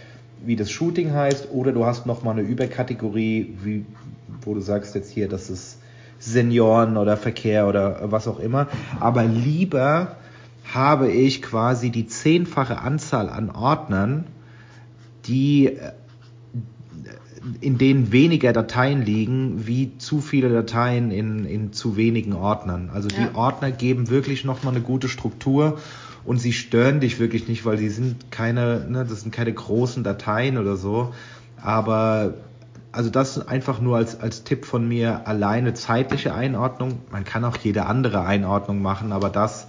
wie 0.44 0.56
das 0.56 0.70
Shooting 0.70 1.12
heißt, 1.12 1.48
oder 1.52 1.72
du 1.72 1.84
hast 1.84 2.06
nochmal 2.06 2.38
eine 2.38 2.42
Überkategorie, 2.42 3.54
wie, 3.62 3.84
wo 4.42 4.54
du 4.54 4.60
sagst 4.60 4.94
jetzt 4.94 5.10
hier, 5.10 5.28
das 5.28 5.50
ist 5.50 5.78
Senioren 6.18 6.96
oder 6.96 7.16
Verkehr 7.16 7.66
oder 7.66 7.98
was 8.04 8.28
auch 8.28 8.38
immer. 8.38 8.68
Aber 9.00 9.24
lieber 9.24 10.16
habe 10.72 11.10
ich 11.10 11.42
quasi 11.42 11.90
die 11.90 12.06
zehnfache 12.06 12.80
Anzahl 12.80 13.28
an 13.28 13.50
Ordnern, 13.50 14.24
die 15.26 15.66
äh, 15.66 15.92
in 17.60 17.76
denen 17.76 18.10
weniger 18.10 18.52
Dateien 18.52 19.02
liegen, 19.02 19.66
wie 19.66 19.98
zu 19.98 20.20
viele 20.20 20.48
Dateien 20.48 21.10
in, 21.10 21.44
in 21.44 21.72
zu 21.72 21.96
wenigen 21.96 22.32
Ordnern. 22.32 22.90
Also 22.92 23.08
die 23.08 23.20
ja. 23.20 23.34
Ordner 23.34 23.70
geben 23.70 24.08
wirklich 24.08 24.44
nochmal 24.44 24.74
eine 24.74 24.82
gute 24.82 25.08
Struktur 25.08 25.78
und 26.24 26.38
sie 26.38 26.54
stören 26.54 27.00
dich 27.00 27.20
wirklich 27.20 27.48
nicht, 27.48 27.66
weil 27.66 27.76
sie 27.76 27.90
sind 27.90 28.30
keine, 28.30 28.86
ne, 28.88 29.04
das 29.08 29.20
sind 29.20 29.30
keine 29.30 29.52
großen 29.52 30.02
Dateien 30.04 30.56
oder 30.56 30.76
so. 30.76 31.12
Aber 31.60 32.34
also 32.92 33.10
das 33.10 33.46
einfach 33.46 33.80
nur 33.80 33.96
als, 33.96 34.20
als 34.20 34.44
Tipp 34.44 34.64
von 34.64 34.88
mir, 34.88 35.26
alleine 35.26 35.74
zeitliche 35.74 36.34
Einordnung. 36.34 37.00
Man 37.10 37.24
kann 37.24 37.44
auch 37.44 37.56
jede 37.56 37.86
andere 37.86 38.24
Einordnung 38.24 38.80
machen, 38.80 39.12
aber 39.12 39.28
das 39.28 39.66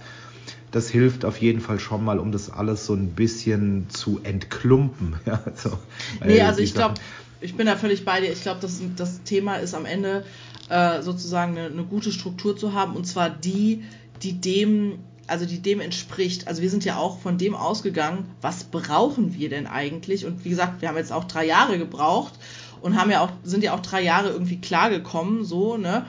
das 0.76 0.90
hilft 0.90 1.24
auf 1.24 1.40
jeden 1.40 1.62
Fall 1.62 1.80
schon 1.80 2.04
mal, 2.04 2.18
um 2.18 2.32
das 2.32 2.50
alles 2.50 2.84
so 2.84 2.92
ein 2.92 3.12
bisschen 3.12 3.88
zu 3.88 4.20
entklumpen. 4.22 5.16
Ja, 5.26 5.42
so, 5.54 5.78
nee, 6.24 6.42
also 6.42 6.60
ich 6.60 6.74
glaube, 6.74 6.94
ich 7.40 7.54
bin 7.54 7.66
da 7.66 7.76
völlig 7.76 8.04
bei 8.04 8.20
dir. 8.20 8.30
Ich 8.30 8.42
glaube, 8.42 8.60
das, 8.60 8.80
das 8.94 9.22
Thema 9.22 9.56
ist 9.56 9.74
am 9.74 9.86
Ende 9.86 10.24
äh, 10.68 11.00
sozusagen 11.00 11.56
eine, 11.56 11.68
eine 11.68 11.84
gute 11.84 12.12
Struktur 12.12 12.58
zu 12.58 12.74
haben 12.74 12.94
und 12.94 13.06
zwar 13.06 13.30
die, 13.30 13.84
die 14.22 14.34
dem 14.34 14.98
also 15.26 15.46
die 15.46 15.58
dem 15.58 15.80
entspricht. 15.80 16.46
Also 16.46 16.62
wir 16.62 16.70
sind 16.70 16.84
ja 16.84 16.98
auch 16.98 17.18
von 17.18 17.38
dem 17.38 17.54
ausgegangen, 17.54 18.26
was 18.42 18.64
brauchen 18.64 19.34
wir 19.34 19.48
denn 19.48 19.66
eigentlich? 19.66 20.24
Und 20.24 20.44
wie 20.44 20.50
gesagt, 20.50 20.82
wir 20.82 20.88
haben 20.88 20.96
jetzt 20.96 21.10
auch 21.10 21.24
drei 21.24 21.46
Jahre 21.46 21.78
gebraucht 21.78 22.34
und 22.80 22.96
haben 22.96 23.10
ja 23.10 23.22
auch, 23.22 23.30
sind 23.42 23.64
ja 23.64 23.74
auch 23.74 23.80
drei 23.80 24.02
Jahre 24.02 24.28
irgendwie 24.28 24.60
klargekommen, 24.60 25.44
so, 25.44 25.78
ne? 25.78 26.06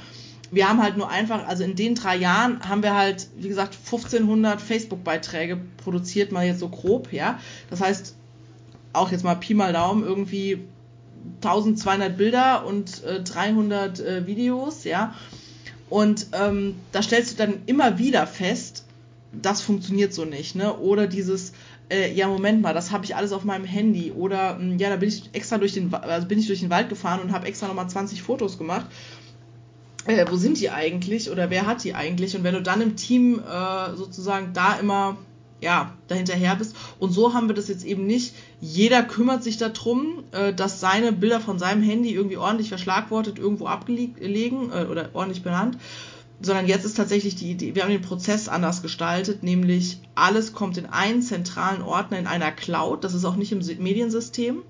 Wir 0.52 0.70
haben 0.70 0.82
halt 0.82 0.98
nur 0.98 1.10
einfach, 1.10 1.48
also 1.48 1.64
in 1.64 1.76
den 1.76 1.96
drei 1.96 2.16
Jahren 2.16 2.68
haben 2.68 2.84
wir 2.84 2.96
halt, 2.96 3.28
wie 3.38 3.50
gesagt, 3.50 3.76
1500 3.86 4.62
Facebook-Beiträge 4.62 5.60
produziert, 5.78 6.32
mal 6.32 6.46
jetzt 6.46 6.60
so 6.60 6.70
grob, 6.70 7.12
ja. 7.12 7.40
Das 7.70 7.82
heißt, 7.82 8.16
auch 8.94 9.12
jetzt 9.12 9.24
mal 9.24 9.36
Pi 9.36 9.54
mal 9.54 9.74
Daumen, 9.74 10.04
irgendwie 10.04 10.60
1200 11.42 12.18
Bilder 12.18 12.66
und 12.66 13.04
äh, 13.04 13.22
300 13.22 14.00
äh, 14.00 14.28
Videos, 14.28 14.84
ja. 14.84 15.14
Und 15.90 16.28
ähm, 16.34 16.76
da 16.92 17.02
stellst 17.02 17.34
du 17.34 17.38
dann 17.38 17.62
immer 17.66 17.98
wieder 17.98 18.28
fest, 18.28 18.86
das 19.34 19.62
funktioniert 19.62 20.14
so 20.14 20.26
nicht, 20.26 20.56
ne? 20.56 20.78
Oder 20.78 21.08
dieses, 21.08 21.54
äh, 21.90 22.14
ja, 22.14 22.28
Moment 22.28 22.62
mal, 22.62 22.74
das 22.74 22.92
habe 22.92 23.06
ich 23.06 23.16
alles 23.16 23.32
auf 23.32 23.44
meinem 23.44 23.66
Handy. 23.66 24.12
Oder, 24.12 24.56
mh, 24.56 24.60
hm, 24.60 24.78
ja, 24.80 24.90
da 24.90 24.96
bin 24.96 25.10
ich 25.10 25.30
extra 25.34 25.58
durch 25.58 25.74
den, 25.74 25.94
also 25.94 26.28
bin 26.28 26.40
ich 26.40 26.48
durch 26.48 26.62
den 26.62 26.70
Wald 26.70 26.90
gefahren 26.90 27.22
und 27.22 27.32
habe 27.32 27.48
extra 27.48 27.68
nochmal 27.68 27.90
20 27.90 28.22
Fotos 28.22 28.58
gemacht 28.58 28.88
äh, 30.08 30.26
wo 30.30 30.38
sind 30.38 30.60
die 30.60 30.70
eigentlich 30.70 31.30
oder 31.30 31.50
wer 31.50 31.66
hat 31.66 31.84
die 31.84 31.94
eigentlich? 31.94 32.36
Und 32.36 32.44
wenn 32.44 32.56
du 32.56 32.62
dann 32.62 32.82
im 32.82 32.96
Team 32.96 33.40
äh, 33.40 33.96
sozusagen 33.96 34.54
da 34.54 34.76
immer 34.76 35.18
ja, 35.62 35.94
dahinterher 36.08 36.56
bist. 36.56 36.76
Und 37.00 37.12
so 37.12 37.34
haben 37.34 37.48
wir 37.48 37.56
das 37.56 37.68
jetzt 37.68 37.84
eben 37.84 38.06
nicht. 38.06 38.36
Jeder 38.62 39.04
kümmert 39.04 39.44
sich 39.44 39.58
darum, 39.58 40.24
äh, 40.32 40.54
dass 40.54 40.80
seine 40.80 41.12
Bilder 41.12 41.40
von 41.40 41.58
seinem 41.58 41.82
Handy 41.82 42.14
irgendwie 42.14 42.38
ordentlich 42.38 42.70
verschlagwortet 42.70 43.40
irgendwo 43.40 43.66
abgelegen 43.66 44.72
äh, 44.72 44.86
oder 44.86 45.10
ordentlich 45.14 45.44
benannt. 45.44 45.78
Sondern 46.40 46.68
jetzt 46.68 46.86
ist 46.86 46.96
tatsächlich 46.96 47.36
die 47.36 47.50
Idee, 47.50 47.74
wir 47.74 47.82
haben 47.82 47.90
den 47.90 48.04
Prozess 48.04 48.48
anders 48.48 48.84
gestaltet, 48.84 49.42
nämlich 49.42 50.00
alles 50.14 50.54
kommt 50.54 50.78
in 50.78 50.86
einen 50.86 51.24
zentralen 51.24 51.82
Ordner 51.82 52.20
in 52.20 52.28
einer 52.28 52.52
Cloud. 52.52 53.04
Das 53.04 53.16
ist 53.16 53.26
auch 53.26 53.36
nicht 53.36 53.52
im 53.52 53.60
Mediensystem. 53.82 54.62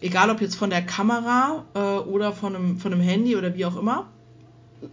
Egal 0.00 0.30
ob 0.30 0.40
jetzt 0.40 0.56
von 0.56 0.70
der 0.70 0.82
Kamera 0.82 1.64
äh, 1.74 1.78
oder 1.78 2.32
von 2.32 2.56
einem, 2.56 2.78
von 2.78 2.92
einem 2.92 3.02
Handy 3.02 3.36
oder 3.36 3.54
wie 3.54 3.64
auch 3.64 3.76
immer. 3.76 4.08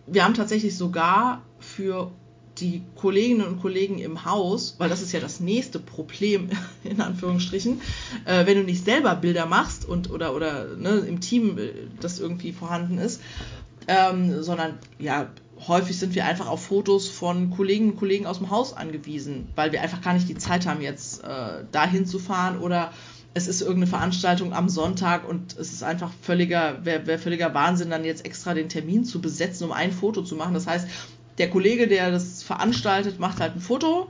Wir 0.08 0.24
haben 0.24 0.34
tatsächlich 0.34 0.78
sogar 0.78 1.44
für 1.60 2.12
die 2.60 2.84
Kolleginnen 2.96 3.46
und 3.46 3.62
Kollegen 3.62 4.00
im 4.00 4.26
Haus, 4.26 4.76
weil 4.78 4.90
das 4.90 5.02
ist 5.02 5.12
ja 5.12 5.20
das 5.20 5.40
nächste 5.40 5.80
Problem, 5.80 6.50
in 6.84 7.02
Anführungsstrichen, 7.02 7.82
äh, 8.26 8.46
wenn 8.46 8.58
du 8.58 8.64
nicht 8.64 8.84
selber 8.84 9.16
Bilder 9.16 9.46
machst 9.46 9.88
und 9.88 10.12
oder, 10.12 10.36
oder 10.36 10.76
ne, 10.76 11.00
im 11.08 11.22
Team 11.22 11.58
äh, 11.58 11.72
das 12.00 12.20
irgendwie 12.20 12.52
vorhanden 12.52 12.98
ist, 12.98 13.22
ähm, 13.88 14.44
sondern 14.44 14.78
ja, 15.00 15.30
häufig 15.68 15.98
sind 15.98 16.16
wir 16.16 16.26
einfach 16.26 16.48
auf 16.48 16.66
Fotos 16.66 17.08
von 17.08 17.50
Kolleginnen 17.50 17.92
und 17.92 17.98
Kollegen 17.98 18.26
aus 18.26 18.38
dem 18.38 18.50
Haus 18.50 18.74
angewiesen, 18.74 19.50
weil 19.56 19.72
wir 19.72 19.82
einfach 19.82 20.02
gar 20.02 20.14
nicht 20.14 20.30
die 20.30 20.38
Zeit 20.38 20.66
haben, 20.66 20.82
jetzt 20.82 21.24
äh, 21.24 21.64
dahin 21.72 22.06
zu 22.06 22.20
fahren 22.20 22.60
oder 22.60 22.92
es 23.34 23.47
ist 23.47 23.61
irgendeine 23.61 23.88
Veranstaltung 23.88 24.53
am 24.53 24.69
Sonntag 24.69 25.27
und 25.27 25.57
es 25.57 25.71
ist 25.71 25.84
einfach 25.84 26.11
völliger, 26.21 26.84
wäre 26.84 27.05
wär 27.05 27.19
völliger 27.19 27.53
Wahnsinn, 27.53 27.89
dann 27.89 28.03
jetzt 28.03 28.25
extra 28.25 28.53
den 28.53 28.69
Termin 28.69 29.05
zu 29.05 29.21
besetzen, 29.21 29.65
um 29.65 29.71
ein 29.71 29.91
Foto 29.91 30.23
zu 30.23 30.36
machen. 30.36 30.53
Das 30.53 30.67
heißt, 30.67 30.88
der 31.38 31.49
Kollege, 31.49 31.88
der 31.88 32.11
das 32.11 32.43
veranstaltet, 32.43 33.19
macht 33.19 33.39
halt 33.39 33.55
ein 33.55 33.61
Foto 33.61 34.09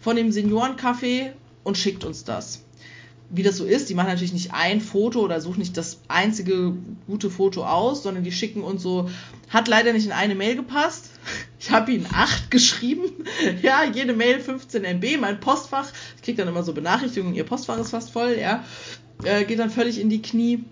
von 0.00 0.16
dem 0.16 0.30
Seniorencafé 0.30 1.32
und 1.62 1.78
schickt 1.78 2.04
uns 2.04 2.24
das. 2.24 2.63
Wie 3.30 3.42
das 3.42 3.56
so 3.56 3.64
ist, 3.64 3.88
die 3.88 3.94
machen 3.94 4.08
natürlich 4.08 4.32
nicht 4.32 4.52
ein 4.52 4.80
Foto 4.80 5.20
oder 5.20 5.40
suchen 5.40 5.58
nicht 5.58 5.76
das 5.76 6.00
einzige 6.08 6.74
gute 7.06 7.30
Foto 7.30 7.64
aus, 7.64 8.02
sondern 8.02 8.22
die 8.22 8.32
schicken 8.32 8.62
uns 8.62 8.82
so, 8.82 9.08
hat 9.48 9.66
leider 9.66 9.92
nicht 9.92 10.06
in 10.06 10.12
eine 10.12 10.34
Mail 10.34 10.56
gepasst. 10.56 11.10
Ich 11.58 11.70
habe 11.70 11.92
ihnen 11.92 12.06
acht 12.12 12.50
geschrieben. 12.50 13.24
Ja, 13.62 13.84
jede 13.84 14.12
Mail 14.12 14.38
15 14.38 14.84
MB, 14.84 15.18
mein 15.18 15.40
Postfach. 15.40 15.90
Ich 16.16 16.22
kriege 16.22 16.36
dann 16.36 16.48
immer 16.48 16.62
so 16.62 16.74
Benachrichtigungen, 16.74 17.34
ihr 17.34 17.44
Postfach 17.44 17.78
ist 17.78 17.88
fast 17.88 18.10
voll, 18.10 18.36
ja. 18.38 18.62
Äh, 19.22 19.46
geht 19.46 19.58
dann 19.58 19.70
völlig 19.70 19.98
in 19.98 20.10
die 20.10 20.20
Knie. 20.20 20.64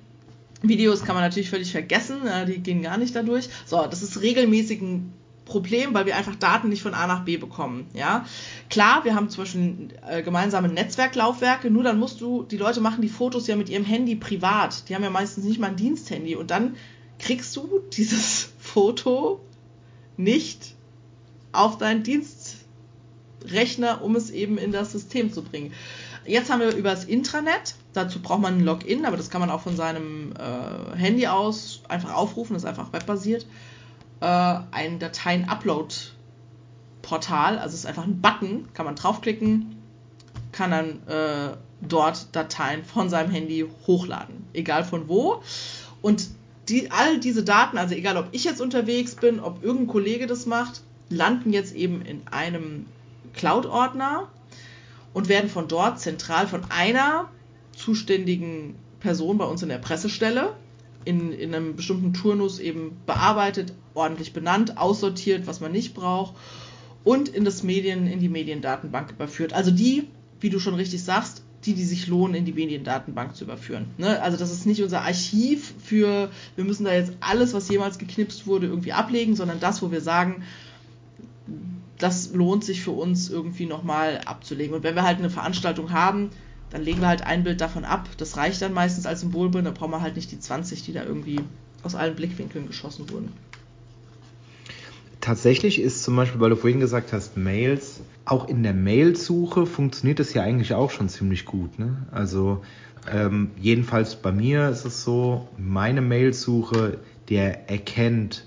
Videos 0.61 1.03
kann 1.03 1.15
man 1.15 1.25
natürlich 1.25 1.49
völlig 1.49 1.73
vergessen, 1.73 2.19
die 2.47 2.59
gehen 2.59 2.83
gar 2.83 2.99
nicht 2.99 3.17
dadurch. 3.17 3.49
So, 3.65 3.87
das 3.87 4.03
ist 4.03 4.21
regelmäßig 4.21 4.83
ein 4.83 5.13
Problem, 5.53 5.93
weil 5.93 6.07
wir 6.07 6.17
einfach 6.17 6.35
Daten 6.35 6.71
nicht 6.71 6.81
von 6.81 6.95
A 6.95 7.07
nach 7.07 7.27
B 7.27 7.37
bekommen. 7.37 7.87
Ja, 7.93 8.25
klar, 8.71 9.05
wir 9.05 9.15
haben 9.15 9.29
zum 9.29 9.45
Beispiel 9.45 9.89
äh, 10.09 10.23
gemeinsame 10.23 10.69
Netzwerklaufwerke, 10.69 11.71
nur 11.71 11.83
dann 11.83 11.99
musst 11.99 12.23
du, 12.23 12.45
die 12.45 12.57
Leute 12.57 12.81
machen 12.81 13.03
die 13.03 13.11
Fotos 13.11 13.47
ja 13.49 13.55
mit 13.55 13.69
ihrem 13.69 13.85
Handy 13.85 14.17
privat. 14.17 14.89
Die 14.89 14.95
haben 14.95 15.03
ja 15.03 15.11
meistens 15.11 15.45
nicht 15.45 15.61
mal 15.61 15.67
ein 15.67 15.77
Diensthandy 15.77 16.37
und 16.37 16.51
dann 16.51 16.77
kriegst 17.19 17.55
du 17.55 17.83
dieses 17.93 18.49
Foto 18.59 19.41
nicht 20.17 20.75
auf 21.53 21.77
deinen 21.77 22.03
Dienstrechner, 22.03 24.03
um 24.03 24.17
es 24.17 24.31
eben 24.31 24.57
in 24.57 24.73
das 24.73 24.93
System 24.93 25.35
zu 25.35 25.43
bringen. 25.43 25.75
Jetzt 26.25 26.51
haben 26.51 26.61
wir 26.61 26.75
über 26.75 26.93
das 26.93 27.05
Intranet, 27.05 27.75
dazu 27.93 28.23
braucht 28.23 28.41
man 28.41 28.57
ein 28.57 28.65
Login, 28.65 29.05
aber 29.05 29.19
das 29.19 29.29
kann 29.29 29.43
man 29.43 29.51
auch 29.51 29.61
von 29.61 29.77
seinem 29.77 30.33
äh, 30.33 30.97
Handy 30.97 31.27
aus 31.27 31.83
einfach 31.89 32.15
aufrufen, 32.15 32.55
das 32.55 32.63
ist 32.63 32.69
einfach 32.69 32.95
webbasiert 32.95 33.45
äh, 34.23 34.61
ein 34.71 34.99
Dateien-Upload-Portal. 35.01 37.59
Also 37.59 37.75
es 37.75 37.81
ist 37.81 37.87
einfach 37.87 38.05
ein 38.05 38.23
Button, 38.23 38.69
kann 38.73 38.87
man 38.87 38.95
draufklicken, 38.95 39.83
kann 40.53 40.71
dann 40.71 41.05
äh, 41.09 41.57
dort 41.81 42.29
Dateien 42.35 42.85
von 42.85 43.11
seinem 43.11 43.33
Handy 43.33 43.69
hochladen, 43.87 44.47
egal 44.55 44.85
von 44.85 45.09
wo. 45.09 45.43
Und 46.01 46.29
die, 46.69 46.93
all 46.93 47.19
diese 47.19 47.43
Daten, 47.43 47.77
also 47.77 47.97
egal 47.97 48.17
ob 48.17 48.29
ich 48.31 48.45
jetzt 48.45 48.61
unterwegs 48.61 49.17
bin, 49.17 49.41
ob 49.41 49.65
irgendein 49.65 49.89
Kollege 49.89 50.29
das 50.29 50.47
macht, 50.47 50.83
landen 51.09 51.53
jetzt 51.53 51.75
eben 51.75 52.03
in 52.03 52.25
einem 52.29 52.87
Cloud-Ordner 53.35 54.29
und 55.13 55.29
werden 55.29 55.51
von 55.51 55.67
dort 55.67 55.99
zentral 55.99 56.47
von 56.47 56.63
einer 56.71 57.29
zuständigen 57.77 58.77
Person 59.01 59.39
bei 59.39 59.47
uns 59.47 59.65
in 59.65 59.69
der 59.69 59.79
Pressestelle 59.79 60.55
in, 61.05 61.33
in 61.33 61.55
einem 61.55 61.77
bestimmten 61.77 62.13
Turnus 62.13 62.59
eben 62.59 62.97
bearbeitet, 63.07 63.73
ordentlich 63.95 64.33
benannt, 64.33 64.79
aussortiert, 64.79 65.47
was 65.47 65.61
man 65.61 65.73
nicht 65.73 65.95
braucht 65.95 66.35
und 67.05 67.29
in 67.29 67.45
das 67.45 67.63
Medien, 67.63 68.07
in 68.07 68.21
die 68.21 68.29
Mediendatenbank 68.29 69.11
überführt. 69.11 69.53
Also 69.53 69.71
die, 69.71 70.09
wie 70.41 70.51
du 70.51 70.59
schon 70.59 70.75
richtig 70.75 71.03
sagst, 71.03 71.43
die, 71.65 71.75
die 71.75 71.85
sich 71.85 72.09
lohnen, 72.09 72.35
in 72.35 72.45
die 72.45 72.53
Mediendatenbank 72.53 73.37
zu 73.37 73.45
überführen. 73.45 73.87
Ne? 73.97 74.21
Also 74.21 74.37
das 74.37 74.51
ist 74.51 74.67
nicht 74.67 74.83
unser 74.83 75.03
Archiv 75.03 75.75
für, 75.83 76.31
wir 76.57 76.65
müssen 76.65 76.85
da 76.85 76.93
jetzt 76.93 77.13
alles, 77.21 77.55
was 77.55 77.69
jemals 77.69 77.99
geknipst 77.99 78.47
wurde, 78.47 78.67
irgendwie 78.67 78.93
ablegen, 78.93 79.37
sondern 79.37 79.61
das, 79.61 79.81
wo 79.83 79.93
wir 79.93 80.01
sagen, 80.01 80.43
das 81.99 82.33
lohnt 82.33 82.65
sich 82.65 82.83
für 82.83 82.91
uns 82.91 83.31
irgendwie 83.31 83.67
nochmal 83.67 84.21
abzulegen. 84.25 84.75
Und 84.75 84.83
wenn 84.83 84.97
wir 84.97 85.05
halt 85.05 85.19
eine 85.19 85.31
Veranstaltung 85.31 85.93
haben, 85.93 86.31
dann 86.73 86.83
legen 86.83 87.01
wir 87.01 87.09
halt 87.09 87.23
ein 87.23 87.45
Bild 87.45 87.61
davon 87.61 87.85
ab. 87.85 88.09
Das 88.17 88.37
reicht 88.39 88.63
dann 88.63 88.73
meistens 88.73 89.07
als 89.07 89.21
Symbolbild, 89.21 89.67
dann 89.67 89.75
brauchen 89.75 89.91
wir 89.91 90.01
halt 90.01 90.17
nicht 90.17 90.33
die 90.33 90.41
20, 90.41 90.83
die 90.83 90.93
da 90.93 91.05
irgendwie 91.05 91.41
aus 91.83 91.95
allen 91.95 92.17
Blickwinkeln 92.17 92.67
geschossen 92.67 93.11
wurden. 93.11 93.33
Tatsächlich 95.21 95.81
ist 95.81 96.03
zum 96.03 96.17
Beispiel, 96.17 96.41
weil 96.41 96.51
du 96.51 96.57
vorhin 96.57 96.81
gesagt 96.81 97.13
hast, 97.13 97.37
Mails, 97.37 98.01
auch 98.25 98.49
in 98.49 98.63
der 98.63 98.73
Mailsuche 98.73 99.67
funktioniert 99.67 100.19
das 100.19 100.35
ja 100.35 100.43
eigentlich 100.43 100.75
auch 100.75 100.91
schon 100.91 101.09
ziemlich 101.09 101.45
gut. 101.45 101.79
Ne? 101.79 102.07
Also 102.11 102.63
ähm, 103.13 103.51
jedenfalls 103.61 104.17
bei 104.17 104.33
mir 104.33 104.69
ist 104.71 104.85
es 104.85 105.05
so, 105.05 105.49
meine 105.59 106.01
Mailsuche, 106.01 106.99
der 107.29 107.71
erkennt 107.71 108.47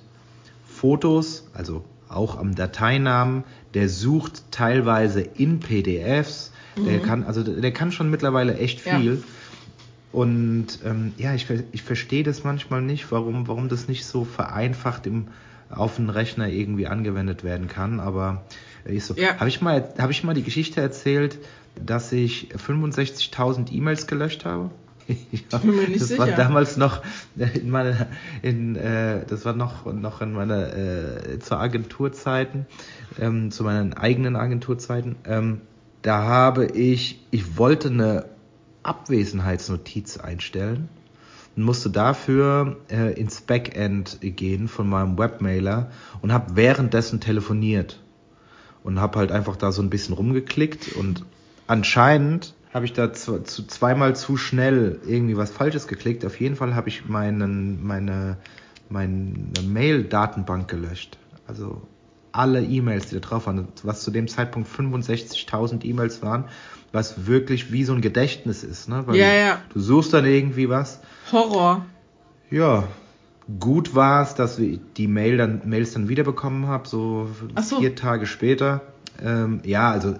Fotos, 0.67 1.47
also 1.53 1.85
auch 2.09 2.37
am 2.37 2.55
Dateinamen, 2.55 3.43
der 3.73 3.87
sucht 3.87 4.51
teilweise 4.51 5.21
in 5.21 5.59
PDFs, 5.59 6.51
der 6.77 6.99
mhm. 6.99 7.03
kann, 7.03 7.23
also 7.23 7.43
der 7.43 7.71
kann 7.71 7.91
schon 7.91 8.09
mittlerweile 8.09 8.57
echt 8.57 8.81
viel. 8.81 9.15
Ja. 9.15 9.23
Und 10.11 10.79
ähm, 10.85 11.13
ja, 11.17 11.33
ich, 11.33 11.47
ich 11.71 11.83
verstehe 11.83 12.23
das 12.23 12.43
manchmal 12.43 12.81
nicht, 12.81 13.11
warum, 13.11 13.47
warum 13.47 13.67
das 13.67 13.89
nicht 13.89 14.05
so 14.05 14.23
vereinfacht 14.23 15.07
im, 15.07 15.27
auf 15.69 15.97
den 15.97 16.09
Rechner 16.09 16.47
irgendwie 16.47 16.87
angewendet 16.87 17.43
werden 17.43 17.67
kann. 17.67 17.99
Aber 17.99 18.43
ich 18.85 19.03
so, 19.03 19.13
ja. 19.15 19.37
habe 19.37 19.49
ich 19.49 19.61
mal, 19.61 19.93
habe 19.97 20.11
ich 20.11 20.23
mal 20.23 20.33
die 20.33 20.43
Geschichte 20.43 20.79
erzählt, 20.79 21.37
dass 21.75 22.11
ich 22.11 22.49
65.000 22.55 23.71
E-Mails 23.73 24.07
gelöscht 24.07 24.45
habe? 24.45 24.71
nicht 25.07 25.51
das 25.51 26.07
sicher. 26.07 26.19
war 26.19 26.27
damals 26.27 26.77
noch 26.77 27.03
in 27.35 27.69
meiner, 27.69 28.07
in, 28.41 28.75
äh, 28.75 29.25
das 29.27 29.45
war 29.45 29.53
noch, 29.53 29.85
noch 29.91 30.21
in 30.21 30.33
meiner, 30.33 30.75
äh, 30.75 31.39
zu 31.39 31.57
Agenturzeiten, 31.57 32.65
ähm, 33.19 33.51
zu 33.51 33.63
meinen 33.63 33.93
eigenen 33.93 34.35
Agenturzeiten. 34.35 35.15
Ähm, 35.25 35.61
da 36.05 36.21
habe 36.21 36.67
ich, 36.67 37.25
ich 37.31 37.57
wollte 37.57 37.89
eine 37.89 38.25
Abwesenheitsnotiz 38.83 40.17
einstellen 40.17 40.87
und 41.55 41.63
musste 41.63 41.89
dafür 41.89 42.77
äh, 42.91 43.19
ins 43.19 43.41
Backend 43.41 44.19
gehen 44.21 44.67
von 44.67 44.87
meinem 44.87 45.17
Webmailer 45.17 45.89
und 46.21 46.31
habe 46.31 46.55
währenddessen 46.55 47.21
telefoniert 47.21 47.99
und 48.83 48.99
habe 48.99 49.17
halt 49.17 49.31
einfach 49.31 49.55
da 49.55 49.71
so 49.71 49.81
ein 49.81 49.89
bisschen 49.89 50.13
rumgeklickt 50.13 50.95
und 50.95 51.25
anscheinend 51.65 52.53
habe 52.71 52.85
ich 52.85 52.93
da 52.93 53.11
zu, 53.11 53.39
zu, 53.39 53.65
zweimal 53.65 54.15
zu 54.15 54.37
schnell 54.37 54.99
irgendwie 55.07 55.37
was 55.37 55.49
Falsches 55.49 55.87
geklickt. 55.87 56.23
Auf 56.23 56.39
jeden 56.39 56.55
Fall 56.55 56.75
habe 56.75 56.87
ich 56.87 57.07
meinen, 57.07 57.83
meine, 57.83 58.37
meine 58.89 59.33
Mail-Datenbank 59.65 60.67
gelöscht. 60.67 61.17
Also 61.47 61.81
alle 62.37 62.61
E-Mails, 62.61 63.07
die 63.07 63.15
da 63.15 63.21
drauf 63.21 63.47
waren, 63.47 63.67
was 63.83 64.03
zu 64.03 64.11
dem 64.11 64.27
Zeitpunkt 64.27 64.69
65.000 64.69 65.85
E-Mails 65.85 66.21
waren, 66.21 66.45
was 66.91 67.25
wirklich 67.25 67.71
wie 67.71 67.83
so 67.83 67.93
ein 67.93 68.01
Gedächtnis 68.01 68.63
ist. 68.63 68.89
Ne? 68.89 69.03
Weil 69.05 69.15
ja, 69.15 69.33
ja. 69.33 69.61
Du 69.73 69.79
suchst 69.79 70.13
dann 70.13 70.25
irgendwie 70.25 70.69
was. 70.69 70.99
Horror. 71.31 71.85
Ja, 72.51 72.83
gut 73.59 73.95
war 73.95 74.23
es, 74.23 74.35
dass 74.35 74.59
ich 74.59 74.79
die 74.97 75.07
Mail 75.07 75.37
dann, 75.37 75.61
Mails 75.65 75.93
dann 75.93 76.09
wiederbekommen 76.09 76.67
habe, 76.67 76.87
so, 76.87 77.29
so, 77.61 77.79
vier 77.79 77.95
Tage 77.95 78.25
später. 78.25 78.81
Ähm, 79.23 79.61
ja, 79.63 79.91
also 79.91 80.15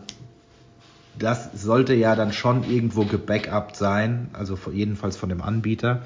das 1.18 1.50
sollte 1.54 1.94
ja 1.94 2.16
dann 2.16 2.34
schon 2.34 2.64
irgendwo 2.64 3.06
gebackupt 3.06 3.76
sein, 3.76 4.30
also 4.34 4.58
jedenfalls 4.72 5.18
von 5.18 5.30
dem 5.30 5.42
Anbieter. 5.42 6.04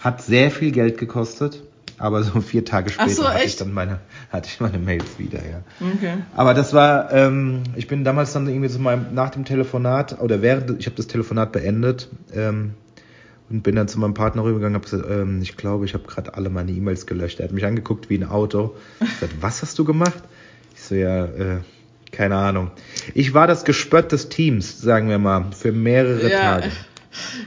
Hat 0.00 0.22
sehr 0.22 0.50
viel 0.50 0.72
Geld 0.72 0.98
gekostet. 0.98 1.62
Aber 2.02 2.24
so 2.24 2.40
vier 2.40 2.64
Tage 2.64 2.90
später 2.90 3.10
so, 3.10 3.28
hatte 3.28 3.44
ich 3.44 3.54
dann 3.54 3.72
meine, 3.72 4.00
hatte 4.30 4.48
ich 4.52 4.58
meine 4.58 4.78
Mails 4.78 5.20
wieder, 5.20 5.38
ja. 5.38 5.62
Okay. 5.94 6.14
Aber 6.34 6.52
das 6.52 6.74
war, 6.74 7.12
ähm, 7.12 7.62
ich 7.76 7.86
bin 7.86 8.02
damals 8.02 8.32
dann 8.32 8.48
irgendwie 8.48 8.66
so 8.66 8.80
mal 8.80 9.06
nach 9.14 9.30
dem 9.30 9.44
Telefonat 9.44 10.20
oder 10.20 10.42
während, 10.42 10.80
ich 10.80 10.86
habe 10.86 10.96
das 10.96 11.06
Telefonat 11.06 11.52
beendet 11.52 12.08
ähm, 12.34 12.74
und 13.50 13.62
bin 13.62 13.76
dann 13.76 13.86
zu 13.86 14.00
meinem 14.00 14.14
Partner 14.14 14.42
rübergegangen 14.42 14.74
und 14.74 14.82
habe 14.82 14.90
gesagt, 14.90 15.08
ähm, 15.16 15.42
ich 15.42 15.56
glaube, 15.56 15.84
ich 15.84 15.94
habe 15.94 16.02
gerade 16.02 16.34
alle 16.34 16.50
meine 16.50 16.72
E-Mails 16.72 17.06
gelöscht. 17.06 17.38
Er 17.38 17.44
hat 17.44 17.52
mich 17.52 17.64
angeguckt 17.64 18.10
wie 18.10 18.18
ein 18.18 18.28
Auto. 18.28 18.74
Ich 19.00 19.20
gesagt, 19.20 19.34
was 19.40 19.62
hast 19.62 19.78
du 19.78 19.84
gemacht? 19.84 20.24
Ich 20.74 20.82
so, 20.82 20.96
ja, 20.96 21.26
äh, 21.26 21.58
keine 22.10 22.34
Ahnung. 22.34 22.72
Ich 23.14 23.32
war 23.32 23.46
das 23.46 23.64
Gespött 23.64 24.10
des 24.10 24.28
Teams, 24.28 24.80
sagen 24.80 25.08
wir 25.08 25.20
mal, 25.20 25.52
für 25.56 25.70
mehrere 25.70 26.28
ja. 26.28 26.40
Tage. 26.40 26.72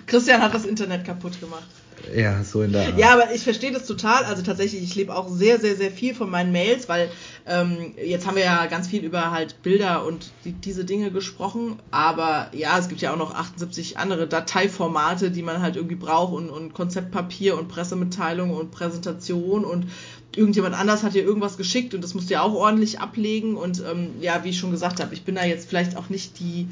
Christian 0.07 0.41
hat 0.41 0.53
das 0.53 0.63
Internet 0.63 1.03
kaputt 1.03 1.41
gemacht. 1.41 1.67
Ja, 2.15 2.43
so 2.43 2.61
in 2.61 2.71
der 2.71 2.87
Art. 2.87 2.97
Ja, 2.97 3.13
aber 3.13 3.33
ich 3.33 3.43
verstehe 3.43 3.71
das 3.71 3.85
total. 3.85 4.25
Also 4.25 4.43
tatsächlich, 4.43 4.83
ich 4.83 4.95
lebe 4.95 5.15
auch 5.15 5.29
sehr, 5.29 5.59
sehr, 5.59 5.75
sehr 5.75 5.91
viel 5.91 6.13
von 6.13 6.29
meinen 6.29 6.51
Mails, 6.51 6.87
weil 6.87 7.09
ähm, 7.47 7.93
jetzt 8.03 8.27
haben 8.27 8.35
wir 8.35 8.43
ja 8.43 8.65
ganz 8.67 8.87
viel 8.87 9.03
über 9.03 9.31
halt 9.31 9.61
Bilder 9.63 10.05
und 10.05 10.31
die, 10.43 10.51
diese 10.51 10.85
Dinge 10.85 11.11
gesprochen. 11.11 11.79
Aber 11.91 12.49
ja, 12.53 12.77
es 12.77 12.89
gibt 12.89 13.01
ja 13.01 13.13
auch 13.13 13.17
noch 13.17 13.33
78 13.33 13.97
andere 13.97 14.27
Dateiformate, 14.27 15.31
die 15.31 15.41
man 15.41 15.61
halt 15.61 15.75
irgendwie 15.75 15.95
braucht 15.95 16.33
und, 16.33 16.49
und 16.49 16.73
Konzeptpapier 16.73 17.57
und 17.57 17.67
Pressemitteilung 17.67 18.51
und 18.51 18.71
Präsentation 18.71 19.65
und 19.65 19.87
irgendjemand 20.35 20.75
anders 20.75 21.03
hat 21.03 21.13
dir 21.13 21.23
irgendwas 21.23 21.57
geschickt 21.57 21.93
und 21.93 22.03
das 22.03 22.13
musst 22.13 22.29
du 22.29 22.33
ja 22.33 22.41
auch 22.41 22.53
ordentlich 22.53 22.99
ablegen. 22.99 23.55
Und 23.55 23.81
ähm, 23.89 24.11
ja, 24.21 24.43
wie 24.43 24.49
ich 24.49 24.59
schon 24.59 24.71
gesagt 24.71 24.99
habe, 24.99 25.13
ich 25.13 25.23
bin 25.23 25.35
da 25.35 25.45
jetzt 25.45 25.67
vielleicht 25.69 25.97
auch 25.97 26.09
nicht 26.09 26.39
die 26.39 26.67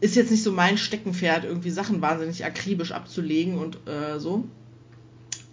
ist 0.00 0.16
jetzt 0.16 0.30
nicht 0.30 0.42
so 0.42 0.52
mein 0.52 0.78
Steckenpferd, 0.78 1.44
irgendwie 1.44 1.70
Sachen 1.70 2.00
wahnsinnig 2.00 2.44
akribisch 2.44 2.92
abzulegen 2.92 3.58
und 3.58 3.86
äh, 3.86 4.18
so. 4.18 4.44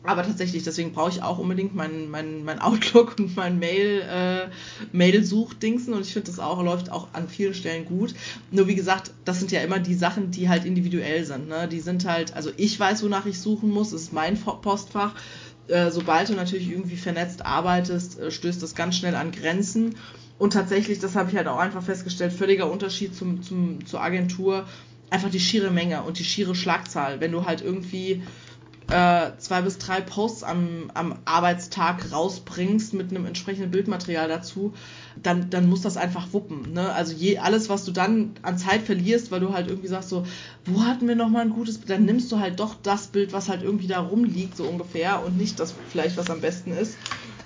Aber 0.03 0.23
tatsächlich, 0.23 0.63
deswegen 0.63 0.93
brauche 0.93 1.09
ich 1.09 1.21
auch 1.21 1.37
unbedingt 1.37 1.75
mein, 1.75 2.09
mein, 2.09 2.45
mein 2.45 2.59
Outlook 2.59 3.19
und 3.19 3.35
mein 3.35 3.59
Mail, 3.59 4.01
äh, 4.01 4.47
Mail-Suchdingsen 4.93 5.93
und 5.93 6.01
ich 6.01 6.13
finde, 6.13 6.27
das 6.31 6.39
auch 6.39 6.63
läuft 6.63 6.89
auch 6.89 7.09
an 7.11 7.27
vielen 7.27 7.53
Stellen 7.53 7.83
gut. 7.83 8.13
Nur 8.49 8.67
wie 8.67 8.75
gesagt, 8.75 9.11
das 9.25 9.39
sind 9.39 9.51
ja 9.51 9.59
immer 9.61 9.79
die 9.79 9.95
Sachen, 9.95 10.31
die 10.31 10.47
halt 10.47 10.63
individuell 10.63 11.25
sind. 11.25 11.49
Ne? 11.49 11.67
Die 11.67 11.81
sind 11.81 12.05
halt, 12.05 12.33
also 12.35 12.51
ich 12.55 12.79
weiß, 12.79 13.03
wonach 13.03 13.25
ich 13.25 13.41
suchen 13.41 13.69
muss, 13.69 13.89
das 13.89 14.03
ist 14.03 14.13
mein 14.13 14.39
Postfach. 14.39 15.13
Äh, 15.67 15.91
sobald 15.91 16.29
du 16.29 16.33
natürlich 16.33 16.69
irgendwie 16.69 16.95
vernetzt 16.95 17.45
arbeitest, 17.45 18.19
äh, 18.19 18.31
stößt 18.31 18.61
das 18.63 18.75
ganz 18.75 18.95
schnell 18.97 19.15
an 19.15 19.31
Grenzen. 19.31 19.95
Und 20.37 20.53
tatsächlich, 20.53 20.99
das 20.99 21.15
habe 21.15 21.29
ich 21.29 21.35
halt 21.35 21.47
auch 21.47 21.57
einfach 21.57 21.83
festgestellt, 21.83 22.31
völliger 22.31 22.71
Unterschied 22.71 23.15
zum, 23.15 23.41
zum, 23.41 23.85
zur 23.85 24.01
Agentur, 24.01 24.67
einfach 25.09 25.29
die 25.29 25.39
schiere 25.39 25.71
Menge 25.71 26.03
und 26.03 26.19
die 26.19 26.23
schiere 26.23 26.55
Schlagzahl. 26.55 27.19
Wenn 27.19 27.31
du 27.31 27.45
halt 27.45 27.61
irgendwie 27.61 28.21
äh, 28.89 29.31
zwei 29.37 29.61
bis 29.61 29.77
drei 29.77 30.01
Posts 30.01 30.43
am, 30.43 30.91
am 30.93 31.15
Arbeitstag 31.25 32.11
rausbringst 32.11 32.93
mit 32.93 33.11
einem 33.11 33.25
entsprechenden 33.25 33.71
Bildmaterial 33.71 34.29
dazu, 34.29 34.73
dann, 35.21 35.49
dann 35.49 35.67
muss 35.67 35.81
das 35.81 35.97
einfach 35.97 36.31
wuppen. 36.31 36.73
Ne? 36.73 36.91
Also 36.93 37.13
je, 37.13 37.37
alles, 37.39 37.69
was 37.69 37.83
du 37.85 37.91
dann 37.91 38.31
an 38.43 38.57
Zeit 38.57 38.81
verlierst, 38.81 39.31
weil 39.31 39.41
du 39.41 39.53
halt 39.53 39.67
irgendwie 39.67 39.89
sagst 39.89 40.09
so, 40.09 40.25
wo 40.65 40.83
hatten 40.83 41.07
wir 41.07 41.15
nochmal 41.15 41.43
ein 41.43 41.49
gutes 41.49 41.77
Bild, 41.77 41.89
dann 41.89 42.05
nimmst 42.05 42.31
du 42.31 42.39
halt 42.39 42.59
doch 42.59 42.75
das 42.81 43.07
Bild, 43.07 43.33
was 43.33 43.49
halt 43.49 43.61
irgendwie 43.61 43.87
da 43.87 43.99
rumliegt, 43.99 44.55
so 44.55 44.63
ungefähr, 44.63 45.23
und 45.25 45.37
nicht 45.37 45.59
das 45.59 45.73
vielleicht, 45.89 46.17
was 46.17 46.29
am 46.29 46.39
besten 46.39 46.71
ist. 46.71 46.97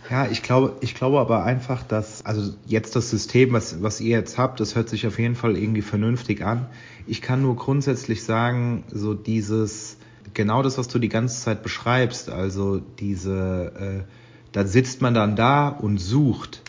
Ja, 0.10 0.28
ich 0.28 0.44
glaube, 0.44 0.76
ich 0.82 0.94
glaube 0.94 1.20
aber 1.20 1.46
einfach, 1.46 1.84
dass, 1.84 2.26
also 2.26 2.54
jetzt 2.66 2.96
das 2.96 3.10
System, 3.10 3.54
was, 3.54 3.82
was 3.82 4.02
ihr 4.02 4.18
jetzt 4.18 4.38
habt, 4.38 4.60
das 4.60 4.76
hört 4.76 4.90
sich 4.90 5.08
auf 5.08 5.18
jeden 5.18 5.36
Fall 5.36 5.56
irgendwie 5.56 5.82
vernünftig 5.82 6.44
an. 6.44 6.68
Ich 7.08 7.22
kann 7.22 7.42
nur 7.42 7.56
grundsätzlich 7.56 8.24
sagen, 8.24 8.84
so 8.92 9.14
dieses, 9.14 9.98
genau 10.34 10.64
das, 10.64 10.78
was 10.78 10.88
du 10.88 11.00
die 11.00 11.10
ganze 11.10 11.42
Zeit 11.42 11.64
beschreibst, 11.64 12.30
also 12.30 12.82
diese, 13.00 14.06
äh, 14.06 14.12
da 14.52 14.66
sitzt 14.66 15.02
man 15.02 15.14
dann 15.14 15.36
da 15.36 15.68
und 15.70 15.98
sucht, 15.98 16.62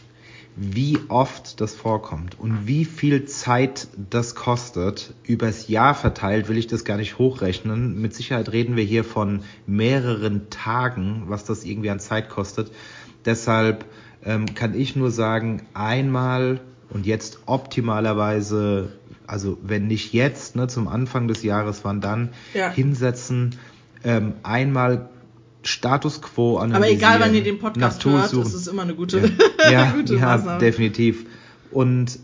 wie 0.55 0.99
oft 1.09 1.61
das 1.61 1.75
vorkommt 1.75 2.39
und 2.39 2.67
wie 2.67 2.85
viel 2.85 3.25
Zeit 3.25 3.89
das 4.11 4.35
kostet, 4.35 5.15
übers 5.25 5.69
Jahr 5.69 5.95
verteilt, 5.95 6.49
will 6.49 6.59
ich 6.59 6.67
das 6.67 6.85
gar 6.85 6.99
nicht 6.99 7.19
hochrechnen. 7.19 8.01
Mit 8.01 8.15
Sicherheit 8.15 8.53
reden 8.53 8.77
wir 8.77 8.85
hier 8.85 9.05
von 9.05 9.45
mehreren 9.67 10.51
Tagen, 10.51 11.25
was 11.29 11.45
das 11.45 11.65
irgendwie 11.65 11.91
an 11.91 12.01
Zeit 12.01 12.29
kostet. 12.29 12.71
Deshalb 13.25 13.87
ähm, 14.25 14.55
kann 14.55 14.75
ich 14.75 14.95
nur 14.95 15.11
sagen, 15.11 15.63
einmal 15.73 16.61
und 16.91 17.07
jetzt 17.07 17.41
optimalerweise, 17.47 18.93
also 19.33 19.57
wenn 19.63 19.87
nicht 19.87 20.13
jetzt, 20.13 20.57
ne, 20.57 20.69
zum 20.69 20.89
Anfang 20.89 21.27
des 21.27 21.43
Jahres, 21.43 21.85
wann 21.85 22.03
dann, 22.03 22.29
ja. 22.53 22.71
hinsetzen, 22.71 23.57
ähm, 24.05 24.35
einmal 24.43 25.09
Status 25.63 26.21
quo 26.21 26.59
analysieren. 26.59 26.75
Aber 26.75 26.91
egal, 26.91 27.21
wann 27.21 27.35
ihr 27.35 27.43
den 27.43 27.59
Podcast 27.59 28.05
hört, 28.05 28.29
suchen. 28.29 28.47
ist 28.47 28.55
es 28.55 28.67
immer 28.67 28.83
eine 28.83 28.95
gute, 28.95 29.21
ja, 29.59 29.71
ja, 29.71 29.91
gute 29.93 30.17
ja 30.17 30.59
definitiv 30.59 31.25
und 31.71 32.19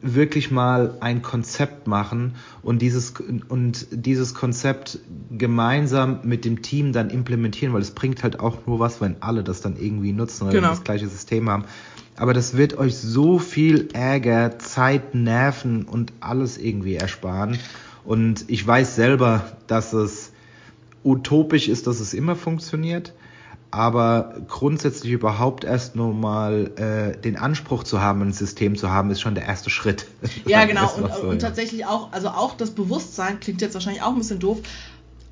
wirklich 0.00 0.50
mal 0.50 0.96
ein 1.00 1.20
Konzept 1.20 1.86
machen 1.86 2.36
und 2.62 2.80
dieses, 2.80 3.12
und 3.48 3.86
dieses 3.90 4.34
Konzept 4.34 4.98
gemeinsam 5.30 6.20
mit 6.24 6.44
dem 6.44 6.62
Team 6.62 6.92
dann 6.92 7.10
implementieren, 7.10 7.74
weil 7.74 7.82
es 7.82 7.90
bringt 7.90 8.22
halt 8.22 8.40
auch 8.40 8.66
nur 8.66 8.78
was, 8.78 9.00
wenn 9.02 9.16
alle 9.20 9.44
das 9.44 9.60
dann 9.60 9.76
irgendwie 9.76 10.12
nutzen 10.12 10.44
oder 10.44 10.54
genau. 10.54 10.68
das 10.70 10.84
gleiche 10.84 11.06
System 11.06 11.50
haben. 11.50 11.64
Aber 12.16 12.32
das 12.32 12.56
wird 12.56 12.78
euch 12.78 12.96
so 12.96 13.38
viel 13.38 13.88
Ärger, 13.92 14.58
Zeit, 14.58 15.14
Nerven 15.14 15.84
und 15.84 16.12
alles 16.20 16.58
irgendwie 16.58 16.94
ersparen. 16.94 17.58
Und 18.04 18.44
ich 18.48 18.66
weiß 18.66 18.94
selber, 18.94 19.44
dass 19.66 19.92
es 19.92 20.32
utopisch 21.02 21.68
ist, 21.68 21.86
dass 21.86 22.00
es 22.00 22.14
immer 22.14 22.36
funktioniert 22.36 23.12
aber 23.74 24.36
grundsätzlich 24.46 25.10
überhaupt 25.10 25.64
erst 25.64 25.96
nur 25.96 26.14
mal 26.14 26.70
äh, 26.76 27.20
den 27.20 27.36
Anspruch 27.36 27.82
zu 27.82 28.00
haben, 28.00 28.22
ein 28.22 28.32
System 28.32 28.76
zu 28.76 28.88
haben, 28.90 29.10
ist 29.10 29.20
schon 29.20 29.34
der 29.34 29.46
erste 29.46 29.68
Schritt. 29.68 30.06
Ja, 30.46 30.64
genau. 30.64 30.92
Und, 30.94 31.12
so, 31.12 31.22
und 31.22 31.42
ja. 31.42 31.48
tatsächlich 31.48 31.86
auch, 31.86 32.12
also 32.12 32.28
auch 32.28 32.54
das 32.56 32.70
Bewusstsein 32.70 33.40
klingt 33.40 33.62
jetzt 33.62 33.74
wahrscheinlich 33.74 34.02
auch 34.02 34.12
ein 34.12 34.18
bisschen 34.18 34.38
doof, 34.38 34.58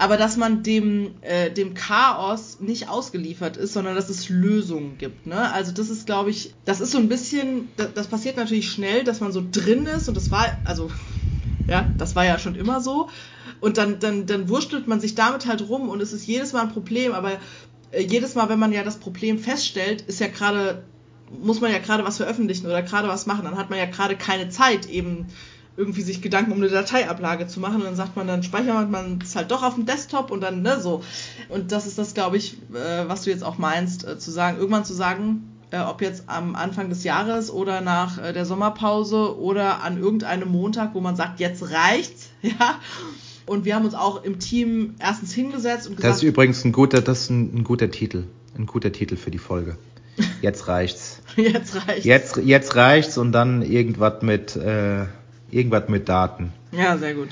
aber 0.02 0.16
dass 0.16 0.36
man 0.36 0.64
dem, 0.64 1.14
äh, 1.20 1.48
dem 1.52 1.74
Chaos 1.74 2.58
nicht 2.58 2.88
ausgeliefert 2.88 3.56
ist, 3.56 3.72
sondern 3.72 3.94
dass 3.94 4.08
es 4.08 4.28
Lösungen 4.28 4.98
gibt. 4.98 5.28
Ne? 5.28 5.52
Also 5.52 5.70
das 5.70 5.90
ist, 5.90 6.06
glaube 6.06 6.30
ich, 6.30 6.54
das 6.64 6.80
ist 6.80 6.90
so 6.90 6.98
ein 6.98 7.08
bisschen, 7.08 7.68
das, 7.76 7.94
das 7.94 8.06
passiert 8.08 8.36
natürlich 8.36 8.68
schnell, 8.68 9.04
dass 9.04 9.20
man 9.20 9.30
so 9.30 9.44
drin 9.48 9.86
ist 9.86 10.08
und 10.08 10.16
das 10.16 10.32
war, 10.32 10.44
also 10.64 10.90
ja, 11.68 11.88
das 11.98 12.16
war 12.16 12.24
ja 12.24 12.40
schon 12.40 12.56
immer 12.56 12.80
so. 12.80 13.10
Und 13.60 13.78
dann, 13.78 14.00
dann, 14.00 14.26
dann 14.26 14.48
wurstelt 14.48 14.88
man 14.88 15.00
sich 15.00 15.14
damit 15.14 15.46
halt 15.46 15.68
rum 15.68 15.88
und 15.88 16.02
es 16.02 16.12
ist 16.12 16.26
jedes 16.26 16.52
Mal 16.52 16.62
ein 16.62 16.72
Problem, 16.72 17.12
aber 17.12 17.38
äh, 17.92 18.02
jedes 18.02 18.34
Mal, 18.34 18.48
wenn 18.48 18.58
man 18.58 18.72
ja 18.72 18.82
das 18.82 18.96
Problem 18.96 19.38
feststellt, 19.38 20.00
ist 20.02 20.18
ja 20.18 20.26
gerade, 20.26 20.82
muss 21.30 21.60
man 21.60 21.70
ja 21.70 21.78
gerade 21.78 22.04
was 22.04 22.16
veröffentlichen 22.16 22.66
oder 22.66 22.82
gerade 22.82 23.06
was 23.06 23.26
machen, 23.26 23.44
dann 23.44 23.56
hat 23.56 23.70
man 23.70 23.78
ja 23.78 23.86
gerade 23.86 24.16
keine 24.16 24.48
Zeit, 24.48 24.90
eben 24.90 25.28
irgendwie 25.76 26.02
sich 26.02 26.20
Gedanken 26.20 26.52
um 26.52 26.58
eine 26.58 26.68
Dateiablage 26.68 27.46
zu 27.46 27.60
machen 27.60 27.76
und 27.76 27.84
dann 27.84 27.96
sagt 27.96 28.16
man, 28.16 28.26
dann 28.26 28.42
speichert 28.42 28.90
man 28.90 29.20
es 29.22 29.36
halt 29.36 29.50
doch 29.50 29.62
auf 29.62 29.74
dem 29.74 29.86
Desktop 29.86 30.30
und 30.30 30.42
dann, 30.42 30.62
ne, 30.62 30.80
so. 30.80 31.02
Und 31.48 31.72
das 31.72 31.86
ist 31.86 31.98
das, 31.98 32.14
glaube 32.14 32.36
ich, 32.36 32.58
äh, 32.74 33.08
was 33.08 33.22
du 33.22 33.30
jetzt 33.30 33.42
auch 33.42 33.58
meinst, 33.58 34.06
äh, 34.06 34.18
zu 34.18 34.30
sagen, 34.30 34.58
irgendwann 34.58 34.84
zu 34.84 34.92
sagen, 34.92 35.48
äh, 35.70 35.78
ob 35.80 36.02
jetzt 36.02 36.24
am 36.26 36.54
Anfang 36.54 36.90
des 36.90 37.04
Jahres 37.04 37.50
oder 37.50 37.80
nach 37.80 38.22
äh, 38.22 38.32
der 38.34 38.44
Sommerpause 38.44 39.38
oder 39.38 39.82
an 39.82 39.98
irgendeinem 39.98 40.50
Montag, 40.50 40.94
wo 40.94 41.00
man 41.00 41.16
sagt, 41.16 41.40
jetzt 41.40 41.70
reicht's, 41.70 42.28
ja, 42.42 42.78
und 43.46 43.64
wir 43.64 43.74
haben 43.74 43.84
uns 43.84 43.94
auch 43.94 44.22
im 44.22 44.38
Team 44.38 44.94
erstens 44.98 45.32
hingesetzt 45.32 45.88
und 45.88 45.96
gesagt. 45.96 46.10
Das 46.10 46.22
ist 46.22 46.28
übrigens 46.28 46.64
ein 46.64 46.72
guter, 46.72 47.00
das 47.00 47.22
ist 47.22 47.30
ein, 47.30 47.56
ein 47.56 47.64
guter 47.64 47.90
Titel. 47.90 48.24
Ein 48.56 48.66
guter 48.66 48.92
Titel 48.92 49.16
für 49.16 49.30
die 49.30 49.38
Folge. 49.38 49.78
Jetzt 50.42 50.68
reicht's. 50.68 51.22
jetzt 51.36 51.74
reicht's. 51.88 52.04
Jetzt, 52.04 52.36
jetzt 52.36 52.76
reicht's 52.76 53.16
und 53.16 53.32
dann 53.32 53.62
irgendwas 53.62 54.22
mit, 54.22 54.56
äh, 54.56 55.06
irgendwas 55.52 55.88
mit 55.88 56.08
Daten. 56.08 56.52
Ja, 56.72 56.98
sehr 56.98 57.14
gut. 57.14 57.28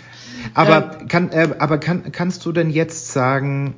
Aber, 0.55 0.99
ähm, 1.01 1.09
kann, 1.09 1.31
äh, 1.31 1.49
aber 1.59 1.79
kann, 1.79 2.13
kannst 2.13 2.45
du 2.47 2.53
denn 2.53 2.71
jetzt 2.71 3.09
sagen, 3.13 3.75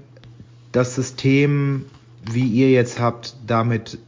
das 0.72 0.94
System, 0.94 1.86
wie 2.30 2.46
ihr 2.46 2.70
jetzt 2.70 3.00
habt, 3.00 3.36
damit 3.46 3.98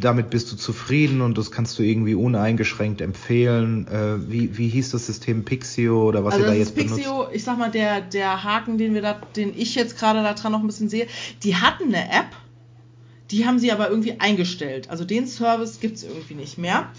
damit 0.00 0.30
bist 0.30 0.52
du 0.52 0.56
zufrieden 0.56 1.20
und 1.20 1.38
das 1.38 1.50
kannst 1.50 1.78
du 1.78 1.82
irgendwie 1.82 2.14
uneingeschränkt 2.14 3.00
empfehlen. 3.00 3.86
Äh, 3.88 4.30
wie, 4.30 4.56
wie 4.58 4.68
hieß 4.68 4.90
das 4.90 5.06
System 5.06 5.44
Pixio 5.44 6.06
oder 6.08 6.24
was 6.24 6.34
also 6.34 6.46
ihr 6.46 6.50
da 6.50 6.56
jetzt 6.56 6.74
Pixio, 6.74 6.96
benutzt? 6.96 7.08
Pixio, 7.08 7.28
ich 7.32 7.44
sag 7.44 7.58
mal, 7.58 7.70
der, 7.70 8.00
der 8.02 8.44
Haken, 8.44 8.78
den 8.78 8.94
wir 8.94 9.02
da, 9.02 9.20
den 9.36 9.56
ich 9.56 9.74
jetzt 9.74 9.98
gerade 9.98 10.22
da 10.22 10.34
dran 10.34 10.52
noch 10.52 10.60
ein 10.60 10.66
bisschen 10.66 10.88
sehe, 10.88 11.06
die 11.42 11.56
hatten 11.56 11.94
eine 11.94 12.10
App, 12.10 12.30
die 13.30 13.46
haben 13.46 13.58
sie 13.58 13.72
aber 13.72 13.88
irgendwie 13.88 14.20
eingestellt. 14.20 14.90
Also 14.90 15.04
den 15.04 15.26
Service 15.26 15.80
gibt 15.80 15.96
es 15.96 16.04
irgendwie 16.04 16.34
nicht 16.34 16.58
mehr. 16.58 16.90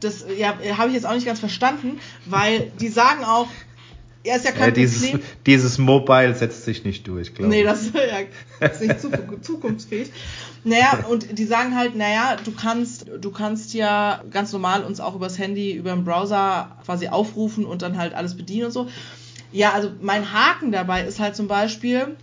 Das 0.00 0.24
ja, 0.36 0.58
habe 0.76 0.88
ich 0.88 0.94
jetzt 0.94 1.06
auch 1.06 1.14
nicht 1.14 1.26
ganz 1.26 1.40
verstanden, 1.40 2.00
weil 2.26 2.70
die 2.80 2.88
sagen 2.88 3.24
auch, 3.24 3.48
er 4.26 4.36
ist 4.36 4.44
ja 4.44 4.52
kein 4.52 4.70
äh, 4.70 4.72
dieses, 4.72 5.10
Problem. 5.10 5.26
Dieses 5.46 5.78
Mobile 5.78 6.34
setzt 6.34 6.64
sich 6.64 6.84
nicht 6.84 7.06
durch, 7.06 7.34
glaube 7.34 7.54
ich. 7.54 7.60
Nee, 7.60 7.64
das 7.64 7.90
ja, 7.92 8.66
ist 8.68 8.80
nicht 8.80 9.44
zukunftsfähig. 9.44 10.10
Naja, 10.64 11.04
und 11.08 11.38
die 11.38 11.44
sagen 11.44 11.76
halt, 11.76 11.94
naja, 11.94 12.36
du 12.44 12.50
kannst, 12.50 13.06
du 13.20 13.30
kannst 13.30 13.72
ja 13.72 14.22
ganz 14.30 14.52
normal 14.52 14.82
uns 14.82 14.98
auch 14.98 15.14
übers 15.14 15.38
Handy, 15.38 15.72
über 15.72 15.92
den 15.92 16.04
Browser 16.04 16.76
quasi 16.84 17.06
aufrufen 17.06 17.64
und 17.64 17.82
dann 17.82 17.96
halt 17.96 18.14
alles 18.14 18.36
bedienen 18.36 18.66
und 18.66 18.72
so. 18.72 18.88
Ja, 19.52 19.72
also 19.72 19.92
mein 20.00 20.32
Haken 20.32 20.72
dabei 20.72 21.04
ist 21.04 21.20
halt 21.20 21.36
zum 21.36 21.46
Beispiel, 21.46 22.16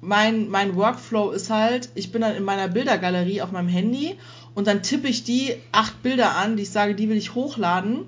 mein, 0.00 0.48
mein 0.48 0.76
Workflow 0.76 1.32
ist 1.32 1.50
halt, 1.50 1.88
ich 1.96 2.12
bin 2.12 2.22
dann 2.22 2.36
in 2.36 2.44
meiner 2.44 2.68
Bildergalerie 2.68 3.42
auf 3.42 3.50
meinem 3.50 3.68
Handy 3.68 4.16
und 4.54 4.66
dann 4.66 4.82
tippe 4.82 5.08
ich 5.08 5.24
die 5.24 5.54
acht 5.72 6.02
Bilder 6.02 6.36
an, 6.36 6.56
die 6.56 6.64
ich 6.64 6.70
sage, 6.70 6.94
die 6.94 7.08
will 7.08 7.16
ich 7.16 7.34
hochladen 7.34 8.06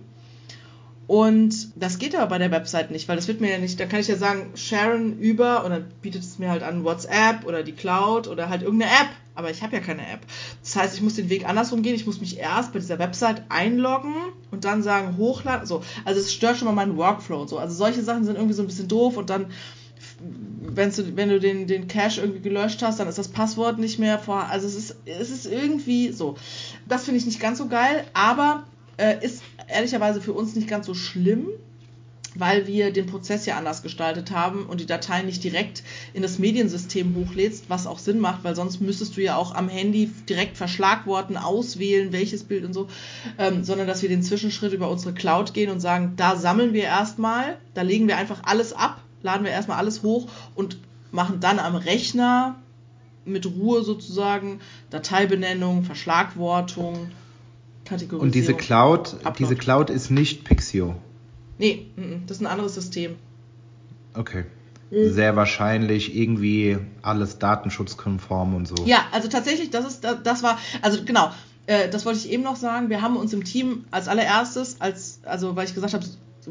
und 1.10 1.72
das 1.74 1.98
geht 1.98 2.14
aber 2.14 2.28
bei 2.28 2.38
der 2.38 2.52
Website 2.52 2.92
nicht, 2.92 3.08
weil 3.08 3.16
das 3.16 3.26
wird 3.26 3.40
mir 3.40 3.50
ja 3.50 3.58
nicht, 3.58 3.80
da 3.80 3.86
kann 3.86 3.98
ich 3.98 4.06
ja 4.06 4.14
sagen, 4.14 4.52
sharen 4.54 5.18
über 5.18 5.64
und 5.64 5.72
dann 5.72 5.86
bietet 6.02 6.22
es 6.22 6.38
mir 6.38 6.50
halt 6.50 6.62
an 6.62 6.84
WhatsApp 6.84 7.44
oder 7.44 7.64
die 7.64 7.72
Cloud 7.72 8.28
oder 8.28 8.48
halt 8.48 8.62
irgendeine 8.62 8.92
App. 8.92 9.08
aber 9.34 9.50
ich 9.50 9.60
habe 9.60 9.74
ja 9.74 9.82
keine 9.82 10.02
App. 10.02 10.20
Das 10.62 10.76
heißt, 10.76 10.94
ich 10.94 11.02
muss 11.02 11.14
den 11.14 11.28
Weg 11.28 11.48
andersrum 11.48 11.82
gehen. 11.82 11.96
Ich 11.96 12.06
muss 12.06 12.20
mich 12.20 12.38
erst 12.38 12.72
bei 12.72 12.78
dieser 12.78 13.00
Website 13.00 13.42
einloggen 13.48 14.14
und 14.52 14.64
dann 14.64 14.84
sagen, 14.84 15.16
hochladen. 15.16 15.66
So. 15.66 15.82
Also 16.04 16.20
es 16.20 16.32
stört 16.32 16.58
schon 16.58 16.66
mal 16.66 16.74
meinen 16.74 16.96
Workflow. 16.96 17.44
So. 17.48 17.58
Also 17.58 17.74
solche 17.74 18.02
Sachen 18.02 18.24
sind 18.24 18.36
irgendwie 18.36 18.54
so 18.54 18.62
ein 18.62 18.66
bisschen 18.68 18.86
doof 18.86 19.16
und 19.16 19.30
dann, 19.30 19.46
wenn 20.62 20.90
du, 20.90 21.16
wenn 21.16 21.28
du 21.28 21.40
den, 21.40 21.66
den 21.66 21.88
Cache 21.88 22.20
irgendwie 22.20 22.40
gelöscht 22.40 22.82
hast, 22.82 23.00
dann 23.00 23.08
ist 23.08 23.18
das 23.18 23.28
Passwort 23.28 23.78
nicht 23.78 23.98
mehr 23.98 24.18
vor. 24.18 24.46
Also 24.48 24.66
es 24.66 24.76
ist, 24.76 24.96
es 25.04 25.30
ist 25.30 25.46
irgendwie 25.46 26.12
so. 26.12 26.36
Das 26.88 27.04
finde 27.04 27.18
ich 27.18 27.26
nicht 27.26 27.40
ganz 27.40 27.58
so 27.58 27.68
geil, 27.68 28.04
aber 28.12 28.64
äh, 28.96 29.24
ist 29.24 29.42
ehrlicherweise 29.68 30.20
für 30.20 30.32
uns 30.32 30.54
nicht 30.54 30.68
ganz 30.68 30.86
so 30.86 30.94
schlimm, 30.94 31.48
weil 32.36 32.66
wir 32.66 32.92
den 32.92 33.06
Prozess 33.06 33.46
ja 33.46 33.56
anders 33.56 33.82
gestaltet 33.82 34.30
haben 34.30 34.66
und 34.66 34.80
die 34.80 34.86
Datei 34.86 35.22
nicht 35.22 35.42
direkt 35.42 35.82
in 36.12 36.22
das 36.22 36.38
Mediensystem 36.38 37.16
hochlädst, 37.16 37.68
was 37.68 37.88
auch 37.88 37.98
Sinn 37.98 38.20
macht, 38.20 38.44
weil 38.44 38.54
sonst 38.54 38.80
müsstest 38.80 39.16
du 39.16 39.22
ja 39.22 39.36
auch 39.36 39.54
am 39.54 39.68
Handy 39.68 40.12
direkt 40.28 40.56
Verschlagworten 40.56 41.36
auswählen, 41.36 42.12
welches 42.12 42.44
Bild 42.44 42.64
und 42.64 42.72
so, 42.72 42.88
ähm, 43.38 43.64
sondern 43.64 43.88
dass 43.88 44.02
wir 44.02 44.08
den 44.08 44.22
Zwischenschritt 44.22 44.72
über 44.72 44.90
unsere 44.90 45.12
Cloud 45.12 45.54
gehen 45.54 45.70
und 45.70 45.80
sagen, 45.80 46.12
da 46.16 46.36
sammeln 46.36 46.72
wir 46.72 46.84
erstmal, 46.84 47.56
da 47.74 47.82
legen 47.82 48.06
wir 48.06 48.16
einfach 48.16 48.42
alles 48.44 48.72
ab, 48.72 49.02
laden 49.22 49.44
wir 49.44 49.52
erstmal 49.52 49.78
alles 49.78 50.02
hoch 50.02 50.28
und 50.54 50.78
machen 51.10 51.40
dann 51.40 51.58
am 51.58 51.74
Rechner 51.74 52.56
mit 53.24 53.46
Ruhe 53.46 53.82
sozusagen 53.82 54.60
Dateibenennung, 54.90 55.84
Verschlagwortung, 55.84 57.10
Kategorisierung. 57.84 58.26
Und 58.26 58.34
diese 58.34 58.54
Cloud, 58.54 59.14
Upload. 59.14 59.38
diese 59.38 59.56
Cloud 59.56 59.90
ist 59.90 60.10
nicht 60.10 60.44
Pixio. 60.44 60.96
Nee, 61.58 61.86
das 62.26 62.38
ist 62.38 62.42
ein 62.42 62.46
anderes 62.46 62.74
System. 62.74 63.16
Okay. 64.14 64.44
Mhm. 64.90 65.12
Sehr 65.12 65.36
wahrscheinlich 65.36 66.16
irgendwie 66.16 66.78
alles 67.02 67.38
datenschutzkonform 67.38 68.54
und 68.54 68.66
so. 68.66 68.86
Ja, 68.86 69.04
also 69.12 69.28
tatsächlich, 69.28 69.70
das 69.70 69.86
ist, 69.86 70.04
das 70.04 70.42
war, 70.42 70.58
also 70.82 71.04
genau, 71.04 71.30
äh, 71.66 71.88
das 71.88 72.04
wollte 72.06 72.18
ich 72.18 72.30
eben 72.30 72.42
noch 72.42 72.56
sagen. 72.56 72.88
Wir 72.88 73.02
haben 73.02 73.16
uns 73.16 73.32
im 73.32 73.44
Team 73.44 73.84
als 73.90 74.08
allererstes, 74.08 74.80
als, 74.80 75.20
also 75.24 75.54
weil 75.54 75.66
ich 75.66 75.74
gesagt 75.74 75.94
habe, 75.94 76.04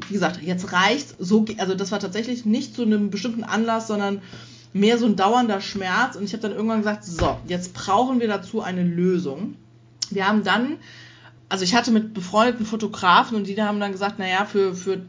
wie 0.07 0.13
gesagt, 0.13 0.41
jetzt 0.41 0.71
reicht's, 0.71 1.15
so, 1.19 1.45
also 1.57 1.75
das 1.75 1.91
war 1.91 1.99
tatsächlich 1.99 2.45
nicht 2.45 2.75
zu 2.75 2.83
einem 2.83 3.09
bestimmten 3.09 3.43
Anlass, 3.43 3.87
sondern 3.87 4.21
mehr 4.73 4.97
so 4.97 5.05
ein 5.05 5.15
dauernder 5.15 5.61
Schmerz. 5.61 6.15
Und 6.15 6.23
ich 6.23 6.33
habe 6.33 6.41
dann 6.41 6.51
irgendwann 6.51 6.79
gesagt, 6.79 7.03
so, 7.03 7.37
jetzt 7.47 7.73
brauchen 7.73 8.19
wir 8.19 8.27
dazu 8.27 8.61
eine 8.61 8.83
Lösung. 8.83 9.55
Wir 10.11 10.27
haben 10.27 10.43
dann 10.43 10.77
also 11.49 11.63
ich 11.63 11.75
hatte 11.75 11.91
mit 11.91 12.13
befreundeten 12.13 12.65
Fotografen 12.65 13.35
und 13.35 13.47
die 13.47 13.61
haben 13.61 13.79
dann 13.79 13.91
gesagt, 13.91 14.19
naja, 14.19 14.45
für, 14.45 14.75
für 14.75 15.01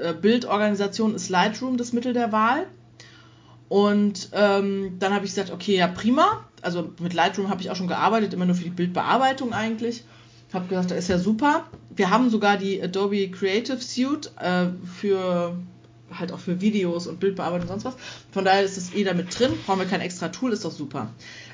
äh, 0.00 0.14
Bildorganisation 0.14 1.14
ist 1.16 1.28
Lightroom 1.28 1.76
das 1.76 1.92
Mittel 1.92 2.12
der 2.12 2.32
Wahl. 2.32 2.66
Und 3.68 4.30
ähm, 4.32 4.96
dann 4.98 5.12
habe 5.12 5.24
ich 5.24 5.32
gesagt, 5.32 5.50
okay, 5.50 5.76
ja 5.76 5.88
prima. 5.88 6.44
Also 6.62 6.92
mit 7.00 7.12
Lightroom 7.12 7.50
habe 7.50 7.60
ich 7.60 7.70
auch 7.70 7.76
schon 7.76 7.88
gearbeitet, 7.88 8.32
immer 8.32 8.46
nur 8.46 8.54
für 8.54 8.64
die 8.64 8.70
Bildbearbeitung 8.70 9.52
eigentlich. 9.52 10.04
Habe 10.52 10.66
gesagt, 10.66 10.90
das 10.90 10.98
ist 10.98 11.08
ja 11.08 11.18
super. 11.18 11.66
Wir 11.94 12.10
haben 12.10 12.30
sogar 12.30 12.56
die 12.56 12.82
Adobe 12.82 13.30
Creative 13.30 13.80
Suite 13.80 14.32
äh, 14.40 14.66
für 14.98 15.56
halt 16.12 16.32
auch 16.32 16.40
für 16.40 16.60
Videos 16.60 17.06
und 17.06 17.20
Bildbearbeitung 17.20 17.68
und 17.68 17.80
sonst 17.80 17.84
was. 17.84 17.96
Von 18.32 18.44
daher 18.44 18.62
ist 18.62 18.76
es 18.76 18.92
eh 18.94 19.04
damit 19.04 19.38
drin. 19.38 19.52
Brauchen 19.64 19.80
wir 19.80 19.86
kein 19.86 20.00
extra 20.00 20.28
Tool, 20.28 20.52
ist 20.52 20.64
doch 20.64 20.72
super. 20.72 21.12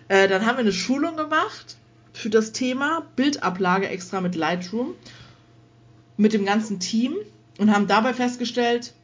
Äh, 0.08 0.28
dann 0.28 0.46
haben 0.46 0.56
wir 0.56 0.60
eine 0.60 0.72
Schulung 0.72 1.16
gemacht 1.16 1.76
für 2.14 2.30
das 2.30 2.52
Thema 2.52 3.06
Bildablage 3.16 3.88
extra 3.88 4.22
mit 4.22 4.34
Lightroom 4.34 4.94
mit 6.16 6.32
dem 6.32 6.44
ganzen 6.44 6.80
Team 6.80 7.14
und 7.58 7.72
haben 7.72 7.86
dabei 7.86 8.14
festgestellt, 8.14 8.94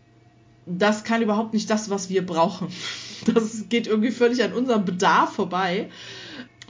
das 0.66 1.04
kann 1.04 1.22
überhaupt 1.22 1.52
nicht 1.52 1.68
das, 1.68 1.90
was 1.90 2.08
wir 2.08 2.24
brauchen. 2.24 2.68
Das 3.24 3.68
geht 3.68 3.86
irgendwie 3.86 4.10
völlig 4.10 4.42
an 4.42 4.52
unserem 4.52 4.84
Bedarf 4.84 5.34
vorbei. 5.34 5.88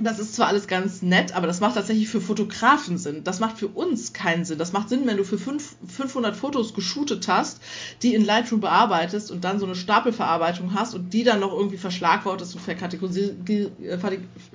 Das 0.01 0.19
ist 0.19 0.35
zwar 0.35 0.49
alles 0.49 0.69
ganz 0.69 1.03
nett, 1.03 1.35
aber 1.37 1.47
das 1.47 1.61
macht 1.61 1.75
tatsächlich 1.75 2.09
für 2.09 2.23
Fotografen 2.23 2.97
Sinn. 2.97 3.25
Das 3.25 3.41
macht 3.41 3.59
für 3.59 3.69
uns 3.69 4.15
keinen 4.15 4.47
Sinn. 4.47 4.59
Das 4.59 4.73
macht 4.73 4.89
Sinn, 4.89 5.07
wenn 5.07 5.19
du 5.19 5.25
für 5.25 5.39
500 5.39 6.35
Fotos 6.35 6.73
geshootet 6.73 7.29
hast, 7.29 7.61
die 8.03 8.15
in 8.15 8.25
Lightroom 8.25 8.61
bearbeitest 8.61 9.31
und 9.31 9.45
dann 9.45 9.59
so 9.59 9.67
eine 9.67 9.75
Stapelverarbeitung 9.75 10.73
hast 10.75 10.95
und 10.95 11.13
die 11.13 11.25
dann 11.25 11.41
noch 11.41 11.53
irgendwie 11.53 11.77
verschlagwortest 11.77 12.55
und 12.55 12.63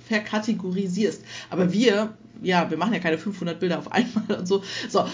verkategorisierst. 0.07 1.21
Aber 1.51 1.71
wir, 1.71 2.13
ja, 2.41 2.69
wir 2.69 2.77
machen 2.77 2.93
ja 2.93 2.99
keine 2.99 3.19
500 3.19 3.59
Bilder 3.59 3.77
auf 3.77 3.91
einmal 3.91 4.39
und 4.39 4.47
so. 4.47 4.63
So, 4.89 5.05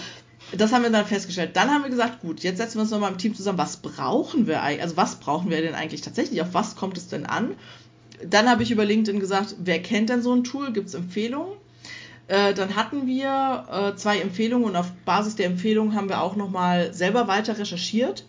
das 0.52 0.72
haben 0.72 0.82
wir 0.82 0.90
dann 0.90 1.06
festgestellt. 1.06 1.54
Dann 1.54 1.68
haben 1.68 1.82
wir 1.82 1.90
gesagt, 1.90 2.20
gut, 2.20 2.40
jetzt 2.40 2.58
setzen 2.58 2.76
wir 2.76 2.82
uns 2.82 2.90
nochmal 2.90 3.12
im 3.12 3.18
Team 3.18 3.34
zusammen. 3.34 3.58
Was 3.58 3.76
brauchen 3.78 4.46
wir 4.46 4.62
eigentlich? 4.62 4.82
Also 4.82 4.96
was 4.96 5.16
brauchen 5.16 5.50
wir 5.50 5.60
denn 5.60 5.74
eigentlich 5.74 6.00
tatsächlich? 6.00 6.40
Auf 6.40 6.54
was 6.54 6.76
kommt 6.76 6.96
es 6.96 7.08
denn 7.08 7.26
an? 7.26 7.56
Dann 8.22 8.48
habe 8.48 8.62
ich 8.62 8.70
über 8.70 8.84
LinkedIn 8.84 9.20
gesagt, 9.20 9.56
wer 9.58 9.80
kennt 9.82 10.10
denn 10.10 10.22
so 10.22 10.32
ein 10.32 10.44
Tool? 10.44 10.72
Gibt 10.72 10.88
es 10.88 10.94
Empfehlungen? 10.94 11.54
Äh, 12.26 12.54
dann 12.54 12.76
hatten 12.76 13.06
wir 13.06 13.66
äh, 13.70 13.96
zwei 13.96 14.18
Empfehlungen 14.20 14.68
und 14.68 14.76
auf 14.76 14.92
Basis 15.04 15.36
der 15.36 15.46
Empfehlungen 15.46 15.94
haben 15.94 16.08
wir 16.08 16.22
auch 16.22 16.36
nochmal 16.36 16.94
selber 16.94 17.28
weiter 17.28 17.58
recherchiert. 17.58 18.24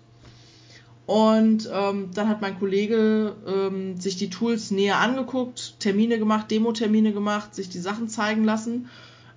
Und 1.05 1.69
ähm, 1.71 2.09
dann 2.13 2.27
hat 2.27 2.41
mein 2.41 2.57
Kollege 2.57 3.35
ähm, 3.47 3.99
sich 3.99 4.17
die 4.17 4.31
Tools 4.31 4.71
näher 4.71 4.97
angeguckt, 4.97 5.79
Termine 5.79 6.17
gemacht, 6.17 6.49
Demo-Termine 6.49 7.13
gemacht, 7.13 7.53
sich 7.53 7.69
die 7.69 7.79
Sachen 7.79 8.09
zeigen 8.09 8.43
lassen. 8.43 8.89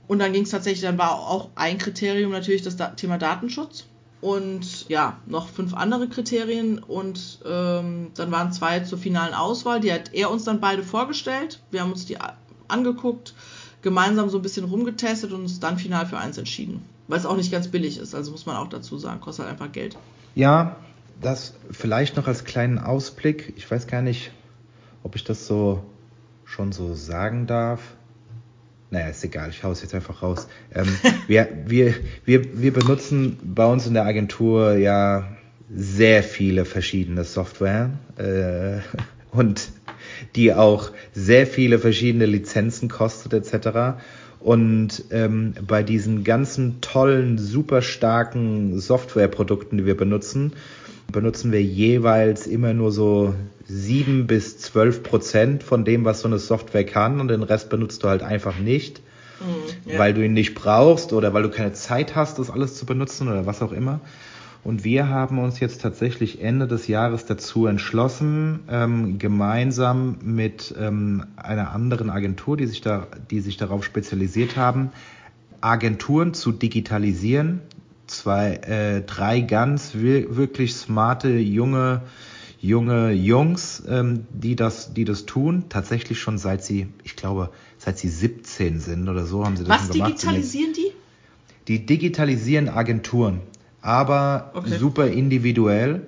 Und 0.06 0.18
dann 0.18 0.32
ging 0.32 0.44
es 0.44 0.50
tatsächlich, 0.50 0.80
dann 0.80 0.96
war 0.96 1.12
auch 1.12 1.50
ein 1.54 1.76
Kriterium 1.76 2.32
natürlich 2.32 2.62
das 2.62 2.76
da 2.76 2.88
Thema 2.88 3.18
Datenschutz. 3.18 3.84
Und 4.20 4.88
ja, 4.88 5.18
noch 5.26 5.48
fünf 5.48 5.74
andere 5.74 6.08
Kriterien. 6.08 6.78
Und 6.78 7.40
ähm, 7.46 8.10
dann 8.14 8.30
waren 8.30 8.52
zwei 8.52 8.80
zur 8.80 8.98
finalen 8.98 9.34
Auswahl. 9.34 9.80
Die 9.80 9.92
hat 9.92 10.12
er 10.12 10.30
uns 10.30 10.44
dann 10.44 10.60
beide 10.60 10.82
vorgestellt. 10.82 11.60
Wir 11.70 11.82
haben 11.82 11.92
uns 11.92 12.06
die 12.06 12.18
angeguckt, 12.66 13.34
gemeinsam 13.82 14.28
so 14.28 14.38
ein 14.38 14.42
bisschen 14.42 14.64
rumgetestet 14.64 15.32
und 15.32 15.42
uns 15.42 15.60
dann 15.60 15.78
final 15.78 16.06
für 16.06 16.18
eins 16.18 16.38
entschieden. 16.38 16.82
Weil 17.06 17.18
es 17.18 17.26
auch 17.26 17.36
nicht 17.36 17.50
ganz 17.50 17.68
billig 17.68 17.98
ist, 17.98 18.14
also 18.14 18.32
muss 18.32 18.44
man 18.44 18.56
auch 18.56 18.68
dazu 18.68 18.98
sagen, 18.98 19.20
kostet 19.20 19.46
halt 19.46 19.52
einfach 19.52 19.72
Geld. 19.72 19.96
Ja, 20.34 20.76
das 21.22 21.54
vielleicht 21.70 22.16
noch 22.16 22.26
als 22.26 22.44
kleinen 22.44 22.78
Ausblick. 22.78 23.54
Ich 23.56 23.70
weiß 23.70 23.86
gar 23.86 24.02
nicht, 24.02 24.30
ob 25.02 25.16
ich 25.16 25.24
das 25.24 25.46
so 25.46 25.82
schon 26.44 26.72
so 26.72 26.94
sagen 26.94 27.46
darf. 27.46 27.80
Naja, 28.90 29.08
ist 29.08 29.22
egal, 29.22 29.50
ich 29.50 29.62
es 29.62 29.82
jetzt 29.82 29.94
einfach 29.94 30.22
raus. 30.22 30.48
Ähm, 30.74 30.86
wir, 31.26 31.48
wir, 31.66 31.94
wir, 32.24 32.60
wir 32.60 32.72
benutzen 32.72 33.38
bei 33.42 33.66
uns 33.66 33.86
in 33.86 33.94
der 33.94 34.04
Agentur 34.04 34.74
ja 34.74 35.36
sehr 35.70 36.22
viele 36.22 36.64
verschiedene 36.64 37.24
Software 37.24 37.90
äh, 38.16 38.80
und 39.36 39.68
die 40.36 40.54
auch 40.54 40.90
sehr 41.12 41.46
viele 41.46 41.78
verschiedene 41.78 42.26
Lizenzen 42.26 42.88
kostet 42.88 43.34
etc. 43.34 44.00
Und 44.40 45.04
ähm, 45.10 45.54
bei 45.66 45.82
diesen 45.82 46.24
ganzen 46.24 46.80
tollen, 46.80 47.38
super 47.38 47.82
starken 47.82 48.78
Softwareprodukten, 48.78 49.78
die 49.78 49.86
wir 49.86 49.96
benutzen, 49.96 50.52
benutzen 51.12 51.52
wir 51.52 51.62
jeweils 51.62 52.46
immer 52.46 52.74
nur 52.74 52.92
so 52.92 53.34
sieben 53.66 54.26
bis 54.26 54.58
zwölf 54.58 55.02
Prozent 55.02 55.62
von 55.62 55.84
dem, 55.84 56.04
was 56.04 56.20
so 56.20 56.28
eine 56.28 56.38
Software 56.38 56.84
kann 56.84 57.20
und 57.20 57.28
den 57.28 57.42
Rest 57.42 57.70
benutzt 57.70 58.02
du 58.02 58.08
halt 58.08 58.22
einfach 58.22 58.58
nicht, 58.58 59.00
mhm, 59.40 59.92
ja. 59.92 59.98
weil 59.98 60.14
du 60.14 60.24
ihn 60.24 60.34
nicht 60.34 60.54
brauchst 60.54 61.12
oder 61.12 61.32
weil 61.32 61.42
du 61.42 61.50
keine 61.50 61.72
Zeit 61.72 62.14
hast, 62.14 62.38
das 62.38 62.50
alles 62.50 62.76
zu 62.76 62.86
benutzen 62.86 63.28
oder 63.28 63.46
was 63.46 63.62
auch 63.62 63.72
immer. 63.72 64.00
Und 64.64 64.84
wir 64.84 65.08
haben 65.08 65.38
uns 65.38 65.60
jetzt 65.60 65.80
tatsächlich 65.80 66.42
Ende 66.42 66.66
des 66.66 66.88
Jahres 66.88 67.24
dazu 67.24 67.66
entschlossen, 67.66 68.60
ähm, 68.68 69.18
gemeinsam 69.18 70.18
mit 70.22 70.74
ähm, 70.78 71.24
einer 71.36 71.72
anderen 71.72 72.10
Agentur, 72.10 72.56
die 72.56 72.66
sich, 72.66 72.80
da, 72.80 73.06
die 73.30 73.40
sich 73.40 73.56
darauf 73.56 73.84
spezialisiert 73.84 74.56
haben, 74.56 74.90
Agenturen 75.60 76.34
zu 76.34 76.52
digitalisieren 76.52 77.60
zwei, 78.08 78.54
äh, 78.54 79.02
drei 79.02 79.40
ganz 79.40 79.94
wirklich 79.94 80.74
smarte 80.74 81.30
junge 81.30 82.02
junge 82.60 83.12
Jungs, 83.12 83.82
ähm, 83.88 84.26
die 84.30 84.56
das, 84.56 84.92
die 84.92 85.04
das 85.04 85.26
tun, 85.26 85.64
tatsächlich 85.68 86.18
schon 86.18 86.38
seit 86.38 86.64
sie, 86.64 86.88
ich 87.04 87.16
glaube, 87.16 87.50
seit 87.78 87.98
sie 87.98 88.08
17 88.08 88.80
sind 88.80 89.08
oder 89.08 89.26
so 89.26 89.44
haben 89.44 89.56
sie 89.56 89.64
das 89.64 89.70
Was 89.70 89.86
schon 89.86 89.92
gemacht. 89.92 90.12
Was 90.14 90.20
digitalisieren 90.20 90.72
die? 90.72 90.92
Die 91.68 91.86
digitalisieren 91.86 92.68
Agenturen, 92.68 93.40
aber 93.80 94.52
okay. 94.54 94.78
super 94.78 95.06
individuell. 95.06 96.06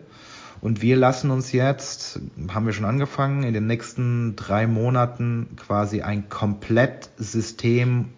Und 0.63 0.83
wir 0.83 0.97
lassen 0.97 1.31
uns 1.31 1.53
jetzt, 1.53 2.21
haben 2.49 2.67
wir 2.67 2.75
schon 2.75 2.85
angefangen, 2.85 3.45
in 3.45 3.55
den 3.55 3.67
nächsten 3.67 4.37
drei 4.37 4.67
Monaten 4.67 5.49
quasi 5.57 6.03
ein 6.03 6.29
Komplettsystem 6.29 8.11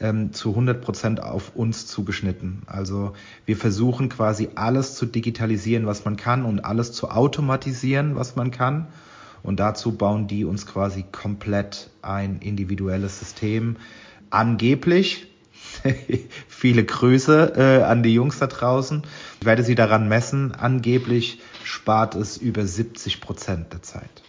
ähm, 0.00 0.32
zu 0.32 0.50
100 0.50 0.80
Prozent 0.80 1.22
auf 1.22 1.54
uns 1.54 1.86
zugeschnitten. 1.86 2.62
Also 2.66 3.12
wir 3.46 3.56
versuchen 3.56 4.08
quasi 4.08 4.50
alles 4.54 4.94
zu 4.94 5.06
digitalisieren, 5.06 5.86
was 5.86 6.04
man 6.04 6.16
kann 6.16 6.44
und 6.44 6.64
alles 6.64 6.92
zu 6.92 7.10
automatisieren, 7.10 8.16
was 8.16 8.36
man 8.36 8.50
kann. 8.50 8.88
Und 9.42 9.60
dazu 9.60 9.92
bauen 9.92 10.26
die 10.26 10.44
uns 10.44 10.66
quasi 10.66 11.04
komplett 11.10 11.90
ein 12.02 12.38
individuelles 12.40 13.18
System. 13.18 13.76
Angeblich, 14.30 15.26
viele 16.48 16.84
Grüße 16.84 17.52
äh, 17.56 17.82
an 17.84 18.02
die 18.02 18.14
Jungs 18.14 18.38
da 18.38 18.46
draußen. 18.46 19.02
Ich 19.40 19.46
werde 19.46 19.62
sie 19.62 19.74
daran 19.74 20.08
messen. 20.08 20.52
Angeblich 20.52 21.40
spart 21.62 22.14
es 22.14 22.36
über 22.36 22.66
70 22.66 23.20
Prozent 23.20 23.72
der 23.72 23.82
Zeit. 23.82 24.23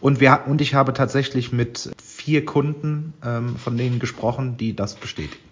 Und, 0.00 0.20
wir, 0.20 0.42
und 0.46 0.60
ich 0.60 0.74
habe 0.74 0.92
tatsächlich 0.92 1.52
mit 1.52 1.90
vier 2.02 2.44
Kunden 2.44 3.14
ähm, 3.24 3.56
von 3.56 3.76
denen 3.76 3.98
gesprochen, 3.98 4.56
die 4.56 4.74
das 4.74 4.94
bestätigen. 4.94 5.42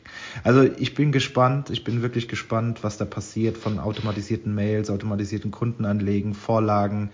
Also 0.45 0.63
ich 0.63 0.95
bin 0.95 1.13
gespannt, 1.13 1.71
ich 1.71 1.85
bin 1.85 2.03
wirklich 2.03 2.29
gespannt, 2.29 2.83
was 2.83 2.99
da 2.99 3.05
passiert 3.05 3.57
von 3.57 3.79
automatisierten 3.79 4.55
Mails, 4.55 4.91
automatisierten 4.91 5.51
Kundenanlegen, 5.51 6.35
Vorlagen. 6.35 7.11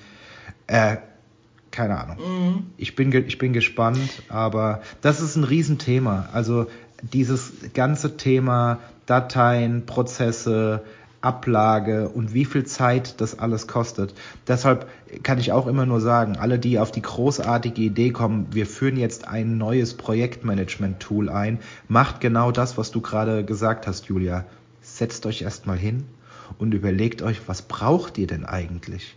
Äh, 0.67 0.99
keine 1.71 1.99
Ahnung. 1.99 2.17
Mhm. 2.19 2.67
Ich, 2.77 2.97
bin, 2.97 3.13
ich 3.13 3.39
bin 3.39 3.53
gespannt, 3.53 4.23
aber 4.29 4.83
das 5.03 5.21
ist 5.21 5.37
ein 5.37 5.45
Riesenthema. 5.45 6.29
Also 6.33 6.67
dieses 7.03 7.53
ganze 7.75 8.17
Thema 8.17 8.79
Dateien, 9.07 9.87
Prozesse, 9.87 10.83
Ablage 11.21 12.09
und 12.09 12.35
wie 12.35 12.45
viel 12.45 12.65
Zeit 12.65 13.21
das 13.21 13.39
alles 13.39 13.67
kostet. 13.67 14.15
Deshalb 14.47 14.87
kann 15.23 15.39
ich 15.39 15.53
auch 15.53 15.67
immer 15.67 15.87
nur 15.87 16.01
sagen, 16.01 16.37
alle, 16.37 16.59
die 16.59 16.79
auf 16.79 16.93
die 16.93 17.03
großartige 17.03 17.81
Idee 17.81 18.11
kommen, 18.11 18.47
wir 18.51 18.67
führen 18.67 18.97
jetzt 18.97 19.27
ein 19.27 19.59
neues 19.59 19.95
Projektmanagement-Tool 19.95 21.29
ein, 21.29 21.59
macht 21.89 22.21
genau 22.21 22.53
das, 22.53 22.79
was 22.79 22.91
du 22.91 23.01
gerade 23.01 23.45
gesagt 23.45 23.87
hast, 23.87 24.07
Julia. 24.07 24.45
Setzt 24.83 25.27
euch 25.27 25.43
erstmal 25.43 25.79
hin 25.79 26.05
und 26.59 26.75
überlegt 26.75 27.23
euch, 27.23 27.49
was 27.49 27.63
braucht 27.63 28.19
ihr 28.19 28.27
denn 28.27 28.45
eigentlich? 28.45 29.17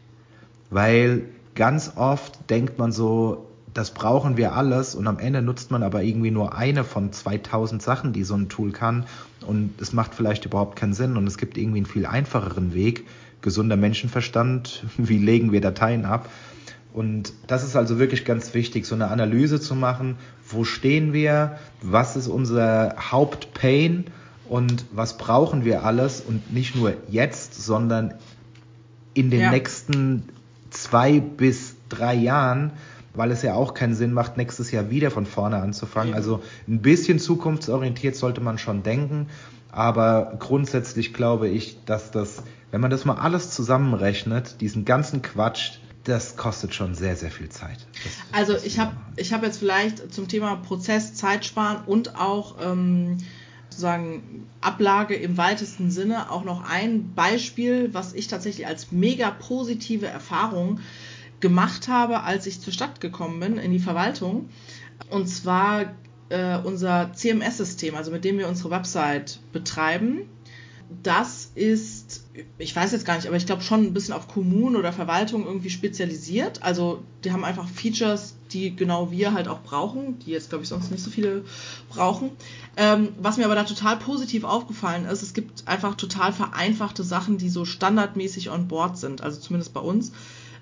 Weil 0.69 1.23
ganz 1.55 1.93
oft 1.95 2.49
denkt 2.49 2.79
man 2.79 2.91
so, 2.91 3.48
das 3.73 3.91
brauchen 3.93 4.37
wir 4.37 4.53
alles 4.53 4.95
und 4.95 5.07
am 5.07 5.19
Ende 5.19 5.41
nutzt 5.41 5.71
man 5.71 5.83
aber 5.83 6.03
irgendwie 6.03 6.31
nur 6.31 6.55
eine 6.55 6.83
von 6.83 7.11
2000 7.11 7.81
Sachen, 7.81 8.13
die 8.13 8.23
so 8.23 8.35
ein 8.35 8.49
Tool 8.49 8.71
kann 8.71 9.05
und 9.45 9.79
es 9.81 9.93
macht 9.93 10.15
vielleicht 10.15 10.45
überhaupt 10.45 10.75
keinen 10.75 10.93
Sinn 10.93 11.17
und 11.17 11.27
es 11.27 11.37
gibt 11.37 11.57
irgendwie 11.57 11.79
einen 11.79 11.85
viel 11.85 12.05
einfacheren 12.05 12.73
Weg, 12.73 13.05
gesunder 13.41 13.77
Menschenverstand, 13.77 14.83
wie 14.97 15.17
legen 15.17 15.51
wir 15.51 15.61
Dateien 15.61 16.05
ab 16.05 16.29
und 16.93 17.33
das 17.47 17.63
ist 17.63 17.75
also 17.75 17.99
wirklich 17.99 18.25
ganz 18.25 18.53
wichtig, 18.53 18.85
so 18.85 18.95
eine 18.95 19.09
Analyse 19.09 19.59
zu 19.59 19.75
machen, 19.75 20.17
wo 20.47 20.63
stehen 20.63 21.13
wir, 21.13 21.57
was 21.81 22.15
ist 22.15 22.27
unser 22.27 22.95
Hauptpain 23.11 24.05
und 24.47 24.85
was 24.91 25.17
brauchen 25.17 25.63
wir 25.63 25.83
alles 25.83 26.21
und 26.21 26.51
nicht 26.51 26.75
nur 26.75 26.93
jetzt, 27.07 27.61
sondern 27.61 28.15
in 29.13 29.29
den 29.29 29.41
ja. 29.41 29.51
nächsten 29.51 30.23
zwei 30.71 31.19
bis 31.19 31.75
drei 31.89 32.15
Jahren, 32.15 32.71
weil 33.13 33.31
es 33.31 33.41
ja 33.41 33.53
auch 33.53 33.73
keinen 33.73 33.95
Sinn 33.95 34.13
macht, 34.13 34.37
nächstes 34.37 34.71
Jahr 34.71 34.89
wieder 34.89 35.11
von 35.11 35.25
vorne 35.25 35.57
anzufangen. 35.57 36.13
Also 36.13 36.41
ein 36.67 36.81
bisschen 36.81 37.19
zukunftsorientiert 37.19 38.15
sollte 38.15 38.41
man 38.41 38.57
schon 38.57 38.83
denken, 38.83 39.27
aber 39.71 40.35
grundsätzlich 40.39 41.13
glaube 41.13 41.47
ich, 41.47 41.77
dass 41.85 42.11
das, 42.11 42.43
wenn 42.71 42.81
man 42.81 42.91
das 42.91 43.05
mal 43.05 43.15
alles 43.15 43.51
zusammenrechnet, 43.51 44.61
diesen 44.61 44.85
ganzen 44.85 45.21
Quatsch, 45.21 45.79
das 46.03 46.37
kostet 46.37 46.73
schon 46.73 46.95
sehr, 46.95 47.15
sehr 47.15 47.29
viel 47.29 47.49
Zeit. 47.49 47.85
Das, 48.03 48.13
also 48.31 48.65
ich 48.65 48.79
habe 48.79 48.93
ich 49.15 49.33
hab 49.33 49.43
jetzt 49.43 49.59
vielleicht 49.59 50.13
zum 50.13 50.27
Thema 50.27 50.55
Prozess, 50.55 51.13
Zeitsparen 51.13 51.83
und 51.85 52.15
auch 52.15 52.55
ähm, 52.61 53.17
sozusagen 53.69 54.47
Ablage 54.61 55.15
im 55.15 55.37
weitesten 55.37 55.91
Sinne 55.91 56.31
auch 56.31 56.43
noch 56.43 56.69
ein 56.69 57.13
Beispiel, 57.13 57.93
was 57.93 58.13
ich 58.13 58.27
tatsächlich 58.27 58.67
als 58.67 58.91
mega 58.91 59.29
positive 59.31 60.07
Erfahrung 60.07 60.79
gemacht 61.39 61.87
habe, 61.87 62.23
als 62.23 62.45
ich 62.45 62.61
zur 62.61 62.73
Stadt 62.73 63.01
gekommen 63.01 63.39
bin, 63.39 63.57
in 63.57 63.71
die 63.71 63.79
Verwaltung. 63.79 64.49
Und 65.09 65.27
zwar 65.27 65.93
äh, 66.29 66.57
unser 66.57 67.11
CMS-System, 67.13 67.95
also 67.95 68.11
mit 68.11 68.23
dem 68.23 68.37
wir 68.37 68.47
unsere 68.47 68.71
Website 68.71 69.39
betreiben. 69.51 70.21
Das 71.03 71.51
ist, 71.53 72.25
ich 72.57 72.75
weiß 72.75 72.93
jetzt 72.93 73.05
gar 73.05 73.15
nicht, 73.15 73.27
aber 73.27 73.37
ich 73.37 73.45
glaube 73.45 73.61
schon 73.61 73.83
ein 73.83 73.93
bisschen 73.93 74.15
auf 74.15 74.27
Kommunen 74.27 74.75
oder 74.75 74.91
Verwaltung 74.91 75.45
irgendwie 75.45 75.69
spezialisiert. 75.69 76.63
Also 76.63 77.03
die 77.23 77.31
haben 77.31 77.45
einfach 77.45 77.67
Features, 77.67 78.33
die 78.51 78.75
genau 78.75 79.11
wir 79.11 79.33
halt 79.33 79.47
auch 79.47 79.61
brauchen, 79.61 80.17
die 80.19 80.31
jetzt 80.31 80.49
glaube 80.49 80.63
ich 80.63 80.69
sonst 80.69 80.89
nicht 80.89 81.03
so 81.03 81.11
viele 81.11 81.45
brauchen. 81.89 82.31
Ähm, 82.75 83.09
was 83.19 83.37
mir 83.37 83.45
aber 83.45 83.53
da 83.53 83.65
total 83.65 83.97
positiv 83.97 84.43
aufgefallen 84.43 85.05
ist, 85.05 85.21
es 85.21 85.35
gibt 85.35 85.67
einfach 85.67 85.93
total 85.93 86.33
vereinfachte 86.33 87.03
Sachen, 87.03 87.37
die 87.37 87.49
so 87.49 87.65
standardmäßig 87.65 88.49
on 88.49 88.67
board 88.67 88.97
sind, 88.97 89.21
also 89.21 89.39
zumindest 89.39 89.75
bei 89.75 89.81
uns 89.81 90.11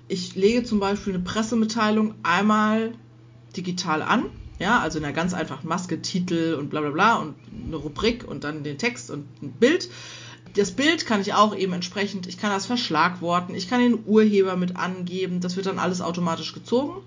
ich 0.08 0.34
lege 0.34 0.64
zum 0.64 0.80
Beispiel 0.80 1.14
eine 1.14 1.22
Pressemitteilung 1.22 2.14
einmal 2.22 2.92
digital 3.56 4.02
an, 4.02 4.26
ja, 4.58 4.80
also 4.80 4.98
in 4.98 5.04
einer 5.04 5.14
ganz 5.14 5.34
einfachen 5.34 5.68
Maske, 5.68 6.02
Titel 6.02 6.56
und 6.58 6.70
bla 6.70 6.80
bla 6.80 6.90
bla 6.90 7.16
und 7.16 7.34
eine 7.66 7.76
Rubrik 7.76 8.26
und 8.26 8.44
dann 8.44 8.64
den 8.64 8.78
Text 8.78 9.10
und 9.10 9.26
ein 9.42 9.52
Bild. 9.52 9.88
Das 10.54 10.72
Bild 10.72 11.06
kann 11.06 11.20
ich 11.20 11.34
auch 11.34 11.54
eben 11.54 11.74
entsprechend, 11.74 12.26
ich 12.26 12.38
kann 12.38 12.50
das 12.50 12.66
verschlagworten, 12.66 13.54
ich 13.54 13.68
kann 13.68 13.80
den 13.80 14.04
Urheber 14.06 14.56
mit 14.56 14.76
angeben, 14.76 15.40
das 15.40 15.56
wird 15.56 15.66
dann 15.66 15.78
alles 15.78 16.00
automatisch 16.00 16.52
gezogen. 16.54 17.02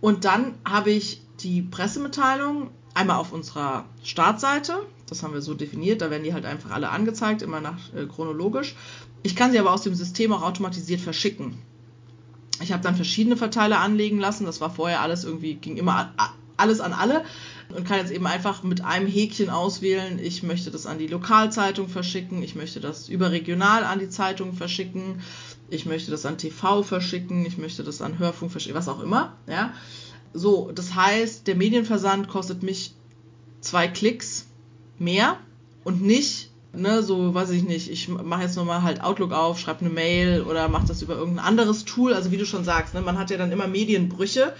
Und 0.00 0.24
dann 0.24 0.54
habe 0.64 0.90
ich 0.90 1.22
die 1.40 1.62
Pressemitteilung 1.62 2.70
einmal 2.92 3.16
auf 3.18 3.32
unserer 3.32 3.86
Startseite, 4.02 4.74
das 5.08 5.22
haben 5.22 5.32
wir 5.32 5.40
so 5.40 5.54
definiert, 5.54 6.02
da 6.02 6.10
werden 6.10 6.24
die 6.24 6.34
halt 6.34 6.44
einfach 6.44 6.70
alle 6.70 6.90
angezeigt, 6.90 7.42
immer 7.42 7.60
nach 7.60 7.78
äh, 7.94 8.06
chronologisch. 8.06 8.74
Ich 9.22 9.36
kann 9.36 9.52
sie 9.52 9.58
aber 9.58 9.72
aus 9.72 9.82
dem 9.82 9.94
System 9.94 10.32
auch 10.32 10.42
automatisiert 10.42 11.00
verschicken. 11.00 11.58
Ich 12.66 12.72
habe 12.72 12.82
dann 12.82 12.96
verschiedene 12.96 13.36
Verteiler 13.36 13.78
anlegen 13.78 14.18
lassen. 14.18 14.44
Das 14.44 14.60
war 14.60 14.70
vorher 14.70 15.00
alles 15.00 15.22
irgendwie, 15.22 15.54
ging 15.54 15.76
immer 15.76 16.12
alles 16.56 16.80
an 16.80 16.92
alle 16.92 17.24
und 17.68 17.86
kann 17.86 17.98
jetzt 17.98 18.10
eben 18.10 18.26
einfach 18.26 18.62
mit 18.62 18.84
einem 18.84 19.06
Häkchen 19.06 19.50
auswählen, 19.50 20.18
ich 20.18 20.42
möchte 20.42 20.70
das 20.70 20.86
an 20.86 20.98
die 20.98 21.06
Lokalzeitung 21.06 21.88
verschicken, 21.88 22.42
ich 22.42 22.54
möchte 22.54 22.80
das 22.80 23.08
überregional 23.08 23.84
an 23.84 23.98
die 23.98 24.08
Zeitung 24.08 24.52
verschicken, 24.52 25.20
ich 25.68 25.86
möchte 25.86 26.10
das 26.10 26.26
an 26.26 26.38
TV 26.38 26.82
verschicken, 26.82 27.44
ich 27.44 27.58
möchte 27.58 27.84
das 27.84 28.00
an 28.00 28.18
Hörfunk 28.18 28.50
verschicken, 28.50 28.76
was 28.76 28.88
auch 28.88 29.00
immer. 29.00 29.36
Ja. 29.46 29.74
So, 30.32 30.70
das 30.74 30.94
heißt, 30.94 31.46
der 31.46 31.56
Medienversand 31.56 32.28
kostet 32.28 32.62
mich 32.62 32.94
zwei 33.60 33.88
Klicks 33.88 34.46
mehr 34.98 35.38
und 35.84 36.02
nicht 36.02 36.50
ne, 36.72 37.02
so 37.02 37.34
weiß 37.34 37.50
ich 37.50 37.64
nicht, 37.64 37.90
ich 37.90 38.08
mache 38.08 38.42
jetzt 38.42 38.56
nochmal 38.56 38.82
halt 38.82 39.02
Outlook 39.02 39.32
auf, 39.32 39.58
schreibe 39.58 39.80
eine 39.80 39.90
Mail 39.90 40.42
oder 40.42 40.68
mache 40.68 40.86
das 40.86 41.02
über 41.02 41.16
irgendein 41.16 41.44
anderes 41.44 41.84
Tool. 41.84 42.12
Also 42.12 42.30
wie 42.30 42.36
du 42.36 42.46
schon 42.46 42.64
sagst, 42.64 42.94
ne, 42.94 43.00
man 43.00 43.18
hat 43.18 43.30
ja 43.30 43.36
dann 43.36 43.52
immer 43.52 43.66
Medienbrüche. 43.66 44.54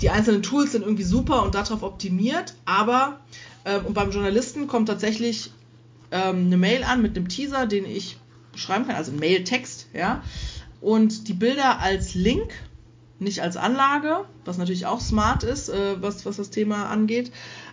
Die 0.00 0.10
einzelnen 0.10 0.42
Tools 0.42 0.72
sind 0.72 0.82
irgendwie 0.82 1.02
super 1.02 1.42
und 1.42 1.54
darauf 1.54 1.82
optimiert, 1.82 2.54
aber 2.64 3.20
äh, 3.64 3.78
und 3.80 3.94
beim 3.94 4.10
Journalisten 4.10 4.68
kommt 4.68 4.88
tatsächlich 4.88 5.50
ähm, 6.10 6.46
eine 6.46 6.56
Mail 6.56 6.84
an 6.84 7.02
mit 7.02 7.16
einem 7.16 7.28
Teaser, 7.28 7.66
den 7.66 7.84
ich 7.84 8.16
schreiben 8.54 8.86
kann, 8.86 8.96
also 8.96 9.12
Mail-Text, 9.12 9.88
ja, 9.92 10.22
und 10.80 11.28
die 11.28 11.32
Bilder 11.32 11.80
als 11.80 12.14
Link, 12.14 12.52
nicht 13.18 13.42
als 13.42 13.56
Anlage, 13.56 14.24
was 14.44 14.58
natürlich 14.58 14.86
auch 14.86 15.00
smart 15.00 15.42
ist, 15.42 15.68
äh, 15.68 16.00
was, 16.00 16.24
was 16.24 16.36
das 16.36 16.50
Thema 16.50 16.86
angeht. 16.88 17.32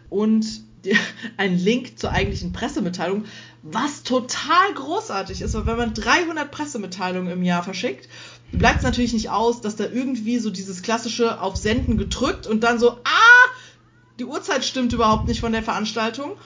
Und 0.09 0.45
einen 1.37 1.57
Link 1.57 1.99
zur 1.99 2.11
eigentlichen 2.11 2.53
Pressemitteilung, 2.53 3.25
was 3.63 4.03
total 4.03 4.73
großartig 4.75 5.41
ist, 5.41 5.53
weil 5.53 5.65
wenn 5.65 5.77
man 5.77 5.93
300 5.93 6.51
Pressemitteilungen 6.51 7.31
im 7.31 7.43
Jahr 7.43 7.63
verschickt, 7.63 8.09
bleibt 8.51 8.77
es 8.77 8.83
natürlich 8.83 9.13
nicht 9.13 9.29
aus, 9.29 9.61
dass 9.61 9.75
da 9.75 9.85
irgendwie 9.85 10.39
so 10.39 10.49
dieses 10.49 10.81
klassische 10.81 11.41
auf 11.41 11.55
Senden 11.55 11.97
gedrückt 11.97 12.47
und 12.47 12.63
dann 12.63 12.79
so, 12.79 12.91
ah, 12.91 13.49
die 14.19 14.25
Uhrzeit 14.25 14.63
stimmt 14.63 14.93
überhaupt 14.93 15.27
nicht 15.27 15.41
von 15.41 15.51
der 15.51 15.63
Veranstaltung. 15.63 16.37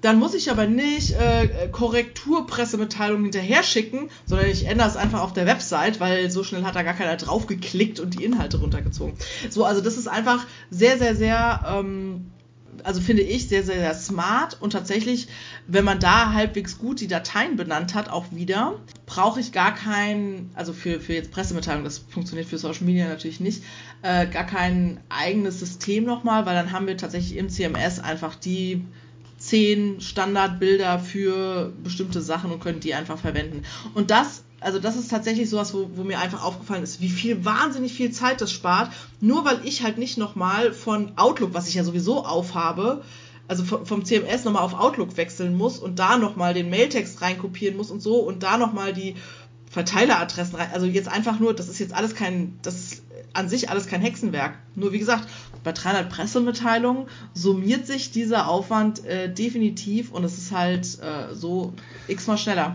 Dann 0.00 0.20
muss 0.20 0.34
ich 0.34 0.50
aber 0.50 0.66
nicht 0.66 1.12
äh, 1.12 1.68
Korrekturpressemitteilungen 1.72 3.24
hinterher 3.24 3.64
schicken, 3.64 4.10
sondern 4.26 4.48
ich 4.48 4.66
ändere 4.66 4.86
es 4.88 4.96
einfach 4.96 5.22
auf 5.22 5.32
der 5.32 5.46
Website, 5.46 5.98
weil 5.98 6.30
so 6.30 6.44
schnell 6.44 6.62
hat 6.62 6.76
da 6.76 6.84
gar 6.84 6.94
keiner 6.94 7.16
draufgeklickt 7.16 7.98
und 7.98 8.14
die 8.14 8.22
Inhalte 8.22 8.58
runtergezogen. 8.58 9.14
So, 9.50 9.64
also 9.64 9.80
das 9.80 9.96
ist 9.96 10.06
einfach 10.06 10.46
sehr, 10.70 10.98
sehr, 10.98 11.16
sehr 11.16 11.64
ähm, 11.66 12.30
also 12.84 13.00
finde 13.00 13.22
ich 13.22 13.48
sehr, 13.48 13.62
sehr, 13.62 13.76
sehr 13.76 13.94
smart 13.94 14.60
und 14.60 14.72
tatsächlich, 14.72 15.28
wenn 15.66 15.84
man 15.84 15.98
da 15.98 16.32
halbwegs 16.32 16.78
gut 16.78 17.00
die 17.00 17.08
Dateien 17.08 17.56
benannt 17.56 17.94
hat, 17.94 18.08
auch 18.08 18.26
wieder, 18.30 18.80
brauche 19.06 19.40
ich 19.40 19.52
gar 19.52 19.74
kein, 19.74 20.50
also 20.54 20.72
für, 20.72 21.00
für 21.00 21.14
jetzt 21.14 21.30
Pressemitteilung, 21.30 21.84
das 21.84 21.98
funktioniert 21.98 22.48
für 22.48 22.58
Social 22.58 22.84
Media 22.84 23.08
natürlich 23.08 23.40
nicht, 23.40 23.62
äh, 24.02 24.26
gar 24.26 24.44
kein 24.44 25.00
eigenes 25.08 25.58
System 25.58 26.04
nochmal, 26.04 26.46
weil 26.46 26.54
dann 26.54 26.72
haben 26.72 26.86
wir 26.86 26.96
tatsächlich 26.96 27.36
im 27.36 27.48
CMS 27.48 28.00
einfach 28.00 28.34
die 28.34 28.84
zehn 29.38 30.00
Standardbilder 30.00 30.98
für 30.98 31.72
bestimmte 31.82 32.20
Sachen 32.20 32.50
und 32.50 32.60
können 32.60 32.80
die 32.80 32.94
einfach 32.94 33.18
verwenden. 33.18 33.62
Und 33.94 34.10
das 34.10 34.44
also 34.60 34.78
das 34.78 34.96
ist 34.96 35.10
tatsächlich 35.10 35.48
sowas, 35.48 35.72
wo, 35.72 35.90
wo 35.94 36.04
mir 36.04 36.18
einfach 36.18 36.44
aufgefallen 36.44 36.82
ist, 36.82 37.00
wie 37.00 37.08
viel 37.08 37.44
wahnsinnig 37.44 37.92
viel 37.92 38.10
Zeit 38.10 38.40
das 38.40 38.52
spart, 38.52 38.90
nur 39.20 39.44
weil 39.44 39.60
ich 39.64 39.82
halt 39.82 39.98
nicht 39.98 40.18
nochmal 40.18 40.72
von 40.72 41.12
Outlook, 41.16 41.54
was 41.54 41.68
ich 41.68 41.74
ja 41.74 41.84
sowieso 41.84 42.24
aufhabe, 42.24 43.02
also 43.46 43.64
vom 43.64 44.04
CMS 44.04 44.44
nochmal 44.44 44.62
auf 44.62 44.74
Outlook 44.74 45.16
wechseln 45.16 45.56
muss 45.56 45.78
und 45.78 45.98
da 45.98 46.18
nochmal 46.18 46.52
den 46.54 46.68
Mailtext 46.68 47.22
reinkopieren 47.22 47.76
muss 47.76 47.90
und 47.90 48.00
so 48.02 48.16
und 48.16 48.42
da 48.42 48.58
nochmal 48.58 48.92
die 48.92 49.14
Verteileradressen 49.70 50.56
rein. 50.56 50.70
Also 50.72 50.86
jetzt 50.86 51.08
einfach 51.08 51.38
nur, 51.40 51.54
das 51.54 51.68
ist 51.68 51.78
jetzt 51.78 51.94
alles 51.94 52.14
kein, 52.14 52.58
das 52.62 52.74
ist 52.74 53.02
an 53.32 53.48
sich 53.48 53.70
alles 53.70 53.86
kein 53.86 54.00
Hexenwerk. 54.00 54.58
Nur 54.74 54.92
wie 54.92 54.98
gesagt, 54.98 55.28
bei 55.64 55.72
300 55.72 56.10
Pressemitteilungen 56.10 57.06
summiert 57.34 57.86
sich 57.86 58.10
dieser 58.10 58.48
Aufwand 58.48 59.04
äh, 59.04 59.32
definitiv 59.32 60.10
und 60.12 60.24
es 60.24 60.38
ist 60.38 60.52
halt 60.52 60.98
äh, 61.00 61.34
so 61.34 61.72
x-mal 62.06 62.38
schneller. 62.38 62.74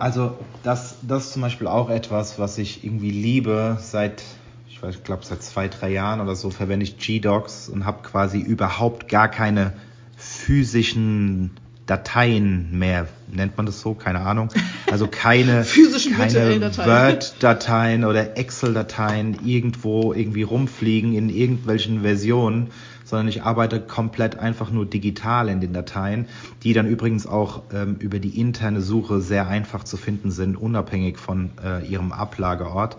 Also 0.00 0.38
das, 0.62 0.96
das 1.02 1.26
ist 1.26 1.32
zum 1.34 1.42
Beispiel 1.42 1.66
auch 1.66 1.90
etwas, 1.90 2.38
was 2.38 2.58
ich 2.58 2.84
irgendwie 2.84 3.10
liebe 3.10 3.76
seit 3.80 4.22
ich 4.68 4.82
weiß, 4.82 4.94
ich 4.94 5.04
glaube 5.04 5.26
seit 5.26 5.42
zwei, 5.42 5.68
drei 5.68 5.90
Jahren 5.90 6.22
oder 6.22 6.34
so 6.34 6.48
verwende 6.48 6.84
ich 6.84 6.96
G-Docs 6.96 7.68
und 7.68 7.84
habe 7.84 8.02
quasi 8.02 8.38
überhaupt 8.38 9.08
gar 9.08 9.28
keine 9.28 9.74
physischen 10.16 11.50
Dateien 11.84 12.78
mehr, 12.78 13.08
nennt 13.30 13.58
man 13.58 13.66
das 13.66 13.80
so, 13.80 13.92
keine 13.92 14.20
Ahnung. 14.20 14.48
Also 14.90 15.06
keine, 15.06 15.66
keine 16.16 16.60
Word-Dateien 16.78 18.04
oder 18.04 18.38
Excel-Dateien 18.38 19.40
irgendwo 19.44 20.14
irgendwie 20.14 20.44
rumfliegen 20.44 21.14
in 21.14 21.28
irgendwelchen 21.28 22.02
Versionen, 22.02 22.68
sondern 23.10 23.28
ich 23.28 23.42
arbeite 23.42 23.80
komplett 23.80 24.38
einfach 24.38 24.70
nur 24.70 24.86
digital 24.86 25.48
in 25.48 25.60
den 25.60 25.72
Dateien, 25.72 26.26
die 26.62 26.72
dann 26.72 26.86
übrigens 26.86 27.26
auch 27.26 27.62
ähm, 27.74 27.96
über 27.98 28.18
die 28.18 28.40
interne 28.40 28.80
Suche 28.80 29.20
sehr 29.20 29.48
einfach 29.48 29.84
zu 29.84 29.96
finden 29.96 30.30
sind, 30.30 30.56
unabhängig 30.56 31.18
von 31.18 31.50
äh, 31.62 31.86
ihrem 31.86 32.12
Ablageort. 32.12 32.96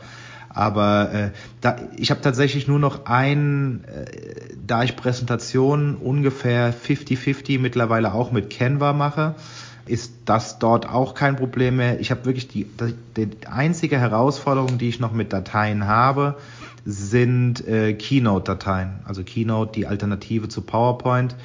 Aber 0.53 1.13
äh, 1.13 1.29
da, 1.61 1.77
ich 1.95 2.11
habe 2.11 2.21
tatsächlich 2.21 2.67
nur 2.67 2.79
noch 2.79 3.05
ein, 3.05 3.85
äh, 3.85 4.53
da 4.67 4.83
ich 4.83 4.95
Präsentationen 4.95 5.95
ungefähr 5.95 6.73
50-50 6.73 7.59
mittlerweile 7.59 8.13
auch 8.13 8.31
mit 8.31 8.49
Canva 8.49 8.93
mache, 8.93 9.35
ist 9.85 10.13
das 10.25 10.59
dort 10.59 10.87
auch 10.87 11.15
kein 11.15 11.37
Problem 11.37 11.77
mehr. 11.77 11.99
Ich 11.99 12.11
habe 12.11 12.25
wirklich 12.25 12.47
die, 12.47 12.65
die, 13.15 13.25
die 13.25 13.47
einzige 13.47 13.97
Herausforderung, 13.97 14.77
die 14.77 14.89
ich 14.89 14.99
noch 14.99 15.11
mit 15.11 15.33
Dateien 15.33 15.87
habe, 15.87 16.35
sind 16.85 17.67
äh, 17.67 17.93
Keynote-Dateien. 17.93 18.99
Also 19.05 19.23
Keynote, 19.23 19.71
die 19.73 19.87
Alternative 19.87 20.49
zu 20.49 20.61
PowerPoint, 20.61 21.35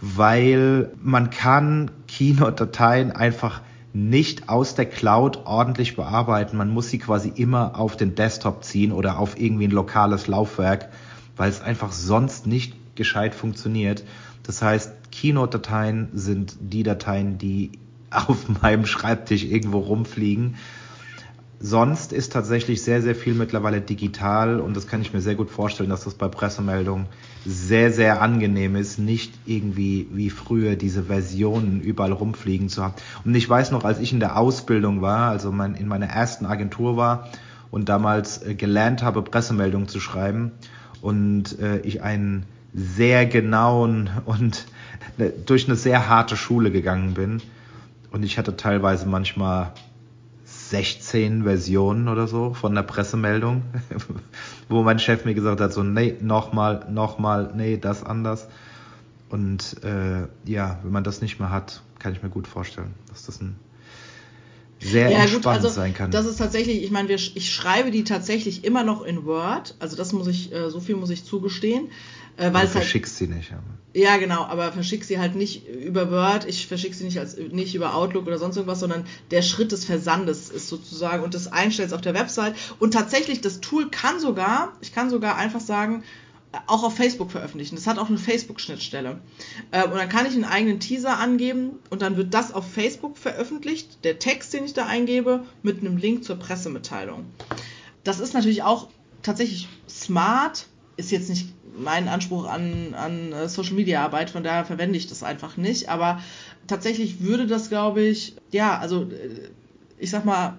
weil 0.00 0.90
man 1.02 1.30
kann 1.30 1.90
Keynote-Dateien 2.08 3.12
einfach 3.12 3.60
nicht 3.92 4.48
aus 4.48 4.74
der 4.74 4.86
Cloud 4.86 5.46
ordentlich 5.46 5.96
bearbeiten. 5.96 6.56
Man 6.56 6.68
muss 6.68 6.90
sie 6.90 6.98
quasi 6.98 7.32
immer 7.34 7.78
auf 7.78 7.96
den 7.96 8.14
Desktop 8.14 8.62
ziehen 8.62 8.92
oder 8.92 9.18
auf 9.18 9.40
irgendwie 9.40 9.66
ein 9.66 9.70
lokales 9.70 10.26
Laufwerk, 10.26 10.90
weil 11.36 11.48
es 11.48 11.62
einfach 11.62 11.92
sonst 11.92 12.46
nicht 12.46 12.74
gescheit 12.94 13.34
funktioniert. 13.34 14.04
Das 14.42 14.62
heißt, 14.62 14.92
Keynote-Dateien 15.12 16.08
sind 16.12 16.56
die 16.60 16.82
Dateien, 16.82 17.38
die 17.38 17.72
auf 18.10 18.48
meinem 18.62 18.86
Schreibtisch 18.86 19.44
irgendwo 19.44 19.78
rumfliegen 19.78 20.56
sonst 21.60 22.12
ist 22.12 22.32
tatsächlich 22.32 22.82
sehr, 22.82 23.02
sehr 23.02 23.14
viel 23.14 23.34
mittlerweile 23.34 23.80
digital 23.80 24.60
und 24.60 24.76
das 24.76 24.86
kann 24.86 25.00
ich 25.00 25.12
mir 25.12 25.20
sehr 25.20 25.34
gut 25.34 25.50
vorstellen, 25.50 25.88
dass 25.88 26.04
das 26.04 26.14
bei 26.14 26.28
Pressemeldungen 26.28 27.06
sehr, 27.46 27.92
sehr 27.92 28.20
angenehm 28.20 28.76
ist, 28.76 28.98
nicht 28.98 29.32
irgendwie 29.46 30.08
wie 30.12 30.30
früher 30.30 30.76
diese 30.76 31.04
Versionen 31.04 31.80
überall 31.80 32.12
rumfliegen 32.12 32.68
zu 32.68 32.82
haben. 32.82 32.94
Und 33.24 33.34
ich 33.34 33.48
weiß 33.48 33.70
noch, 33.70 33.84
als 33.84 34.00
ich 34.00 34.12
in 34.12 34.20
der 34.20 34.36
Ausbildung 34.36 35.00
war, 35.00 35.30
also 35.30 35.52
mein, 35.52 35.74
in 35.74 35.88
meiner 35.88 36.06
ersten 36.06 36.44
Agentur 36.44 36.96
war 36.96 37.28
und 37.70 37.88
damals 37.88 38.42
äh, 38.42 38.54
gelernt 38.54 39.02
habe, 39.02 39.22
Pressemeldungen 39.22 39.88
zu 39.88 40.00
schreiben 40.00 40.52
und 41.00 41.58
äh, 41.58 41.78
ich 41.80 42.02
einen 42.02 42.44
sehr 42.74 43.26
genauen 43.26 44.10
und 44.26 44.66
äh, 45.18 45.30
durch 45.46 45.66
eine 45.66 45.76
sehr 45.76 46.08
harte 46.08 46.36
Schule 46.36 46.70
gegangen 46.70 47.14
bin. 47.14 47.40
Und 48.10 48.22
ich 48.22 48.38
hatte 48.38 48.56
teilweise 48.56 49.06
manchmal 49.06 49.72
16 50.70 51.44
Versionen 51.44 52.08
oder 52.08 52.26
so 52.26 52.54
von 52.54 52.74
der 52.74 52.82
Pressemeldung, 52.82 53.62
wo 54.68 54.82
mein 54.82 54.98
Chef 54.98 55.24
mir 55.24 55.34
gesagt 55.34 55.60
hat, 55.60 55.72
so, 55.72 55.82
nee, 55.82 56.16
nochmal, 56.20 56.86
nochmal, 56.90 57.52
nee, 57.54 57.76
das 57.76 58.02
anders. 58.02 58.48
Und 59.28 59.82
äh, 59.84 60.26
ja, 60.44 60.78
wenn 60.82 60.92
man 60.92 61.04
das 61.04 61.20
nicht 61.20 61.38
mehr 61.38 61.50
hat, 61.50 61.82
kann 61.98 62.12
ich 62.12 62.22
mir 62.22 62.30
gut 62.30 62.46
vorstellen, 62.46 62.94
dass 63.08 63.26
das 63.26 63.40
ein 63.40 63.56
sehr 64.78 65.10
ja, 65.10 65.20
entspannt 65.20 65.44
gut, 65.44 65.64
also, 65.64 65.68
sein 65.68 65.94
kann. 65.94 66.10
Das 66.10 66.26
ist 66.26 66.36
tatsächlich, 66.36 66.82
ich 66.82 66.90
meine, 66.90 67.12
ich 67.12 67.52
schreibe 67.52 67.90
die 67.90 68.04
tatsächlich 68.04 68.64
immer 68.64 68.84
noch 68.84 69.02
in 69.02 69.24
Word, 69.24 69.74
also 69.78 69.96
das 69.96 70.12
muss 70.12 70.26
ich, 70.26 70.52
äh, 70.52 70.70
so 70.70 70.80
viel 70.80 70.96
muss 70.96 71.10
ich 71.10 71.24
zugestehen. 71.24 71.88
Äh, 72.36 72.52
weil 72.52 72.62
halt 72.62 72.70
verschickst 72.70 73.20
halt, 73.20 73.30
sie 73.30 73.34
nicht. 73.34 73.52
Aber. 73.52 73.62
Ja, 73.94 74.18
genau, 74.18 74.44
aber 74.44 74.72
verschick 74.72 75.04
sie 75.04 75.18
halt 75.18 75.36
nicht 75.36 75.66
über 75.66 76.10
Word, 76.10 76.46
ich 76.46 76.66
verschicke 76.66 76.94
sie 76.94 77.04
nicht, 77.04 77.18
als, 77.18 77.38
nicht 77.38 77.74
über 77.74 77.94
Outlook 77.94 78.26
oder 78.26 78.38
sonst 78.38 78.56
irgendwas, 78.56 78.80
sondern 78.80 79.06
der 79.30 79.40
Schritt 79.40 79.72
des 79.72 79.86
Versandes 79.86 80.50
ist 80.50 80.68
sozusagen 80.68 81.24
und 81.24 81.32
des 81.32 81.48
Einstellens 81.48 81.94
auf 81.94 82.02
der 82.02 82.12
Website. 82.12 82.54
Und 82.78 82.92
tatsächlich, 82.92 83.40
das 83.40 83.60
Tool 83.60 83.88
kann 83.88 84.20
sogar, 84.20 84.72
ich 84.82 84.92
kann 84.94 85.08
sogar 85.08 85.36
einfach 85.36 85.60
sagen, 85.60 86.04
auch 86.66 86.84
auf 86.84 86.96
Facebook 86.96 87.30
veröffentlichen. 87.30 87.76
Das 87.76 87.86
hat 87.86 87.98
auch 87.98 88.08
eine 88.08 88.18
Facebook-Schnittstelle. 88.18 89.18
Äh, 89.70 89.84
und 89.84 89.94
dann 89.94 90.08
kann 90.08 90.26
ich 90.26 90.34
einen 90.34 90.44
eigenen 90.44 90.80
Teaser 90.80 91.18
angeben 91.18 91.78
und 91.90 92.02
dann 92.02 92.16
wird 92.16 92.34
das 92.34 92.52
auf 92.52 92.70
Facebook 92.70 93.16
veröffentlicht, 93.16 94.04
der 94.04 94.18
Text, 94.18 94.52
den 94.52 94.64
ich 94.64 94.74
da 94.74 94.86
eingebe, 94.86 95.44
mit 95.62 95.80
einem 95.80 95.96
Link 95.96 96.24
zur 96.24 96.36
Pressemitteilung. 96.36 97.24
Das 98.04 98.20
ist 98.20 98.34
natürlich 98.34 98.62
auch 98.62 98.88
tatsächlich 99.22 99.68
smart, 99.88 100.66
ist 100.96 101.10
jetzt 101.10 101.28
nicht 101.28 101.48
mein 101.78 102.08
Anspruch 102.08 102.46
an, 102.48 102.94
an 102.94 103.32
äh, 103.32 103.48
Social 103.48 103.74
Media 103.74 104.02
Arbeit, 104.02 104.30
von 104.30 104.42
daher 104.42 104.64
verwende 104.64 104.96
ich 104.96 105.06
das 105.06 105.22
einfach 105.22 105.56
nicht. 105.56 105.88
Aber 105.88 106.20
tatsächlich 106.66 107.20
würde 107.20 107.46
das, 107.46 107.68
glaube 107.68 108.02
ich, 108.02 108.36
ja, 108.50 108.78
also 108.78 109.04
äh, 109.04 109.50
ich 109.98 110.10
sag 110.10 110.24
mal, 110.24 110.58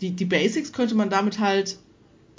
die, 0.00 0.12
die 0.12 0.24
Basics 0.24 0.72
könnte 0.72 0.94
man 0.94 1.10
damit 1.10 1.38
halt 1.38 1.78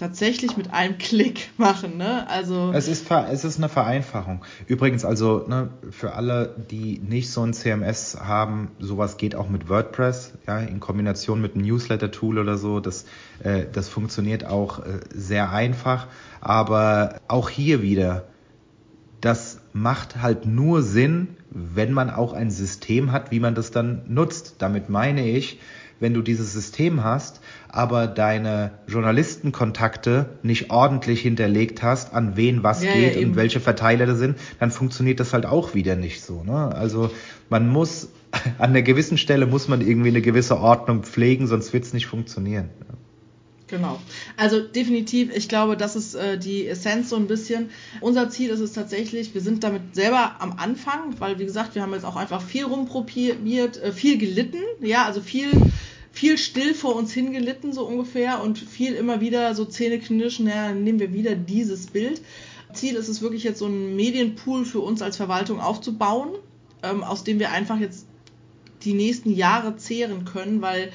tatsächlich 0.02 0.58
mit 0.58 0.74
einem 0.74 0.98
Klick 0.98 1.52
machen. 1.58 1.98
Ne? 1.98 2.28
Also 2.28 2.72
es 2.74 2.88
ist, 2.88 3.10
es 3.12 3.46
ist 3.46 3.58
eine 3.58 3.70
Vereinfachung. 3.70 4.44
Übrigens, 4.66 5.06
also 5.06 5.46
ne, 5.48 5.70
für 5.92 6.14
alle, 6.14 6.56
die 6.72 7.00
nicht 7.00 7.30
so 7.30 7.44
ein 7.44 7.54
CMS 7.54 8.18
haben, 8.20 8.72
sowas 8.80 9.18
geht 9.18 9.36
auch 9.36 9.48
mit 9.48 9.70
WordPress, 9.70 10.34
ja, 10.48 10.60
in 10.60 10.80
Kombination 10.80 11.40
mit 11.40 11.54
einem 11.54 11.66
Newsletter-Tool 11.66 12.40
oder 12.40 12.58
so. 12.58 12.80
Das, 12.80 13.06
äh, 13.44 13.66
das 13.72 13.90
funktioniert 13.90 14.44
auch 14.44 14.80
äh, 14.80 15.02
sehr 15.14 15.52
einfach. 15.52 16.08
Aber 16.42 17.20
auch 17.28 17.50
hier 17.50 17.84
wieder, 17.84 18.26
das 19.22 19.62
macht 19.72 20.20
halt 20.20 20.48
nur 20.48 20.82
Sinn, 20.82 21.38
wenn 21.52 21.94
man 21.94 22.10
auch 22.10 22.34
ein 22.34 22.50
System 22.50 23.12
hat, 23.12 23.30
wie 23.30 23.40
man 23.40 23.54
das 23.54 23.70
dann 23.70 24.02
nutzt. 24.08 24.56
Damit 24.58 24.90
meine 24.90 25.30
ich, 25.30 25.60
wenn 26.02 26.14
du 26.14 26.22
dieses 26.22 26.52
System 26.52 27.04
hast, 27.04 27.40
aber 27.70 28.08
deine 28.08 28.72
Journalistenkontakte 28.88 30.26
nicht 30.44 30.72
ordentlich 30.72 31.22
hinterlegt 31.22 31.84
hast, 31.84 32.14
an 32.14 32.36
wen 32.36 32.64
was 32.64 32.84
ja, 32.84 32.92
geht 32.92 33.16
ja, 33.16 33.26
und 33.26 33.36
welche 33.38 33.62
Verteiler 33.62 34.08
da 34.08 34.16
sind, 34.16 34.38
dann 34.60 34.72
funktioniert 34.72 35.20
das 35.22 35.32
halt 35.32 35.46
auch 35.46 35.74
wieder 35.76 35.96
nicht 35.96 36.22
so. 36.22 36.44
Ne? 36.44 36.76
Also 36.76 37.12
man 37.50 37.70
muss, 37.70 38.10
an 38.58 38.72
einer 38.72 38.82
gewissen 38.82 39.18
Stelle 39.18 39.46
muss 39.46 39.68
man 39.68 39.80
irgendwie 39.80 40.10
eine 40.10 40.22
gewisse 40.22 40.58
Ordnung 40.58 41.04
pflegen, 41.04 41.48
sonst 41.48 41.72
wird 41.72 41.86
es 41.86 41.94
nicht 41.94 42.08
funktionieren. 42.08 42.70
Genau. 43.72 44.02
Also 44.36 44.60
definitiv, 44.60 45.34
ich 45.34 45.48
glaube, 45.48 45.78
das 45.78 45.96
ist 45.96 46.14
äh, 46.14 46.38
die 46.38 46.68
Essenz 46.68 47.10
so 47.10 47.16
ein 47.16 47.28
bisschen. 47.28 47.70
Unser 48.02 48.30
Ziel 48.30 48.50
ist 48.50 48.60
es 48.60 48.74
tatsächlich, 48.74 49.34
wir 49.34 49.40
sind 49.40 49.64
damit 49.64 49.96
selber 49.96 50.36
am 50.40 50.56
Anfang, 50.58 51.16
weil 51.20 51.40
wie 51.40 51.46
gesagt, 51.46 51.74
wir 51.74 51.82
haben 51.82 51.94
jetzt 51.94 52.04
auch 52.04 52.18
einfach 52.18 52.42
viel 52.42 52.66
rumprobiert, 52.66 53.82
äh, 53.82 53.94
viel 53.94 54.18
gelitten, 54.18 54.60
ja, 54.82 55.06
also 55.06 55.22
viel 55.22 55.52
viel 56.12 56.38
still 56.38 56.74
vor 56.74 56.96
uns 56.96 57.14
hingelitten, 57.14 57.74
so 57.74 57.86
ungefähr, 57.86 58.44
und 58.44 58.60
viel 58.60 58.94
immer 58.94 59.22
wieder 59.22 59.56
so 59.56 59.66
Zähne 59.66 60.00
knirschen, 60.00 60.48
ja, 60.48 60.70
dann 60.70 60.84
nehmen 60.84 61.00
wir 61.00 61.14
wieder 61.14 61.36
dieses 61.36 61.88
Bild. 61.88 62.22
Ziel 62.74 62.96
ist 62.96 63.08
es 63.08 63.22
wirklich 63.22 63.44
jetzt 63.44 63.60
so 63.60 63.66
einen 63.66 63.96
Medienpool 63.96 64.66
für 64.66 64.80
uns 64.80 65.02
als 65.02 65.18
Verwaltung 65.18 65.60
aufzubauen, 65.60 66.30
ähm, 66.84 67.04
aus 67.04 67.24
dem 67.24 67.40
wir 67.40 67.52
einfach 67.52 67.80
jetzt 67.80 68.06
die 68.84 68.94
nächsten 68.94 69.34
Jahre 69.34 69.78
zehren 69.78 70.26
können, 70.26 70.62
weil 70.62 70.92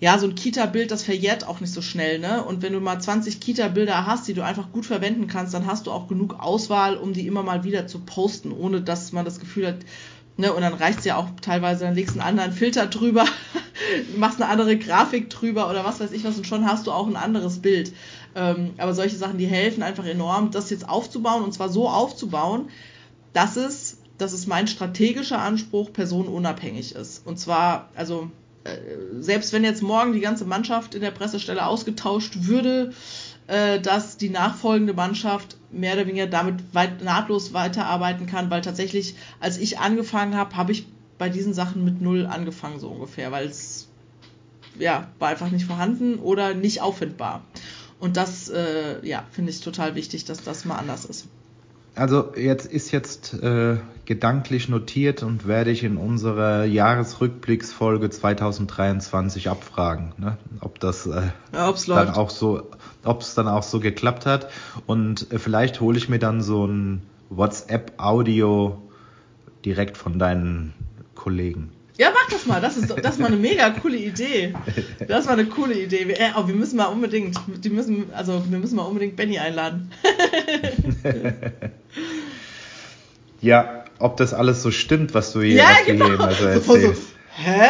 ja, 0.00 0.18
so 0.18 0.26
ein 0.26 0.34
Kita-Bild, 0.34 0.90
das 0.90 1.02
verjährt 1.02 1.46
auch 1.46 1.60
nicht 1.60 1.72
so 1.72 1.80
schnell, 1.80 2.18
ne? 2.18 2.44
Und 2.44 2.62
wenn 2.62 2.72
du 2.72 2.80
mal 2.80 3.00
20 3.00 3.40
Kita-Bilder 3.40 4.06
hast, 4.06 4.26
die 4.28 4.34
du 4.34 4.44
einfach 4.44 4.72
gut 4.72 4.84
verwenden 4.84 5.28
kannst, 5.28 5.54
dann 5.54 5.66
hast 5.66 5.86
du 5.86 5.92
auch 5.92 6.08
genug 6.08 6.40
Auswahl, 6.40 6.96
um 6.96 7.12
die 7.12 7.26
immer 7.26 7.42
mal 7.42 7.64
wieder 7.64 7.86
zu 7.86 8.00
posten, 8.00 8.52
ohne 8.52 8.82
dass 8.82 9.12
man 9.12 9.24
das 9.24 9.38
Gefühl 9.40 9.68
hat, 9.68 9.78
Ne, 10.36 10.52
und 10.52 10.62
dann 10.62 10.74
reicht 10.74 10.98
es 10.98 11.04
ja 11.04 11.16
auch 11.16 11.28
teilweise, 11.40 11.84
dann 11.84 11.94
legst 11.94 12.16
du 12.16 12.20
einen 12.20 12.28
anderen 12.28 12.52
Filter 12.52 12.86
drüber, 12.86 13.24
machst 14.16 14.42
eine 14.42 14.50
andere 14.50 14.76
Grafik 14.76 15.30
drüber 15.30 15.70
oder 15.70 15.84
was 15.84 16.00
weiß 16.00 16.10
ich 16.10 16.24
was 16.24 16.36
und 16.36 16.46
schon 16.46 16.66
hast 16.66 16.88
du 16.88 16.92
auch 16.92 17.06
ein 17.06 17.14
anderes 17.14 17.60
Bild. 17.60 17.92
Ähm, 18.34 18.70
aber 18.78 18.94
solche 18.94 19.14
Sachen, 19.14 19.38
die 19.38 19.46
helfen 19.46 19.84
einfach 19.84 20.04
enorm, 20.04 20.50
das 20.50 20.70
jetzt 20.70 20.88
aufzubauen 20.88 21.44
und 21.44 21.54
zwar 21.54 21.68
so 21.68 21.88
aufzubauen, 21.88 22.68
dass 23.32 23.56
es, 23.56 23.98
das 24.18 24.32
ist 24.32 24.48
mein 24.48 24.66
strategischer 24.66 25.40
Anspruch, 25.40 25.92
personenunabhängig 25.92 26.96
ist. 26.96 27.24
Und 27.24 27.38
zwar, 27.38 27.90
also 27.94 28.28
äh, 28.64 28.76
selbst 29.20 29.52
wenn 29.52 29.62
jetzt 29.62 29.82
morgen 29.82 30.14
die 30.14 30.20
ganze 30.20 30.46
Mannschaft 30.46 30.96
in 30.96 31.00
der 31.00 31.12
Pressestelle 31.12 31.64
ausgetauscht 31.64 32.38
würde, 32.40 32.92
dass 33.46 34.16
die 34.16 34.30
nachfolgende 34.30 34.94
Mannschaft 34.94 35.58
mehr 35.70 35.94
oder 35.94 36.06
weniger 36.06 36.26
damit 36.26 36.74
weit, 36.74 37.02
nahtlos 37.02 37.52
weiterarbeiten 37.52 38.26
kann, 38.26 38.48
weil 38.50 38.62
tatsächlich, 38.62 39.16
als 39.38 39.58
ich 39.58 39.78
angefangen 39.78 40.34
habe, 40.34 40.56
habe 40.56 40.72
ich 40.72 40.86
bei 41.18 41.28
diesen 41.28 41.52
Sachen 41.52 41.84
mit 41.84 42.00
null 42.00 42.26
angefangen, 42.26 42.80
so 42.80 42.88
ungefähr, 42.88 43.32
weil 43.32 43.46
es 43.46 43.88
ja, 44.78 45.08
war 45.18 45.28
einfach 45.28 45.50
nicht 45.50 45.66
vorhanden 45.66 46.18
oder 46.18 46.54
nicht 46.54 46.80
auffindbar. 46.80 47.44
Und 48.00 48.16
das, 48.16 48.48
äh, 48.48 49.06
ja, 49.06 49.24
finde 49.30 49.50
ich 49.50 49.60
total 49.60 49.94
wichtig, 49.94 50.24
dass 50.24 50.42
das 50.42 50.64
mal 50.64 50.76
anders 50.76 51.04
ist. 51.04 51.28
Also 51.96 52.32
jetzt 52.36 52.66
ist 52.66 52.90
jetzt 52.90 53.34
äh, 53.34 53.76
gedanklich 54.04 54.68
notiert 54.68 55.22
und 55.22 55.46
werde 55.46 55.70
ich 55.70 55.84
in 55.84 55.96
unserer 55.96 56.64
Jahresrückblicksfolge 56.64 58.10
2023 58.10 59.48
abfragen, 59.48 60.12
ne? 60.18 60.36
ob 60.60 60.80
das 60.80 61.06
äh, 61.06 61.30
Ja, 61.52 61.72
dann 61.72 61.86
läuft. 61.86 62.16
auch 62.18 62.30
so, 62.30 62.70
ob 63.04 63.20
es 63.20 63.34
dann 63.34 63.48
auch 63.48 63.62
so 63.62 63.80
geklappt 63.80 64.26
hat. 64.26 64.50
Und 64.86 65.32
äh, 65.32 65.38
vielleicht 65.38 65.80
hole 65.80 65.96
ich 65.96 66.08
mir 66.08 66.18
dann 66.18 66.42
so 66.42 66.66
ein 66.66 67.02
WhatsApp-Audio 67.30 68.82
direkt 69.64 69.96
von 69.96 70.18
deinen 70.18 70.74
Kollegen. 71.14 71.70
Ja, 71.96 72.10
mach 72.12 72.28
das 72.28 72.46
mal. 72.46 72.60
Das 72.60 72.76
ist, 72.76 72.90
das 72.90 73.14
ist 73.14 73.20
mal 73.20 73.28
eine 73.28 73.36
mega 73.36 73.70
coole 73.70 73.96
Idee. 73.96 74.52
Das 75.06 75.26
war 75.26 75.34
eine 75.34 75.46
coole 75.46 75.74
Idee. 75.74 76.08
Wir, 76.08 76.20
äh, 76.20 76.30
oh, 76.36 76.48
wir 76.48 76.54
müssen 76.54 76.76
mal 76.76 76.86
unbedingt, 76.86 77.36
die 77.46 77.70
müssen, 77.70 78.12
also 78.14 78.44
wir 78.48 78.58
müssen 78.58 78.76
mal 78.76 78.82
unbedingt 78.82 79.16
Benny 79.16 79.38
einladen. 79.38 79.90
Ja, 83.40 83.84
ob 83.98 84.16
das 84.16 84.32
alles 84.32 84.62
so 84.62 84.70
stimmt, 84.70 85.12
was 85.12 85.34
du 85.34 85.42
hier, 85.42 85.56
Ja, 85.56 85.68
genau. 85.84 86.06
hier 86.06 86.14
immer 86.14 86.30
so 86.32 86.44
So 86.44 86.48
erzählst. 86.48 87.02
Hä? 87.36 87.68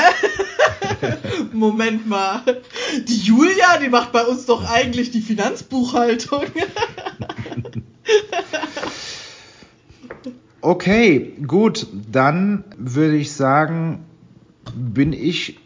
Moment 1.53 2.07
mal. 2.07 2.43
Die 3.09 3.19
Julia, 3.19 3.79
die 3.83 3.89
macht 3.89 4.13
bei 4.13 4.25
uns 4.25 4.47
doch 4.47 4.71
eigentlich 4.71 5.11
die 5.11 5.21
Finanzbuchhaltung. 5.21 6.45
Okay, 10.61 11.35
gut, 11.47 11.89
dann 12.11 12.65
würde 12.79 13.17
ich 13.17 13.33
sagen, 13.33 14.07
bin 14.75 15.13
ich 15.13 15.59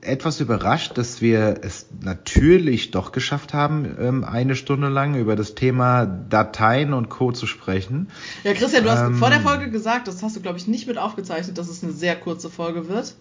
etwas 0.00 0.40
überrascht, 0.40 0.96
dass 0.98 1.20
wir 1.20 1.60
es 1.62 1.86
natürlich 2.00 2.90
doch 2.92 3.10
geschafft 3.12 3.54
haben, 3.54 3.96
ähm, 3.98 4.24
eine 4.24 4.54
Stunde 4.54 4.88
lang 4.88 5.16
über 5.16 5.34
das 5.34 5.54
Thema 5.56 6.06
Dateien 6.06 6.92
und 6.92 7.08
Co. 7.08 7.32
zu 7.32 7.46
sprechen. 7.46 8.08
Ja, 8.44 8.52
Christian, 8.54 8.84
du 8.84 8.90
hast 8.90 9.00
Ähm. 9.02 9.16
vor 9.16 9.30
der 9.30 9.40
Folge 9.40 9.68
gesagt, 9.70 10.06
das 10.06 10.22
hast 10.22 10.36
du, 10.36 10.40
glaube 10.40 10.58
ich, 10.58 10.68
nicht 10.68 10.86
mit 10.86 10.96
aufgezeichnet, 10.98 11.58
dass 11.58 11.68
es 11.68 11.82
eine 11.82 11.92
sehr 11.92 12.14
kurze 12.14 12.50
Folge 12.50 12.88
wird. 12.88 13.14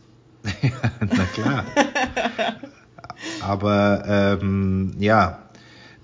Na 1.00 1.24
klar. 1.34 1.66
Aber 3.42 4.04
ähm, 4.06 4.94
ja, 5.00 5.40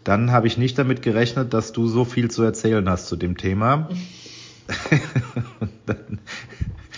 dann 0.03 0.31
habe 0.31 0.47
ich 0.47 0.57
nicht 0.57 0.79
damit 0.79 1.03
gerechnet, 1.03 1.53
dass 1.53 1.73
du 1.73 1.87
so 1.87 2.05
viel 2.05 2.31
zu 2.31 2.41
erzählen 2.41 2.89
hast 2.89 3.05
zu 3.07 3.15
dem 3.17 3.37
Thema. 3.37 3.87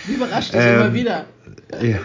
Wie 0.05 0.13
überrascht 0.13 0.53
dich 0.53 0.61
Ähm, 0.61 0.75
immer 0.75 0.93
wieder. 0.93 1.25
Ja. 1.81 1.99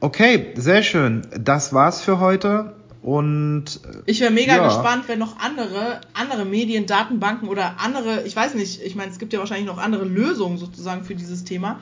Okay, 0.00 0.52
sehr 0.54 0.82
schön. 0.82 1.26
Das 1.38 1.72
war's 1.72 2.00
für 2.00 2.20
heute. 2.20 2.74
Und 3.02 3.80
äh, 3.84 4.02
Ich 4.06 4.20
wäre 4.20 4.32
mega 4.32 4.56
ja. 4.56 4.64
gespannt, 4.66 5.04
wenn 5.06 5.18
noch 5.18 5.38
andere, 5.38 6.00
andere 6.14 6.44
Medien, 6.44 6.86
Datenbanken 6.86 7.48
oder 7.48 7.80
andere, 7.80 8.22
ich 8.26 8.34
weiß 8.34 8.54
nicht, 8.54 8.82
ich 8.82 8.94
meine, 8.96 9.10
es 9.10 9.18
gibt 9.18 9.32
ja 9.32 9.38
wahrscheinlich 9.38 9.66
noch 9.66 9.78
andere 9.78 10.04
Lösungen 10.04 10.58
sozusagen 10.58 11.04
für 11.04 11.14
dieses 11.14 11.44
Thema. 11.44 11.80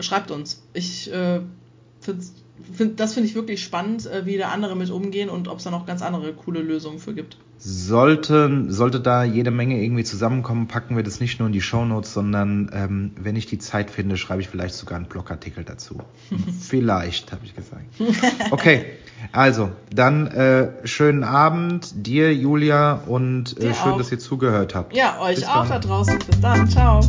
Schreibt 0.00 0.30
uns. 0.30 0.62
Ich 0.72 1.12
äh, 1.12 1.40
find's, 2.00 2.34
find, 2.72 3.00
das 3.00 3.14
finde 3.14 3.28
ich 3.28 3.34
wirklich 3.34 3.62
spannend, 3.62 4.06
äh, 4.06 4.26
wie 4.26 4.36
da 4.36 4.48
andere 4.50 4.76
mit 4.76 4.90
umgehen 4.90 5.28
und 5.28 5.48
ob 5.48 5.58
es 5.58 5.64
da 5.64 5.70
noch 5.70 5.86
ganz 5.86 6.02
andere 6.02 6.32
coole 6.32 6.60
Lösungen 6.60 6.98
für 6.98 7.14
gibt. 7.14 7.36
Sollte, 7.60 8.66
sollte 8.68 9.00
da 9.00 9.24
jede 9.24 9.50
Menge 9.50 9.82
irgendwie 9.82 10.04
zusammenkommen, 10.04 10.68
packen 10.68 10.94
wir 10.96 11.02
das 11.02 11.18
nicht 11.18 11.40
nur 11.40 11.48
in 11.48 11.52
die 11.52 11.60
Shownotes, 11.60 12.14
sondern 12.14 12.70
ähm, 12.72 13.10
wenn 13.20 13.34
ich 13.34 13.46
die 13.46 13.58
Zeit 13.58 13.90
finde, 13.90 14.16
schreibe 14.16 14.40
ich 14.40 14.48
vielleicht 14.48 14.76
sogar 14.76 14.96
einen 14.96 15.06
Blogartikel 15.06 15.64
dazu. 15.64 16.00
vielleicht, 16.60 17.32
habe 17.32 17.44
ich 17.44 17.56
gesagt. 17.56 17.84
Okay, 18.52 18.84
also 19.32 19.70
dann 19.92 20.28
äh, 20.28 20.86
schönen 20.86 21.24
Abend 21.24 22.06
dir, 22.06 22.32
Julia, 22.32 23.02
und 23.06 23.58
äh, 23.58 23.74
schön, 23.74 23.92
auch. 23.92 23.98
dass 23.98 24.12
ihr 24.12 24.20
zugehört 24.20 24.76
habt. 24.76 24.94
Ja, 24.94 25.20
euch 25.20 25.36
Bis 25.36 25.48
auch 25.48 25.66
dann. 25.66 25.68
da 25.68 25.78
draußen. 25.80 26.18
Bis 26.18 26.40
dann. 26.40 26.68
Ciao. 26.68 27.00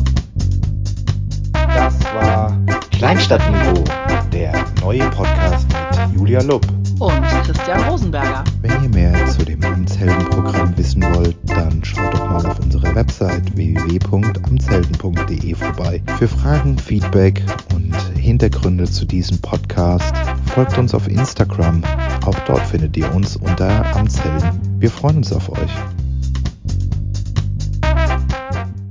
Das 1.52 2.02
war 2.14 2.58
Kleinstadtniveau, 2.90 3.84
der 4.32 4.52
neue 4.80 5.08
Podcast 5.10 5.66
mit 5.68 6.18
Julia 6.18 6.42
Lupp. 6.42 6.66
Und 6.98 7.22
Christian 7.44 7.82
Rosenberger. 7.84 8.44
Wenn 8.80 8.94
ihr 8.94 9.10
mehr 9.10 9.26
zu 9.26 9.44
dem 9.44 9.62
Amtsheldenprogramm 9.62 10.74
wissen 10.78 11.02
wollt, 11.14 11.36
dann 11.44 11.84
schaut 11.84 12.14
doch 12.14 12.30
mal 12.30 12.46
auf 12.46 12.58
unserer 12.60 12.94
Website 12.94 13.54
www.amtshelden.de 13.54 15.54
vorbei. 15.54 16.02
Für 16.18 16.28
Fragen, 16.28 16.78
Feedback 16.78 17.44
und 17.74 17.94
Hintergründe 18.16 18.84
zu 18.84 19.04
diesem 19.04 19.38
Podcast 19.38 20.14
folgt 20.54 20.78
uns 20.78 20.94
auf 20.94 21.08
Instagram. 21.08 21.82
Auch 22.24 22.38
dort 22.46 22.62
findet 22.62 22.96
ihr 22.96 23.14
uns 23.14 23.36
unter 23.36 23.84
Amtshelden. 23.94 24.58
Wir 24.78 24.90
freuen 24.90 25.18
uns 25.18 25.30
auf 25.30 25.50
euch. 25.50 25.70